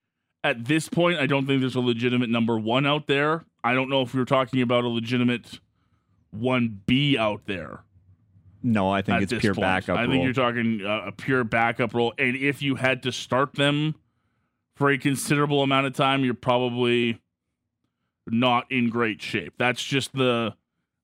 at 0.42 0.64
this 0.66 0.88
point, 0.88 1.18
I 1.18 1.26
don't 1.26 1.46
think 1.46 1.60
there's 1.60 1.74
a 1.74 1.80
legitimate 1.80 2.30
number 2.30 2.58
one 2.58 2.86
out 2.86 3.06
there. 3.06 3.44
I 3.62 3.74
don't 3.74 3.90
know 3.90 4.02
if 4.02 4.14
we 4.14 4.20
are 4.20 4.26
talking 4.26 4.62
about 4.62 4.84
a 4.84 4.88
legitimate 4.88 5.60
1B 6.34 7.16
out 7.16 7.42
there 7.46 7.84
no, 8.62 8.90
I 8.90 9.02
think 9.02 9.22
it's 9.22 9.32
pure 9.40 9.54
point. 9.54 9.62
backup. 9.62 9.96
I 9.96 10.02
role. 10.02 10.10
think 10.10 10.24
you're 10.24 10.32
talking 10.32 10.82
uh, 10.84 11.06
a 11.06 11.12
pure 11.12 11.44
backup 11.44 11.94
role, 11.94 12.12
and 12.18 12.36
if 12.36 12.62
you 12.62 12.74
had 12.76 13.02
to 13.04 13.12
start 13.12 13.54
them 13.54 13.94
for 14.76 14.90
a 14.90 14.98
considerable 14.98 15.62
amount 15.62 15.86
of 15.86 15.94
time, 15.94 16.24
you're 16.24 16.34
probably 16.34 17.20
not 18.26 18.70
in 18.70 18.90
great 18.90 19.22
shape. 19.22 19.54
That's 19.58 19.82
just 19.82 20.12
the 20.12 20.54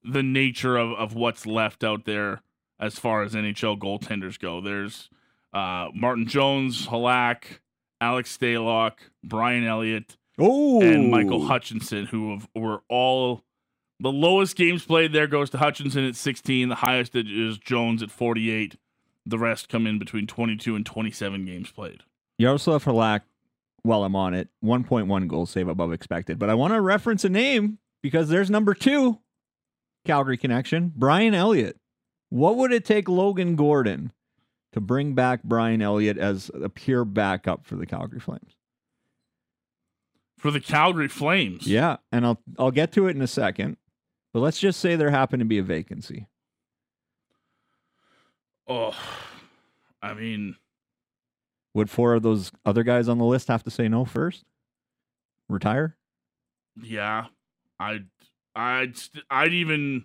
the 0.05 0.23
nature 0.23 0.77
of, 0.77 0.93
of 0.93 1.15
what's 1.15 1.47
left 1.47 1.83
out 1.83 2.05
there 2.05 2.43
as 2.79 2.99
far 2.99 3.23
as 3.23 3.35
NHL 3.35 3.79
goaltenders 3.79 4.39
go. 4.39 4.61
There's 4.61 5.09
uh, 5.57 5.91
Martin 5.95 6.27
Jones, 6.27 6.87
Halak, 6.87 7.61
Alex 8.01 8.37
Stalock, 8.37 8.93
Brian 9.25 9.65
Elliott, 9.65 10.17
Ooh. 10.41 10.83
and 10.83 11.11
Michael 11.11 11.47
Hutchinson, 11.47 12.07
who 12.07 12.33
have, 12.33 12.49
were 12.55 12.83
all 12.91 13.43
the 13.99 14.13
lowest 14.13 14.55
games 14.57 14.85
played 14.85 15.15
there 15.15 15.27
goes 15.27 15.49
to 15.51 15.59
Hutchinson 15.59 16.05
at 16.05 16.15
16. 16.15 16.69
The 16.69 16.75
highest 16.75 17.17
is 17.17 17.57
Jones 17.57 18.03
at 18.03 18.11
48. 18.11 18.77
The 19.25 19.39
rest 19.39 19.71
come 19.71 19.87
in 19.87 19.99
between 19.99 20.27
22 20.27 20.77
and 20.77 20.85
27 20.85 21.47
games 21.47 21.71
played. 21.71 22.03
Yaroslav 22.39 22.85
Halak, 22.85 23.23
while 23.83 24.05
I'm 24.05 24.15
on 24.15 24.35
it, 24.35 24.49
1.1 24.63 25.27
goals 25.27 25.51
save 25.51 25.69
above 25.69 25.91
expected. 25.91 26.39
But 26.39 26.51
I 26.51 26.55
want 26.55 26.75
to 26.75 26.83
reference 26.83 27.25
a 27.25 27.31
name 27.31 27.79
because 28.03 28.29
there's 28.29 28.51
number 28.51 28.75
two 28.75 29.21
Calgary 30.05 30.37
connection, 30.37 30.93
Brian 30.95 31.35
Elliott. 31.35 31.79
What 32.29 32.57
would 32.57 32.73
it 32.73 32.85
take 32.85 33.09
Logan 33.09 33.57
Gordon 33.57 34.13
to 34.77 34.81
bring 34.83 35.15
back 35.15 35.43
Brian 35.43 35.81
Elliott 35.81 36.19
as 36.19 36.51
a 36.53 36.69
pure 36.69 37.07
backup 37.07 37.65
for 37.65 37.77
the 37.77 37.87
Calgary 37.87 38.21
Flames? 38.21 38.57
For 40.37 40.51
the 40.51 40.61
Calgary 40.61 41.09
Flames. 41.09 41.67
Yeah, 41.67 41.97
and 42.13 42.27
I'll 42.27 42.43
I'll 42.59 42.71
get 42.71 42.93
to 42.93 43.07
it 43.07 43.17
in 43.17 43.23
a 43.23 43.27
second. 43.27 43.79
But 44.35 44.41
let's 44.41 44.61
just 44.61 44.79
say 44.79 44.95
there 44.95 45.11
happened 45.11 45.41
to 45.41 45.47
be 45.47 45.57
a 45.57 45.63
vacancy. 45.63 46.27
Oh, 48.69 48.95
I 50.03 50.13
mean, 50.13 50.57
would 51.73 51.89
four 51.89 52.13
of 52.13 52.23
those 52.23 52.53
other 52.67 52.83
guys 52.83 53.09
on 53.09 53.17
the 53.17 53.25
list 53.25 53.49
have 53.49 53.63
to 53.63 53.71
say 53.71 53.89
no 53.89 54.05
first? 54.05 54.45
Retire? 55.49 55.97
Yeah, 56.83 57.29
I'd, 57.81 58.09
I'd, 58.55 58.99
I'd 59.31 59.55
even 59.55 60.05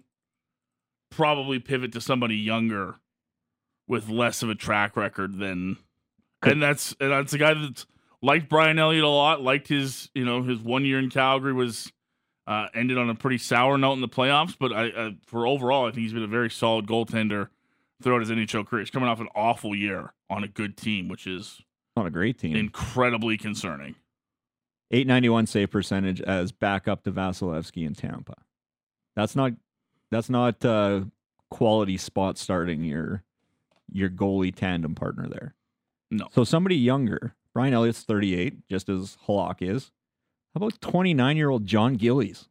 probably 1.10 1.60
pivot 1.60 1.92
to 1.92 2.00
somebody 2.00 2.38
younger 2.38 2.96
with 3.92 4.08
less 4.08 4.42
of 4.42 4.50
a 4.50 4.56
track 4.56 4.96
record 4.96 5.38
than, 5.38 5.76
and 6.44 6.64
that's 6.64 6.96
and 7.02 7.12
that's 7.12 7.34
a 7.34 7.38
guy 7.38 7.54
that's 7.54 7.86
liked 8.22 8.48
Brian 8.48 8.80
Elliott 8.80 9.04
a 9.04 9.10
lot, 9.10 9.42
liked 9.42 9.68
his, 9.68 10.10
you 10.16 10.24
know, 10.24 10.44
his 10.44 10.60
one 10.60 10.86
year 10.86 10.98
in 10.98 11.10
Calgary 11.10 11.52
was 11.52 11.92
uh, 12.48 12.68
ended 12.74 12.98
on 12.98 13.10
a 13.10 13.16
pretty 13.16 13.38
sour 13.38 13.78
note 13.78 13.94
in 13.94 14.02
the 14.02 14.08
playoffs, 14.08 14.56
but 14.58 14.72
I, 14.72 14.90
uh, 14.92 15.10
for 15.28 15.46
overall, 15.46 15.88
I 15.88 15.92
think 15.92 16.04
he's 16.04 16.14
been 16.14 16.24
a 16.24 16.28
very 16.28 16.50
solid 16.50 16.88
goaltender 16.88 17.50
throughout 18.02 18.22
his 18.22 18.30
NHL 18.30 18.66
career. 18.66 18.80
He's 18.80 18.90
coming 18.90 19.10
off 19.10 19.20
an 19.20 19.28
awful 19.36 19.76
year 19.76 20.14
on 20.30 20.46
a 20.46 20.48
good 20.48 20.78
team, 20.78 21.10
which 21.10 21.28
is 21.28 21.60
on 21.98 22.08
a 22.08 22.12
great 22.12 22.40
team, 22.40 22.56
incredibly 22.56 23.38
concerning. 23.38 23.96
891 24.92 25.48
save 25.48 25.70
percentage 25.70 26.22
as 26.22 26.54
backup 26.54 27.04
to 27.04 27.12
Vasilevskiy 27.12 27.86
in 27.86 27.94
Tampa. 27.94 28.36
That's 29.18 29.36
not 29.36 29.52
that's 30.12 30.30
not 30.30 30.64
uh, 30.64 31.02
quality 31.50 31.98
spot 31.98 32.38
starting 32.38 32.86
your 32.86 33.24
your 33.92 34.10
goalie 34.10 34.56
tandem 34.56 34.96
partner 34.96 35.28
there. 35.28 35.56
No. 36.10 36.28
So 36.32 36.44
somebody 36.44 36.76
younger. 36.76 37.36
Brian 37.54 37.74
Elliott's 37.74 38.04
38, 38.04 38.68
just 38.68 38.90
as 38.90 39.18
Halak 39.28 39.58
is. 39.62 39.92
How 40.54 40.60
about 40.60 40.80
29 40.82 41.38
year 41.38 41.50
old 41.50 41.66
Jon 41.66 41.96
Gillies? 41.96 42.48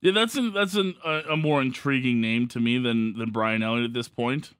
Yeah, 0.00 0.12
that's 0.12 0.34
an, 0.36 0.52
that's 0.52 0.74
an, 0.74 0.94
a, 1.04 1.22
a 1.30 1.36
more 1.36 1.62
intriguing 1.62 2.20
name 2.20 2.46
to 2.48 2.60
me 2.60 2.78
than 2.78 3.16
than 3.16 3.30
Brian 3.30 3.62
Elliott 3.62 3.86
at 3.86 3.92
this 3.94 4.08
point. 4.08 4.52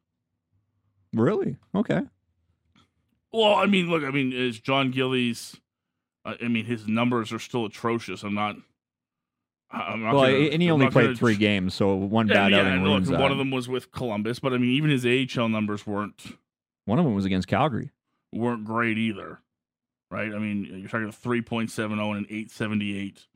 Really? 1.13 1.57
Okay. 1.75 2.01
Well, 3.33 3.55
I 3.55 3.67
mean, 3.67 3.91
look, 3.91 4.05
I 4.05 4.11
mean, 4.11 4.33
is 4.33 4.59
Jon 4.59 4.91
Gillies? 4.91 5.57
I 6.25 6.49
mean, 6.49 6.65
his 6.65 6.89
numbers 6.89 7.33
are 7.33 7.39
still 7.39 7.67
atrocious. 7.67 8.23
I'm 8.23 8.35
not. 8.35 8.57
Well, 9.75 10.13
gonna- 10.13 10.29
and 10.29 10.63
he 10.63 10.69
I'm 10.69 10.75
only 10.75 10.89
played 10.91 11.05
gonna- 11.07 11.17
three 11.17 11.37
games, 11.37 11.75
so 11.75 11.95
one 11.95 12.29
Yeah, 12.29 12.35
bad 12.35 12.53
yeah, 12.53 12.59
outing 12.61 12.85
look, 12.85 13.19
one 13.21 13.33
of 13.33 13.39
them 13.39 13.51
was 13.51 13.69
with 13.69 13.91
Columbus, 13.93 14.39
but 14.39 14.53
I 14.53 14.59
mean, 14.59 14.71
even 14.71 14.91
his 14.91 15.05
AHL 15.05 15.49
numbers 15.49 15.87
weren't 15.87 16.37
One 16.85 16.99
of 16.99 17.05
them 17.05 17.15
was 17.15 17.25
against 17.25 17.49
Calgary. 17.49 17.91
weren't 18.33 18.65
great 18.65 18.99
either, 18.99 19.41
right? 20.11 20.33
I 20.35 20.39
mean, 20.39 20.65
you're 20.81 20.89
talking 20.89 21.09
a 21.09 21.13
3.70 21.13 22.11
and 22.11 22.19
an 22.19 22.27
878 22.31 23.27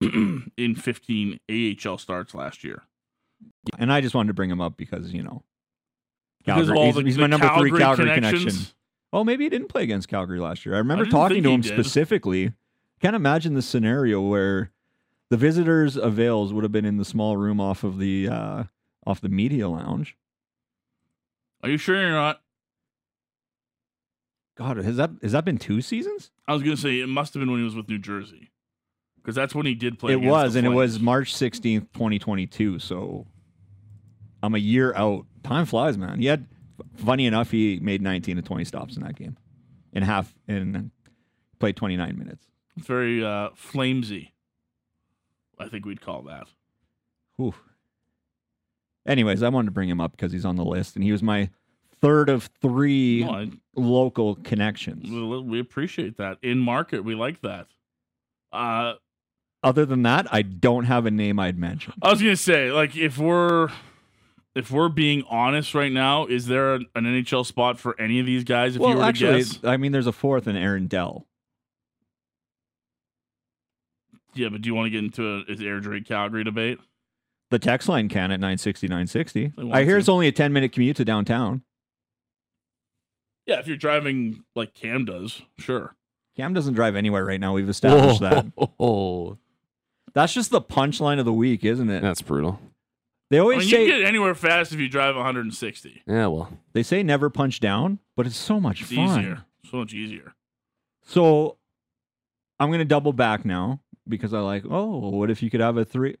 in 0.56 0.74
15 0.74 1.38
AHL 1.50 1.98
starts 1.98 2.34
last 2.34 2.64
year. 2.64 2.82
And 3.78 3.92
I 3.92 4.00
just 4.00 4.14
wanted 4.14 4.28
to 4.28 4.34
bring 4.34 4.50
him 4.50 4.60
up 4.60 4.76
because, 4.76 5.12
you 5.12 5.22
know, 5.22 5.42
Because 6.44 6.66
Calgary- 6.68 6.76
all 6.78 6.86
he's, 6.86 6.94
the, 6.96 7.02
he's 7.02 7.14
the 7.16 7.20
my 7.22 7.26
number 7.28 7.46
three 7.58 7.70
Calgary 7.70 7.78
Calgary 7.78 8.14
connections. 8.14 8.44
connection. 8.54 8.74
Oh, 9.12 9.24
maybe 9.24 9.44
he 9.44 9.50
didn't 9.50 9.68
play 9.68 9.82
against 9.82 10.08
Calgary 10.08 10.40
last 10.40 10.64
year. 10.64 10.74
I 10.74 10.78
remember 10.78 11.04
didn't 11.04 11.12
talking 11.12 11.42
to 11.42 11.50
him 11.50 11.60
did. 11.60 11.72
specifically. 11.72 12.52
Can't 13.00 13.14
imagine 13.16 13.54
the 13.54 13.62
scenario 13.62 14.20
where 14.22 14.70
the 15.32 15.38
visitors' 15.38 15.96
avails 15.96 16.52
would 16.52 16.62
have 16.62 16.72
been 16.72 16.84
in 16.84 16.98
the 16.98 17.06
small 17.06 17.38
room 17.38 17.58
off 17.58 17.84
of 17.84 17.98
the 17.98 18.28
uh, 18.28 18.64
off 19.06 19.18
the 19.22 19.30
media 19.30 19.66
lounge. 19.66 20.14
Are 21.62 21.70
you 21.70 21.78
sure 21.78 21.98
you're 21.98 22.10
not? 22.10 22.42
God, 24.58 24.76
has 24.76 24.98
that 24.98 25.08
has 25.22 25.32
that 25.32 25.46
been 25.46 25.56
two 25.56 25.80
seasons? 25.80 26.32
I 26.46 26.52
was 26.52 26.62
gonna 26.62 26.76
say 26.76 27.00
it 27.00 27.06
must 27.06 27.32
have 27.32 27.40
been 27.40 27.50
when 27.50 27.60
he 27.60 27.64
was 27.64 27.74
with 27.74 27.88
New 27.88 27.98
Jersey, 27.98 28.50
because 29.16 29.34
that's 29.34 29.54
when 29.54 29.64
he 29.64 29.74
did 29.74 29.98
play. 29.98 30.12
it 30.12 30.20
was, 30.20 30.54
and 30.54 30.66
it 30.66 30.70
was 30.70 31.00
March 31.00 31.34
sixteenth, 31.34 31.90
twenty 31.94 32.18
twenty 32.18 32.46
two. 32.46 32.78
So 32.78 33.26
I'm 34.42 34.54
a 34.54 34.58
year 34.58 34.94
out. 34.94 35.24
Time 35.44 35.64
flies, 35.64 35.96
man. 35.96 36.18
He 36.18 36.26
had 36.26 36.46
funny 36.96 37.24
enough, 37.24 37.50
he 37.50 37.80
made 37.80 38.02
nineteen 38.02 38.36
to 38.36 38.42
twenty 38.42 38.66
stops 38.66 38.98
in 38.98 39.02
that 39.02 39.16
game, 39.16 39.38
in 39.94 40.02
half, 40.02 40.34
and 40.46 40.90
played 41.58 41.76
twenty 41.76 41.96
nine 41.96 42.18
minutes. 42.18 42.46
It's 42.76 42.86
very 42.86 43.24
uh, 43.24 43.48
flamesy. 43.56 44.31
I 45.64 45.68
think 45.68 45.84
we'd 45.84 46.00
call 46.00 46.22
that. 46.22 46.46
Whew. 47.36 47.54
Anyways, 49.06 49.42
I 49.42 49.48
wanted 49.48 49.66
to 49.66 49.72
bring 49.72 49.88
him 49.88 50.00
up 50.00 50.12
because 50.12 50.32
he's 50.32 50.44
on 50.44 50.56
the 50.56 50.64
list, 50.64 50.94
and 50.94 51.04
he 51.04 51.10
was 51.10 51.22
my 51.22 51.50
third 52.00 52.28
of 52.28 52.50
three 52.60 53.24
I, 53.24 53.50
local 53.74 54.36
connections. 54.36 55.10
we 55.10 55.60
appreciate 55.60 56.18
that 56.18 56.38
in 56.42 56.58
market. 56.58 57.04
We 57.04 57.14
like 57.14 57.40
that. 57.42 57.66
Uh, 58.52 58.94
Other 59.62 59.86
than 59.86 60.02
that, 60.02 60.32
I 60.32 60.42
don't 60.42 60.84
have 60.84 61.06
a 61.06 61.10
name 61.10 61.38
I'd 61.40 61.58
mention. 61.58 61.94
I 62.02 62.10
was 62.10 62.20
gonna 62.20 62.36
say, 62.36 62.70
like, 62.70 62.96
if 62.96 63.18
we're 63.18 63.70
if 64.54 64.70
we're 64.70 64.88
being 64.88 65.24
honest 65.30 65.74
right 65.74 65.92
now, 65.92 66.26
is 66.26 66.46
there 66.46 66.74
an, 66.74 66.86
an 66.94 67.04
NHL 67.04 67.46
spot 67.46 67.78
for 67.80 67.98
any 68.00 68.20
of 68.20 68.26
these 68.26 68.44
guys? 68.44 68.76
If 68.76 68.80
you 68.80 68.88
well, 68.88 68.98
were 68.98 69.04
actually, 69.04 69.44
to 69.44 69.50
guess, 69.50 69.64
I 69.64 69.76
mean, 69.78 69.92
there's 69.92 70.06
a 70.06 70.12
fourth 70.12 70.46
in 70.46 70.56
Aaron 70.56 70.86
Dell. 70.86 71.26
Yeah. 74.34 74.48
But 74.48 74.62
do 74.62 74.68
you 74.68 74.74
want 74.74 74.86
to 74.86 74.90
get 74.90 75.04
into 75.04 75.26
a 75.26 75.38
is 75.50 75.60
Airdrie 75.60 76.06
Calgary 76.06 76.44
debate? 76.44 76.78
The 77.50 77.58
text 77.58 77.88
line 77.88 78.08
can 78.08 78.30
at 78.30 78.40
960 78.40 78.86
960. 78.88 79.52
I 79.72 79.84
hear 79.84 79.94
to. 79.94 79.98
it's 79.98 80.08
only 80.08 80.26
a 80.28 80.32
10 80.32 80.52
minute 80.52 80.72
commute 80.72 80.96
to 80.96 81.04
downtown. 81.04 81.62
Yeah, 83.46 83.58
if 83.58 83.66
you're 83.66 83.76
driving 83.76 84.44
like 84.54 84.72
Cam 84.74 85.04
does, 85.04 85.42
sure. 85.58 85.94
Cam 86.36 86.54
doesn't 86.54 86.74
drive 86.74 86.96
anywhere 86.96 87.24
right 87.24 87.40
now. 87.40 87.52
We've 87.52 87.68
established 87.68 88.20
that. 88.20 88.46
Oh, 88.80 89.36
That's 90.14 90.32
just 90.32 90.50
the 90.50 90.60
punchline 90.62 91.18
of 91.18 91.24
the 91.26 91.32
week, 91.32 91.64
isn't 91.64 91.90
it? 91.90 92.00
that's 92.00 92.22
brutal. 92.22 92.58
They 93.30 93.36
I 93.38 93.40
always 93.40 93.58
mean, 93.60 93.68
say 93.68 93.84
you 93.84 93.90
can 93.90 94.00
get 94.00 94.08
anywhere 94.08 94.34
fast 94.34 94.72
if 94.72 94.78
you 94.80 94.88
drive 94.88 95.14
160. 95.16 96.02
Yeah, 96.06 96.26
well, 96.28 96.56
they 96.72 96.82
say 96.82 97.02
never 97.02 97.28
punch 97.30 97.60
down, 97.60 97.98
but 98.16 98.26
it's 98.26 98.36
so 98.36 98.60
much 98.60 98.80
It's 98.82 98.92
fun. 98.92 99.20
easier, 99.20 99.44
so 99.70 99.76
much 99.78 99.92
easier. 99.92 100.34
So 101.04 101.58
I'm 102.60 102.68
going 102.70 102.78
to 102.78 102.84
double 102.86 103.12
back 103.12 103.44
now 103.44 103.80
because 104.08 104.34
I 104.34 104.40
like, 104.40 104.64
oh, 104.68 105.10
what 105.10 105.30
if 105.30 105.42
you 105.42 105.50
could 105.50 105.60
have 105.60 105.76
a 105.76 105.84
three? 105.84 106.16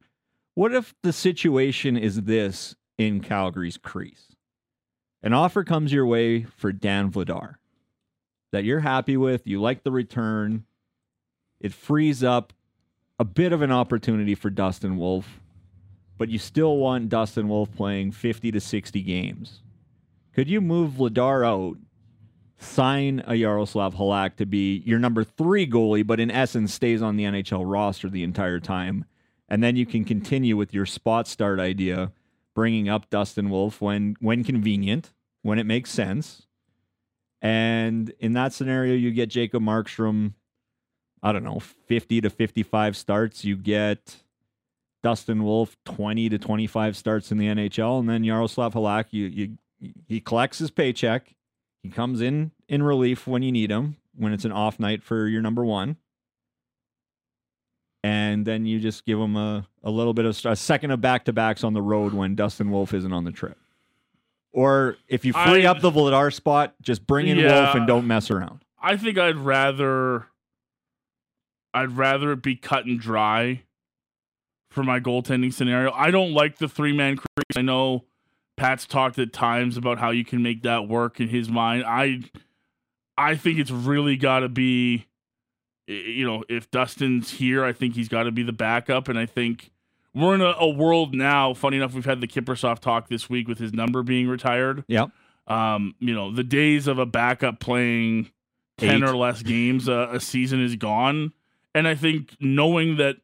What 0.54 0.74
if 0.74 0.94
the 1.02 1.12
situation 1.12 1.96
is 1.96 2.22
this 2.22 2.74
in 2.98 3.20
Calgary's 3.20 3.78
crease? 3.78 4.36
An 5.22 5.32
offer 5.32 5.64
comes 5.64 5.92
your 5.92 6.06
way 6.06 6.42
for 6.42 6.72
Dan 6.72 7.10
Vladar 7.10 7.56
that 8.52 8.64
you're 8.64 8.80
happy 8.80 9.16
with, 9.16 9.46
you 9.46 9.60
like 9.60 9.82
the 9.82 9.90
return. 9.90 10.64
It 11.60 11.72
frees 11.72 12.22
up 12.22 12.52
a 13.18 13.24
bit 13.24 13.52
of 13.52 13.62
an 13.62 13.72
opportunity 13.72 14.34
for 14.34 14.50
Dustin 14.50 14.96
Wolf, 14.96 15.40
but 16.18 16.28
you 16.28 16.38
still 16.38 16.76
want 16.76 17.08
Dustin 17.08 17.48
Wolf 17.48 17.72
playing 17.74 18.12
50 18.12 18.52
to 18.52 18.60
60 18.60 19.02
games. 19.02 19.62
Could 20.34 20.48
you 20.48 20.60
move 20.60 20.92
Vladar 20.92 21.46
out 21.46 21.78
sign 22.58 23.22
a 23.26 23.34
Yaroslav 23.34 23.94
Halak 23.94 24.36
to 24.36 24.46
be 24.46 24.82
your 24.86 24.98
number 24.98 25.24
three 25.24 25.66
goalie, 25.66 26.06
but 26.06 26.20
in 26.20 26.30
essence 26.30 26.72
stays 26.72 27.02
on 27.02 27.16
the 27.16 27.24
NHL 27.24 27.64
roster 27.64 28.08
the 28.08 28.22
entire 28.22 28.60
time. 28.60 29.04
And 29.48 29.62
then 29.62 29.76
you 29.76 29.84
can 29.84 30.04
continue 30.04 30.56
with 30.56 30.72
your 30.72 30.86
spot 30.86 31.28
start 31.28 31.60
idea, 31.60 32.12
bringing 32.54 32.88
up 32.88 33.10
Dustin 33.10 33.50
Wolf 33.50 33.80
when 33.80 34.16
when 34.20 34.44
convenient, 34.44 35.12
when 35.42 35.58
it 35.58 35.66
makes 35.66 35.90
sense. 35.90 36.46
And 37.42 38.14
in 38.20 38.32
that 38.34 38.52
scenario, 38.52 38.94
you 38.94 39.10
get 39.10 39.28
Jacob 39.28 39.62
Markstrom, 39.62 40.34
I 41.22 41.32
don't 41.32 41.42
know, 41.42 41.58
50 41.58 42.20
to 42.20 42.30
55 42.30 42.96
starts. 42.96 43.44
You 43.44 43.56
get 43.56 44.22
Dustin 45.02 45.42
Wolf 45.42 45.76
20 45.84 46.28
to 46.28 46.38
25 46.38 46.96
starts 46.96 47.32
in 47.32 47.38
the 47.38 47.46
NHL. 47.46 47.98
And 47.98 48.08
then 48.08 48.22
Yaroslav 48.22 48.74
Halak, 48.74 49.06
you, 49.10 49.26
you, 49.26 49.56
he 50.06 50.20
collects 50.20 50.58
his 50.58 50.70
paycheck. 50.70 51.34
He 51.82 51.88
comes 51.90 52.20
in 52.20 52.52
in 52.68 52.82
relief 52.82 53.26
when 53.26 53.42
you 53.42 53.50
need 53.52 53.70
him, 53.70 53.96
when 54.16 54.32
it's 54.32 54.44
an 54.44 54.52
off 54.52 54.78
night 54.78 55.02
for 55.02 55.26
your 55.26 55.42
number 55.42 55.64
one. 55.64 55.96
And 58.04 58.44
then 58.44 58.66
you 58.66 58.80
just 58.80 59.04
give 59.04 59.18
him 59.18 59.36
a, 59.36 59.66
a 59.82 59.90
little 59.90 60.14
bit 60.14 60.24
of 60.24 60.44
a 60.44 60.56
second 60.56 60.90
of 60.90 61.00
back 61.00 61.24
to 61.26 61.32
backs 61.32 61.62
on 61.62 61.72
the 61.72 61.82
road 61.82 62.12
when 62.14 62.34
Dustin 62.34 62.70
Wolf 62.70 62.94
isn't 62.94 63.12
on 63.12 63.24
the 63.24 63.30
trip. 63.32 63.56
Or 64.52 64.96
if 65.08 65.24
you 65.24 65.32
free 65.32 65.66
I- 65.66 65.70
up 65.70 65.80
the 65.80 65.90
Vladar 65.90 66.32
spot, 66.32 66.74
just 66.80 67.06
bring 67.06 67.26
in 67.28 67.38
Wolf 67.38 67.74
and 67.74 67.86
don't 67.86 68.06
mess 68.06 68.30
around. 68.30 68.64
I 68.80 68.96
think 68.96 69.18
I'd 69.18 69.36
rather 69.36 70.26
I'd 71.72 71.92
rather 71.96 72.32
it 72.32 72.42
be 72.42 72.56
cut 72.56 72.84
and 72.84 72.98
dry 73.00 73.62
for 74.70 74.82
my 74.82 74.98
goaltending 75.00 75.52
scenario. 75.52 75.92
I 75.92 76.10
don't 76.10 76.32
like 76.32 76.58
the 76.58 76.68
three 76.68 76.92
man 76.92 77.16
crease. 77.16 77.56
I 77.56 77.62
know 77.62 78.04
Pat's 78.56 78.86
talked 78.86 79.18
at 79.18 79.32
times 79.32 79.76
about 79.76 79.98
how 79.98 80.10
you 80.10 80.24
can 80.24 80.42
make 80.42 80.62
that 80.62 80.88
work 80.88 81.20
in 81.20 81.28
his 81.28 81.48
mind. 81.48 81.84
I 81.86 82.22
I 83.16 83.36
think 83.36 83.58
it's 83.58 83.70
really 83.70 84.16
got 84.16 84.40
to 84.40 84.48
be 84.48 85.06
you 85.86 86.24
know, 86.24 86.44
if 86.48 86.70
Dustin's 86.70 87.30
here, 87.30 87.64
I 87.64 87.72
think 87.72 87.94
he's 87.94 88.08
got 88.08 88.22
to 88.24 88.30
be 88.30 88.42
the 88.42 88.52
backup 88.52 89.08
and 89.08 89.18
I 89.18 89.26
think 89.26 89.70
we're 90.14 90.34
in 90.34 90.40
a, 90.40 90.54
a 90.58 90.68
world 90.68 91.14
now. 91.14 91.54
Funny 91.54 91.78
enough, 91.78 91.94
we've 91.94 92.04
had 92.04 92.20
the 92.20 92.26
Kiprusoff 92.28 92.78
talk 92.78 93.08
this 93.08 93.28
week 93.30 93.48
with 93.48 93.58
his 93.58 93.72
number 93.72 94.02
being 94.02 94.28
retired. 94.28 94.84
Yeah. 94.86 95.06
Um, 95.46 95.94
you 95.98 96.14
know, 96.14 96.32
the 96.32 96.44
days 96.44 96.86
of 96.86 96.98
a 96.98 97.06
backup 97.06 97.60
playing 97.60 98.30
10 98.78 98.96
Eight. 98.96 99.02
or 99.02 99.16
less 99.16 99.42
games 99.42 99.88
a, 99.88 100.10
a 100.12 100.20
season 100.20 100.62
is 100.62 100.76
gone. 100.76 101.32
And 101.74 101.88
I 101.88 101.94
think 101.94 102.36
knowing 102.40 102.96
that, 102.98 103.16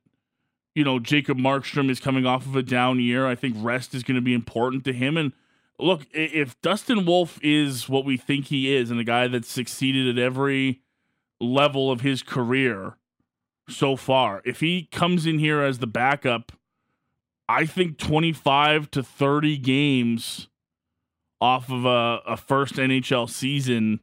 you 0.78 0.84
know, 0.84 1.00
Jacob 1.00 1.38
Markstrom 1.38 1.90
is 1.90 1.98
coming 1.98 2.24
off 2.24 2.46
of 2.46 2.54
a 2.54 2.62
down 2.62 3.00
year, 3.00 3.26
I 3.26 3.34
think 3.34 3.56
rest 3.58 3.94
is 3.94 4.04
going 4.04 4.14
to 4.14 4.20
be 4.20 4.32
important 4.32 4.84
to 4.84 4.92
him. 4.92 5.16
And 5.16 5.32
look, 5.76 6.06
if 6.12 6.58
Dustin 6.62 7.04
Wolf 7.04 7.40
is 7.42 7.88
what 7.88 8.04
we 8.04 8.16
think 8.16 8.46
he 8.46 8.72
is 8.72 8.88
and 8.88 9.00
a 9.00 9.04
guy 9.04 9.26
that's 9.26 9.50
succeeded 9.50 10.16
at 10.16 10.22
every 10.22 10.80
level 11.40 11.90
of 11.90 12.02
his 12.02 12.22
career 12.22 12.96
so 13.68 13.96
far, 13.96 14.40
if 14.44 14.60
he 14.60 14.88
comes 14.92 15.26
in 15.26 15.40
here 15.40 15.60
as 15.62 15.80
the 15.80 15.88
backup, 15.88 16.52
I 17.48 17.66
think 17.66 17.98
25 17.98 18.88
to 18.92 19.02
30 19.02 19.58
games 19.58 20.46
off 21.40 21.72
of 21.72 21.86
a, 21.86 22.20
a 22.24 22.36
first 22.36 22.74
NHL 22.74 23.28
season 23.28 23.98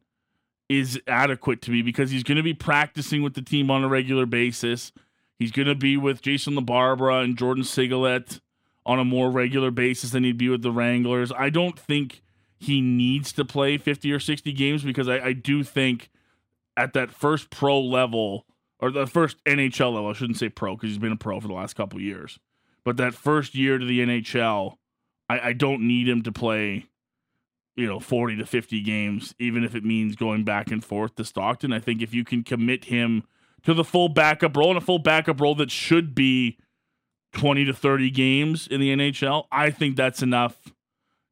is 0.68 1.00
adequate 1.08 1.62
to 1.62 1.72
me 1.72 1.82
because 1.82 2.12
he's 2.12 2.24
going 2.24 2.36
to 2.36 2.44
be 2.44 2.54
practicing 2.54 3.24
with 3.24 3.34
the 3.34 3.42
team 3.42 3.72
on 3.72 3.86
a 3.86 3.88
regular 3.88 4.26
basis. 4.26 4.92
He's 5.38 5.52
going 5.52 5.68
to 5.68 5.76
be 5.76 5.98
with 5.98 6.22
Jason 6.22 6.56
LaBarbera 6.56 7.24
and 7.24 7.38
Jordan 7.38 7.64
Sigalet 7.64 8.40
on 8.86 9.00
a 9.00 9.06
more 9.06 9.32
regular 9.32 9.72
basis 9.72 10.12
than 10.12 10.24
he'd 10.24 10.38
be 10.38 10.50
with 10.50 10.62
the 10.62 10.72
Wranglers. 10.72 11.32
I 11.32 11.50
don't 11.50 11.78
think 11.78 12.22
he 12.58 12.82
needs 12.82 13.34
to 13.34 13.44
play 13.44 13.78
50 13.78 14.12
or 14.12 14.20
60 14.20 14.54
games 14.54 14.84
because 14.84 15.10
I, 15.10 15.20
I 15.20 15.34
do 15.34 15.64
think 15.64 16.10
at 16.78 16.94
that 16.94 17.12
first 17.12 17.50
pro 17.50 17.80
level 17.80 18.46
or 18.80 18.92
the 18.92 19.08
first 19.08 19.44
NHL 19.46 19.94
level, 19.94 20.10
I 20.10 20.14
shouldn't 20.14 20.38
say 20.38 20.50
pro 20.50 20.76
because 20.76 20.90
he's 20.90 20.98
been 20.98 21.12
a 21.12 21.18
pro 21.18 21.40
for 21.40 21.48
the 21.48 21.54
last 21.54 21.76
couple 21.76 22.00
years, 22.00 22.40
but 22.84 22.98
that 22.98 23.14
first 23.14 23.56
year 23.56 23.78
to 23.78 23.86
the 23.86 24.00
NHL, 24.00 24.78
I, 25.30 25.40
I 25.40 25.54
don't 25.54 25.88
need 25.88 26.08
him 26.08 26.22
to 26.24 26.32
play 26.32 26.86
you 27.76 27.88
know 27.88 28.00
40 28.00 28.38
to 28.38 28.46
50 28.46 28.82
games 28.82 29.36
even 29.38 29.64
if 29.64 29.76
it 29.76 29.84
means 29.84 30.16
going 30.16 30.44
back 30.44 30.72
and 30.72 30.84
forth 30.84 31.16
to 31.16 31.26
Stockton 31.26 31.74
I 31.74 31.80
think 31.80 32.02
if 32.02 32.14
you 32.14 32.24
can 32.24 32.44
commit 32.44 32.86
him 32.86 33.24
to 33.66 33.74
the 33.74 33.84
full 33.84 34.10
backup 34.10 34.56
role 34.56 34.70
and 34.70 34.78
a 34.78 34.82
full 34.82 35.00
backup 35.00 35.40
role 35.42 35.56
that 35.56 35.72
should 35.72 36.16
be 36.16 36.58
20 37.34 37.66
to 37.66 37.74
30 37.74 38.10
games 38.12 38.68
in 38.68 38.80
the 38.80 38.96
NHL 38.96 39.46
I 39.52 39.70
think 39.70 39.96
that's 39.96 40.22
enough 40.22 40.56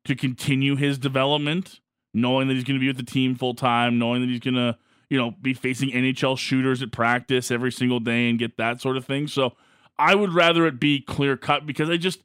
to 0.06 0.16
continue 0.16 0.76
his 0.76 0.98
development 0.98 1.80
knowing 2.14 2.48
that 2.48 2.56
he's 2.56 2.64
going 2.64 2.78
to 2.78 2.82
be 2.82 2.88
with 2.88 2.98
the 2.98 3.04
team 3.04 3.36
full 3.36 3.56
time 3.56 3.98
knowing 3.98 4.22
that 4.22 4.30
he's 4.30 4.42
going 4.42 4.56
to 4.56 4.78
you 5.10 5.18
know 5.18 5.32
be 5.42 5.54
facing 5.54 5.90
NHL 5.90 6.38
shooters 6.38 6.82
at 6.82 6.92
practice 6.92 7.52
every 7.52 7.72
single 7.72 8.00
day 8.00 8.30
and 8.30 8.38
get 8.38 8.58
that 8.58 8.82
sort 8.82 8.98
of 8.98 9.06
thing 9.06 9.28
so 9.28 9.54
I 9.98 10.16
would 10.16 10.34
rather 10.34 10.66
it 10.66 10.80
be 10.80 11.00
clear 11.00 11.38
cut 11.38 11.66
because 11.66 11.90
I 11.90 11.98
just 11.98 12.22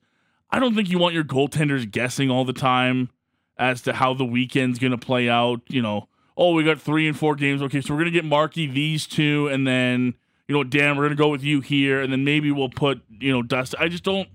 I 0.50 0.59
don't 0.59 0.74
think 0.74 0.88
you 0.88 0.98
want 0.98 1.14
your 1.14 1.24
goaltenders 1.24 1.90
guessing 1.90 2.30
all 2.30 2.44
the 2.44 2.52
time 2.52 3.11
as 3.59 3.82
to 3.82 3.92
how 3.92 4.14
the 4.14 4.24
weekend's 4.24 4.78
going 4.78 4.92
to 4.92 4.98
play 4.98 5.28
out. 5.28 5.61
You 5.68 5.82
know, 5.82 6.09
oh, 6.39 6.53
we 6.53 6.62
got 6.62 6.80
three 6.80 7.09
and 7.09 7.18
four 7.18 7.34
games. 7.34 7.61
Okay, 7.61 7.80
so 7.80 7.95
we're 7.95 8.05
to 8.05 8.11
get 8.11 8.24
Marky 8.24 8.66
these 8.66 9.07
two, 9.07 9.49
and 9.49 9.66
then 9.66 10.14
you 10.47 10.55
know, 10.55 10.64
Dan, 10.64 10.97
we're 10.97 11.11
to 11.11 11.14
go 11.14 11.28
with 11.28 11.43
you 11.43 11.61
here, 11.61 12.01
and 12.01 12.11
then 12.11 12.24
maybe 12.24 12.51
we'll 12.51 12.70
put 12.70 13.03
you 13.11 13.32
know 13.32 13.43
Dust. 13.43 13.74
I 13.78 13.89
just 13.89 14.05
don't. 14.05 14.28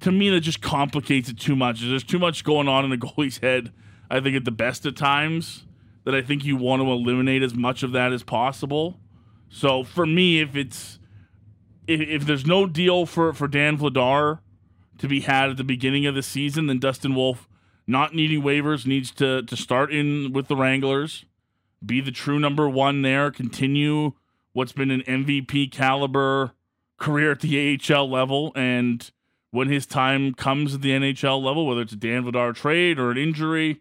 To 0.00 0.12
me, 0.12 0.30
that 0.30 0.40
just 0.40 0.62
complicates 0.62 1.28
it 1.28 1.40
too 1.40 1.56
much. 1.56 1.80
There's 1.80 2.04
too 2.04 2.20
much 2.20 2.44
going 2.44 2.68
on 2.68 2.84
in 2.84 2.90
the 2.90 2.96
goalie's 3.06 3.38
head. 3.38 3.72
I 4.08 4.20
think 4.20 4.36
at 4.36 4.44
the 4.46 4.52
best 4.52 4.86
of 4.86 4.94
times 4.94 5.64
that 6.04 6.14
I 6.14 6.22
think 6.22 6.44
you 6.44 6.56
want 6.56 6.80
to 6.80 6.90
eliminate 6.90 7.42
as 7.42 7.54
much 7.54 7.82
of 7.82 7.92
that 7.92 8.12
as 8.12 8.22
possible. 8.22 8.98
So 9.50 9.82
for 9.84 10.06
me, 10.06 10.40
if 10.40 10.56
it's 10.56 10.98
if, 11.86 12.00
if 12.00 12.26
there's 12.26 12.46
no 12.46 12.66
deal 12.66 13.04
for 13.04 13.32
for 13.32 13.48
Dan 13.48 13.76
Vladar 13.76 14.38
to 14.98 15.08
be 15.08 15.20
had 15.20 15.50
at 15.50 15.56
the 15.56 15.64
beginning 15.64 16.06
of 16.06 16.14
the 16.14 16.22
season, 16.22 16.66
then 16.66 16.78
Dustin 16.78 17.14
Wolf, 17.14 17.48
not 17.88 18.14
needing 18.14 18.42
waivers, 18.42 18.86
needs 18.86 19.10
to 19.12 19.42
to 19.42 19.56
start 19.56 19.92
in 19.92 20.32
with 20.32 20.46
the 20.46 20.54
Wranglers, 20.54 21.24
be 21.84 22.00
the 22.00 22.12
true 22.12 22.38
number 22.38 22.68
one 22.68 23.02
there, 23.02 23.32
continue 23.32 24.12
what's 24.52 24.72
been 24.72 24.90
an 24.90 25.02
MVP 25.02 25.72
caliber 25.72 26.52
career 26.98 27.32
at 27.32 27.40
the 27.40 27.80
AHL 27.90 28.10
level, 28.10 28.52
and 28.54 29.10
when 29.50 29.68
his 29.68 29.86
time 29.86 30.34
comes 30.34 30.74
at 30.74 30.82
the 30.82 30.90
NHL 30.90 31.42
level, 31.42 31.66
whether 31.66 31.80
it's 31.80 31.92
a 31.92 31.96
Dan 31.96 32.24
Vladar 32.24 32.54
trade 32.54 32.98
or 32.98 33.10
an 33.10 33.16
injury, 33.16 33.80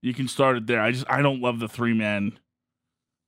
you 0.00 0.14
can 0.14 0.28
start 0.28 0.56
it 0.56 0.66
there. 0.66 0.80
I 0.80 0.92
just 0.92 1.10
I 1.10 1.20
don't 1.20 1.40
love 1.40 1.58
the 1.58 1.68
three 1.68 1.94
man 1.94 2.38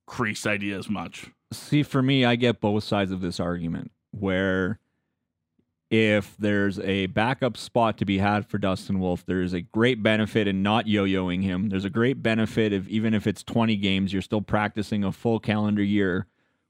crease 0.06 0.46
idea 0.46 0.78
as 0.78 0.88
much. 0.88 1.30
See, 1.52 1.82
for 1.82 2.02
me, 2.02 2.24
I 2.24 2.36
get 2.36 2.60
both 2.60 2.84
sides 2.84 3.10
of 3.10 3.20
this 3.20 3.40
argument 3.40 3.90
where 4.12 4.78
if 5.91 6.36
there's 6.38 6.78
a 6.78 7.07
backup 7.07 7.57
spot 7.57 7.99
to 7.99 8.05
be 8.05 8.18
had 8.18 8.47
for 8.47 8.59
Dustin 8.59 9.01
Wolf, 9.01 9.26
there's 9.26 9.53
a 9.53 9.61
great 9.61 10.03
benefit 10.03 10.47
in 10.47 10.62
not 10.62 10.86
yo-yoing 10.86 11.43
him. 11.43 11.68
There's 11.68 11.84
a 11.84 11.91
great 11.91 12.22
benefit 12.22 12.72
of 12.72 12.88
even 12.88 13.12
if 13.12 13.26
it's 13.26 13.43
20 13.43 13.76
games, 13.76 14.12
you're 14.12 14.22
still 14.22 14.41
practicing 14.41 15.03
a 15.03 15.11
full 15.11 15.41
calendar 15.41 15.82
year 15.82 16.26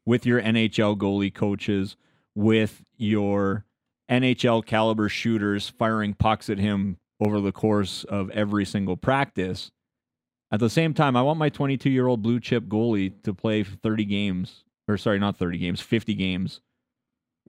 with 0.06 0.24
your 0.24 0.40
NHL 0.40 0.96
goalie 0.96 1.32
coaches, 1.32 1.96
with 2.34 2.82
your 2.96 3.66
NHL 4.10 4.64
caliber 4.64 5.10
shooters 5.10 5.68
firing 5.68 6.14
pucks 6.14 6.48
at 6.48 6.58
him 6.58 6.96
over 7.20 7.40
the 7.40 7.52
course 7.52 8.04
of 8.04 8.30
every 8.30 8.64
single 8.64 8.96
practice. 8.96 9.70
At 10.50 10.60
the 10.60 10.70
same 10.70 10.94
time, 10.94 11.14
I 11.14 11.22
want 11.22 11.38
my 11.38 11.50
22 11.50 11.90
year 11.90 12.06
old 12.06 12.22
blue 12.22 12.40
chip 12.40 12.64
goalie 12.64 13.22
to 13.24 13.34
play 13.34 13.62
30 13.64 14.06
games, 14.06 14.64
or 14.88 14.96
sorry, 14.96 15.18
not 15.18 15.36
30 15.36 15.58
games, 15.58 15.82
50 15.82 16.14
games 16.14 16.62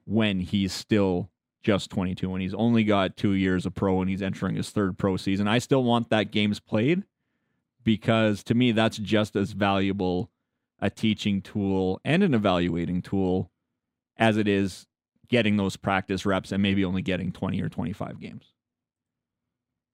when 0.04 0.40
he's 0.40 0.72
still 0.72 1.30
just 1.62 1.90
22, 1.90 2.28
when 2.28 2.40
he's 2.40 2.54
only 2.54 2.84
got 2.84 3.16
two 3.16 3.32
years 3.32 3.66
of 3.66 3.74
pro 3.74 4.00
and 4.00 4.10
he's 4.10 4.22
entering 4.22 4.56
his 4.56 4.70
third 4.70 4.98
pro 4.98 5.16
season. 5.16 5.48
I 5.48 5.58
still 5.58 5.84
want 5.84 6.10
that 6.10 6.32
games 6.32 6.60
played 6.60 7.04
because 7.84 8.42
to 8.44 8.54
me, 8.54 8.72
that's 8.72 8.98
just 8.98 9.36
as 9.36 9.52
valuable 9.52 10.30
a 10.80 10.90
teaching 10.90 11.40
tool 11.40 12.00
and 12.04 12.22
an 12.22 12.34
evaluating 12.34 13.02
tool 13.02 13.50
as 14.16 14.36
it 14.36 14.48
is 14.48 14.86
getting 15.28 15.56
those 15.56 15.76
practice 15.76 16.26
reps 16.26 16.52
and 16.52 16.62
maybe 16.62 16.84
only 16.84 17.02
getting 17.02 17.32
20 17.32 17.60
or 17.62 17.68
25 17.68 18.20
games. 18.20 18.52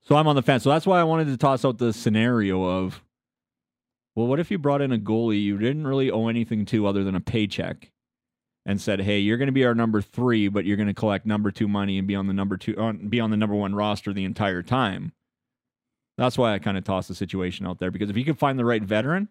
So 0.03 0.17
I'm 0.17 0.27
on 0.27 0.37
the 0.37 0.43
fence. 0.43 0.63
So 0.63 0.71
that's 0.71 0.87
why 0.87 0.99
I 0.99 1.05
wanted 1.05 1.27
to 1.27 1.37
toss 1.37 1.65
out 1.65 1.79
the 1.79 1.93
scenario 1.93 2.65
of, 2.65 3.03
well, 4.15 4.27
what 4.27 4.41
if 4.41 4.51
you 4.51 4.59
brought 4.59 4.81
in 4.81 4.91
a 4.91 4.99
goalie 4.99 5.43
you 5.43 5.59
didn't 5.59 5.87
really 5.87 6.11
owe 6.11 6.29
anything 6.29 6.65
to 6.67 6.87
other 6.87 7.05
than 7.05 7.15
a 7.15 7.21
paycheck 7.21 7.93
and 8.69 8.81
said, 8.81 9.01
"Hey, 9.01 9.19
you're 9.19 9.39
going 9.39 9.49
to 9.49 9.53
be 9.53 9.65
our 9.65 9.75
number 9.75 10.03
3, 10.03 10.49
but 10.49 10.67
you're 10.67 10.77
going 10.77 10.89
to 10.89 10.95
collect 10.95 11.25
number 11.25 11.51
2 11.51 11.67
money 11.67 11.99
and 11.99 12.07
be 12.07 12.15
on 12.15 12.27
the 12.27 12.35
number 12.35 12.59
2 12.59 12.77
on 12.77 13.09
be 13.09 13.19
on 13.19 13.31
the 13.31 13.37
number 13.37 13.57
1 13.57 13.75
roster 13.75 14.13
the 14.13 14.25
entire 14.25 14.63
time." 14.63 15.13
That's 16.19 16.37
why 16.37 16.53
I 16.53 16.59
kind 16.59 16.77
of 16.77 16.85
tossed 16.85 17.09
the 17.09 17.15
situation 17.15 17.67
out 17.67 17.79
there 17.79 17.91
because 17.91 18.11
if 18.11 18.17
you 18.17 18.25
can 18.25 18.35
find 18.35 18.59
the 18.59 18.65
right 18.65 18.83
veteran, 18.83 19.29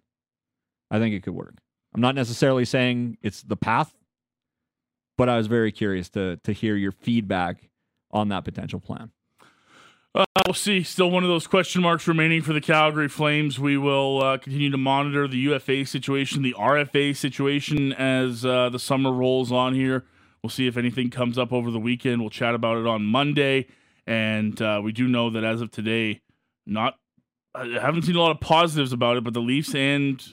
I 0.89 0.97
think 0.97 1.13
it 1.13 1.21
could 1.21 1.35
work. 1.35 1.53
I'm 1.93 2.01
not 2.01 2.15
necessarily 2.15 2.65
saying 2.65 3.17
it's 3.21 3.43
the 3.43 3.57
path, 3.57 3.93
but 5.17 5.29
I 5.29 5.38
was 5.38 5.47
very 5.47 5.71
curious 5.71 6.09
to 6.09 6.38
to 6.38 6.51
hear 6.51 6.75
your 6.75 6.91
feedback 6.91 7.69
on 8.09 8.29
that 8.29 8.43
potential 8.43 8.79
plan. 8.79 9.11
Uh, 10.18 10.26
we'll 10.47 10.53
see. 10.55 10.82
Still 10.82 11.11
one 11.11 11.24
of 11.24 11.30
those 11.30 11.45
question 11.45 11.84
marks 11.84 12.07
remaining 12.07 12.41
for 12.41 12.51
the 12.51 12.59
Calgary 12.59 13.07
Flames. 13.07 13.59
We 13.59 13.78
will 13.78 14.24
uh, 14.24 14.38
continue 14.39 14.72
to 14.72 14.78
monitor 14.78 15.28
the 15.28 15.38
UFA 15.38 15.86
situation, 15.86 16.41
the 16.41 16.55
RFA 16.57 17.15
situation 17.15 17.93
as 17.93 18.43
uh, 18.43 18.70
the 18.70 18.80
summer 18.80 19.11
rolls 19.11 19.51
on 19.51 19.76
here. 19.76 20.05
We'll 20.41 20.49
see 20.49 20.65
if 20.65 20.76
anything 20.76 21.11
comes 21.11 21.38
up 21.38 21.53
over 21.53 21.70
the 21.70 21.80
weekend. 21.80 22.22
We'll 22.22 22.32
chat 22.32 22.55
about 22.55 22.78
it 22.78 22.88
on 22.88 23.05
Monday. 23.05 23.68
And 24.07 24.59
uh, 24.59 24.82
we 24.84 24.91
do 24.91 25.07
know 25.07 25.30
that 25.30 25.43
as 25.43 25.61
of 25.61 25.70
today, 25.70 26.22
not 26.65 26.97
I 27.53 27.65
haven't 27.80 28.03
seen 28.03 28.15
a 28.15 28.20
lot 28.20 28.32
of 28.32 28.39
positives 28.39 28.93
about 28.93 29.18
it, 29.18 29.24
but 29.24 29.36
the 29.36 29.39
Leafs 29.39 29.76
and 29.76 30.24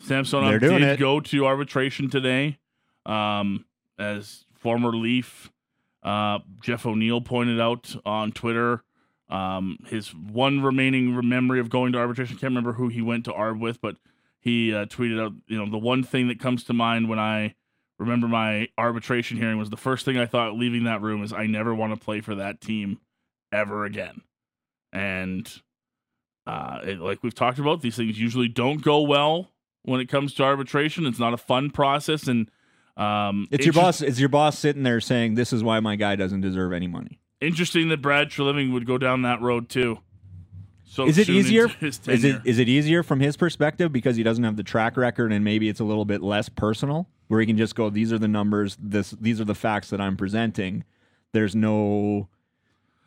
Samsonov 0.00 0.58
did 0.60 0.82
it. 0.82 0.98
go 0.98 1.20
to 1.20 1.46
arbitration 1.46 2.10
today. 2.10 2.58
Um, 3.06 3.66
as 4.00 4.46
former 4.56 4.90
Leaf 4.90 5.52
uh, 6.02 6.38
Jeff 6.60 6.86
O'Neill 6.86 7.20
pointed 7.20 7.60
out 7.60 7.94
on 8.04 8.32
Twitter, 8.32 8.82
um, 9.28 9.78
his 9.86 10.14
one 10.14 10.62
remaining 10.62 11.28
memory 11.28 11.60
of 11.60 11.70
going 11.70 11.92
to 11.92 11.98
arbitration, 11.98 12.36
I 12.36 12.40
can't 12.40 12.50
remember 12.50 12.72
who 12.72 12.88
he 12.88 13.02
went 13.02 13.24
to 13.26 13.32
arb 13.32 13.60
with, 13.60 13.80
but 13.80 13.96
he 14.40 14.74
uh, 14.74 14.86
tweeted 14.86 15.22
out, 15.22 15.32
you 15.46 15.58
know, 15.58 15.70
the 15.70 15.78
one 15.78 16.02
thing 16.02 16.28
that 16.28 16.40
comes 16.40 16.64
to 16.64 16.72
mind 16.72 17.08
when 17.08 17.18
I 17.18 17.54
remember 17.98 18.28
my 18.28 18.68
arbitration 18.78 19.36
hearing 19.36 19.58
was 19.58 19.70
the 19.70 19.76
first 19.76 20.04
thing 20.04 20.16
I 20.16 20.26
thought 20.26 20.54
leaving 20.54 20.84
that 20.84 21.02
room 21.02 21.22
is 21.22 21.32
I 21.32 21.46
never 21.46 21.74
want 21.74 21.92
to 21.92 22.02
play 22.02 22.20
for 22.20 22.36
that 22.36 22.60
team 22.60 23.00
ever 23.52 23.84
again. 23.84 24.22
And 24.92 25.50
uh, 26.46 26.78
it, 26.84 27.00
like 27.00 27.22
we've 27.22 27.34
talked 27.34 27.58
about, 27.58 27.82
these 27.82 27.96
things 27.96 28.18
usually 28.18 28.48
don't 28.48 28.82
go 28.82 29.02
well 29.02 29.50
when 29.82 30.00
it 30.00 30.06
comes 30.06 30.32
to 30.34 30.44
arbitration. 30.44 31.06
It's 31.06 31.18
not 31.18 31.34
a 31.34 31.38
fun 31.38 31.70
process, 31.70 32.26
and 32.26 32.50
um, 32.96 33.48
it's 33.50 33.66
your 33.66 33.74
boss. 33.74 34.00
It's 34.00 34.18
your 34.18 34.30
boss 34.30 34.58
sitting 34.58 34.82
there 34.82 35.00
saying, 35.00 35.34
"This 35.34 35.52
is 35.52 35.62
why 35.62 35.80
my 35.80 35.96
guy 35.96 36.16
doesn't 36.16 36.40
deserve 36.40 36.72
any 36.72 36.86
money." 36.86 37.20
Interesting 37.40 37.88
that 37.88 38.02
Brad 38.02 38.30
Treliving 38.30 38.72
would 38.72 38.86
go 38.86 38.98
down 38.98 39.22
that 39.22 39.40
road 39.40 39.68
too. 39.68 40.00
So 40.84 41.06
is 41.06 41.18
it 41.18 41.28
easier? 41.28 41.68
Is 41.80 42.00
it 42.06 42.40
is 42.44 42.58
it 42.58 42.68
easier 42.68 43.02
from 43.02 43.20
his 43.20 43.36
perspective 43.36 43.92
because 43.92 44.16
he 44.16 44.22
doesn't 44.22 44.42
have 44.42 44.56
the 44.56 44.62
track 44.62 44.96
record 44.96 45.32
and 45.32 45.44
maybe 45.44 45.68
it's 45.68 45.80
a 45.80 45.84
little 45.84 46.04
bit 46.04 46.22
less 46.22 46.48
personal, 46.48 47.08
where 47.28 47.40
he 47.40 47.46
can 47.46 47.56
just 47.56 47.74
go, 47.74 47.90
"These 47.90 48.12
are 48.12 48.18
the 48.18 48.28
numbers. 48.28 48.76
This 48.80 49.10
these 49.12 49.40
are 49.40 49.44
the 49.44 49.54
facts 49.54 49.90
that 49.90 50.00
I'm 50.00 50.16
presenting." 50.16 50.84
There's 51.32 51.54
no 51.54 52.28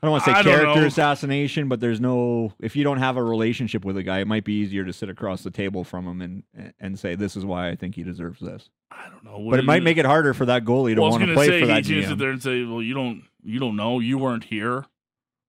I 0.02 0.08
don't 0.08 0.12
want 0.14 0.24
to 0.24 0.34
say 0.34 0.44
character 0.44 0.86
assassination, 0.86 1.68
but 1.68 1.80
there's 1.80 2.02
no. 2.02 2.54
If 2.60 2.76
you 2.76 2.84
don't 2.84 2.98
have 2.98 3.18
a 3.18 3.24
relationship 3.24 3.86
with 3.86 3.98
a 3.98 4.04
guy, 4.04 4.20
it 4.20 4.28
might 4.28 4.44
be 4.44 4.54
easier 4.54 4.84
to 4.84 4.92
sit 4.92 5.10
across 5.10 5.44
the 5.44 5.52
table 5.52 5.84
from 5.84 6.08
him 6.08 6.22
and 6.22 6.74
and 6.80 6.98
say, 6.98 7.14
"This 7.14 7.36
is 7.36 7.46
why 7.46 7.70
I 7.70 7.76
think 7.76 7.94
he 7.94 8.02
deserves 8.02 8.40
this." 8.40 8.70
I 8.90 9.10
don't 9.10 9.24
know, 9.24 9.48
but 9.48 9.60
it 9.60 9.66
might 9.66 9.84
make 9.84 9.98
it 9.98 10.06
harder 10.06 10.34
for 10.34 10.48
that 10.48 10.66
goalie 10.66 10.96
to 10.96 11.02
well, 11.02 11.12
want 11.12 11.26
to 11.26 11.34
play 11.36 11.48
say, 11.48 11.60
for 11.60 11.68
that. 11.68 11.86
He 11.86 12.04
sit 12.04 12.18
there 12.18 12.32
and 12.32 12.42
say, 12.42 12.64
"Well, 12.64 12.82
you 12.82 12.96
don't, 12.96 13.24
you 13.44 13.60
don't 13.60 13.76
know. 13.76 14.00
You 14.00 14.18
weren't 14.18 14.46
here, 14.46 14.86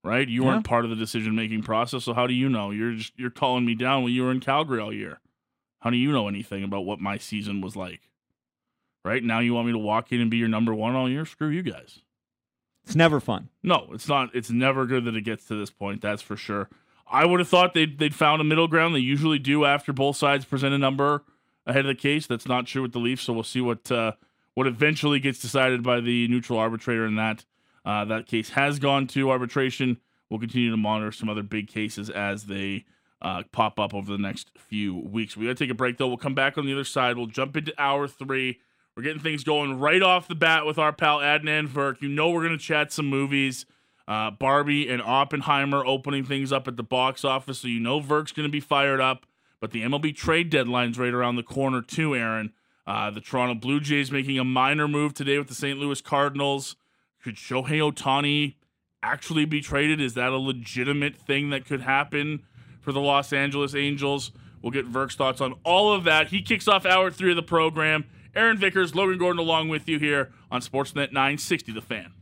right? 0.05 0.29
You 0.29 0.45
weren't 0.45 0.65
part 0.65 0.85
of 0.85 0.91
the 0.91 0.97
decision 0.97 1.35
making 1.35 1.63
process. 1.63 2.05
So 2.05 2.15
how 2.15 2.27
do 2.27 2.35
you 2.35 2.49
know? 2.49 2.71
You're 2.71 2.95
just 2.95 3.13
you're 3.17 3.31
calling 3.31 3.65
me 3.65 3.75
down 3.75 4.03
when 4.03 4.13
you 4.13 4.23
were 4.25 4.31
in 4.31 4.41
Calgary 4.41 4.81
all 4.81 4.93
year. 4.93 5.21
How 5.81 5.91
do 5.91 5.97
you 5.97 6.13
know 6.13 6.29
anything 6.29 6.63
about 6.63 6.85
what 6.85 7.01
my 7.01 7.19
season 7.19 7.61
was 7.61 7.75
like? 7.75 8.03
Right 9.05 9.23
now, 9.23 9.41
you 9.41 9.55
want 9.55 9.67
me 9.67 9.73
to 9.73 9.79
walk 9.79 10.13
in 10.13 10.21
and 10.21 10.31
be 10.31 10.37
your 10.37 10.49
number 10.49 10.73
one 10.73 10.95
all 10.95 11.09
year? 11.09 11.27
Screw 11.27 11.49
you 11.49 11.63
guys. 11.63 12.01
It's 12.85 12.95
never 12.95 13.21
fun. 13.21 13.49
No, 13.63 13.89
it's 13.93 14.09
not. 14.09 14.35
It's 14.35 14.51
never 14.51 14.87
good 14.87 15.05
that 15.05 15.17
it 15.17 15.23
gets 15.23 15.45
to 15.47 15.55
this 15.55 15.71
point. 15.71 16.03
That's 16.03 16.23
for 16.23 16.37
sure. 16.37 16.69
I 17.11 17.25
would 17.25 17.41
have 17.41 17.49
thought 17.49 17.75
they'd 17.75 17.99
they'd 17.99 18.15
found 18.15 18.41
a 18.41 18.45
middle 18.45 18.69
ground. 18.69 18.95
They 18.95 19.01
usually 19.01 19.39
do 19.39 19.65
after 19.65 19.93
both 19.93 20.17
sides 20.17 20.45
present 20.45 20.75
a 20.75 20.79
number 20.79 21.25
ahead 21.67 21.85
of 21.85 21.89
the 21.89 22.01
case. 22.01 22.27
That's 22.27 22.47
not 22.47 22.67
true 22.67 22.83
with 22.83 22.93
the 22.93 22.99
Leafs. 22.99 23.23
So 23.23 23.33
we'll 23.33 23.43
see 23.43 23.61
what 23.61 23.91
uh, 23.91 24.13
what 24.55 24.67
eventually 24.67 25.21
gets 25.21 25.39
decided 25.39 25.83
by 25.83 26.01
the 26.01 26.29
neutral 26.29 26.59
arbitrator 26.59 27.07
in 27.07 27.17
that. 27.17 27.45
Uh, 27.85 28.05
that 28.05 28.27
case 28.27 28.51
has 28.51 28.79
gone 28.79 29.07
to 29.09 29.31
arbitration. 29.31 29.99
We'll 30.31 30.41
continue 30.41 30.71
to 30.71 30.77
monitor 30.77 31.13
some 31.13 31.29
other 31.29 31.43
big 31.43 31.69
cases 31.69 32.09
as 32.09 32.45
they 32.45 32.85
uh, 33.21 33.43
pop 33.53 33.79
up 33.79 33.95
over 33.95 34.11
the 34.11 34.19
next 34.19 34.51
few 34.57 34.97
weeks. 34.97 35.37
We 35.37 35.47
got 35.47 35.57
to 35.57 35.65
take 35.65 35.71
a 35.71 35.75
break 35.75 35.99
though. 35.99 36.09
We'll 36.09 36.17
come 36.17 36.35
back 36.35 36.59
on 36.59 36.67
the 36.67 36.73
other 36.73 36.85
side. 36.85 37.17
We'll 37.17 37.27
jump 37.27 37.57
into 37.57 37.73
hour 37.79 38.09
three. 38.09 38.61
We're 38.97 39.03
getting 39.03 39.23
things 39.23 39.45
going 39.45 39.79
right 39.79 40.03
off 40.03 40.29
the 40.29 40.35
bat 40.35 40.67
with 40.67 40.79
our 40.79 40.93
pal 40.93 41.19
Adnan 41.19 41.69
Virk. 41.69 42.03
You 42.03 42.09
know 42.09 42.31
we're 42.31 42.45
going 42.47 42.59
to 42.59 42.63
chat 42.63 42.93
some 42.93 43.07
movies. 43.07 43.65
Uh, 44.07 44.31
Barbie 44.31 44.89
and 44.89 45.01
Oppenheimer 45.01 45.85
opening 45.87 46.25
things 46.25 46.53
up 46.53 46.67
at 46.67 46.77
the 46.77 46.83
box 46.83 47.25
office, 47.25 47.61
so 47.61 47.69
you 47.69 47.81
know 47.81 48.01
Virk's 48.01 48.33
going 48.33 48.47
to 48.49 48.53
be 48.53 48.61
fired 48.61 49.01
up. 49.01 49.27
But 49.61 49.71
the 49.71 49.83
MLB 49.83 50.15
trade 50.15 50.51
deadline's 50.51 50.99
right 50.99 51.15
around 51.15 51.37
the 51.37 51.43
corner 51.43 51.81
too, 51.81 52.17
Aaron. 52.17 52.53
Uh, 52.87 53.11
the 53.11 53.21
Toronto 53.21 53.55
Blue 53.55 53.79
Jays 53.79 54.11
making 54.11 54.39
a 54.39 54.45
minor 54.45 54.89
move 54.89 55.15
today 55.15 55.39
with 55.39 55.47
the 55.47 55.55
St. 55.55 55.79
Louis 55.79 56.01
Cardinals. 56.01 56.75
Could 57.23 57.37
Shohei 57.37 57.79
Ohtani 57.79 58.55
actually 59.03 59.45
be 59.45 59.61
traded? 59.61 60.01
Is 60.01 60.15
that 60.15 60.33
a 60.33 60.39
legitimate 60.39 61.17
thing 61.17 61.51
that 61.51 61.65
could 61.65 61.83
happen 61.83 62.43
for 62.81 62.93
the 62.93 63.01
Los 63.01 63.33
Angeles 63.33 63.75
Angels? 63.75 64.33
We'll 64.61 64.73
get 64.73 64.87
Virk's 64.87 65.15
thoughts 65.15 65.41
on 65.41 65.55
all 65.65 65.93
of 65.93 66.05
that. 66.05 66.29
He 66.29 66.43
kicks 66.43 66.69
off 66.69 66.85
hour 66.85 67.11
three 67.11 67.31
of 67.31 67.37
the 67.37 67.43
program. 67.43 68.05
Aaron 68.35 68.57
Vickers, 68.57 68.95
Logan 68.95 69.19
Gordon 69.19 69.39
along 69.39 69.69
with 69.69 69.89
you 69.89 69.99
here 69.99 70.33
on 70.51 70.61
Sportsnet 70.61 71.13
960 71.13 71.73
The 71.73 71.83
Fan. 71.83 72.13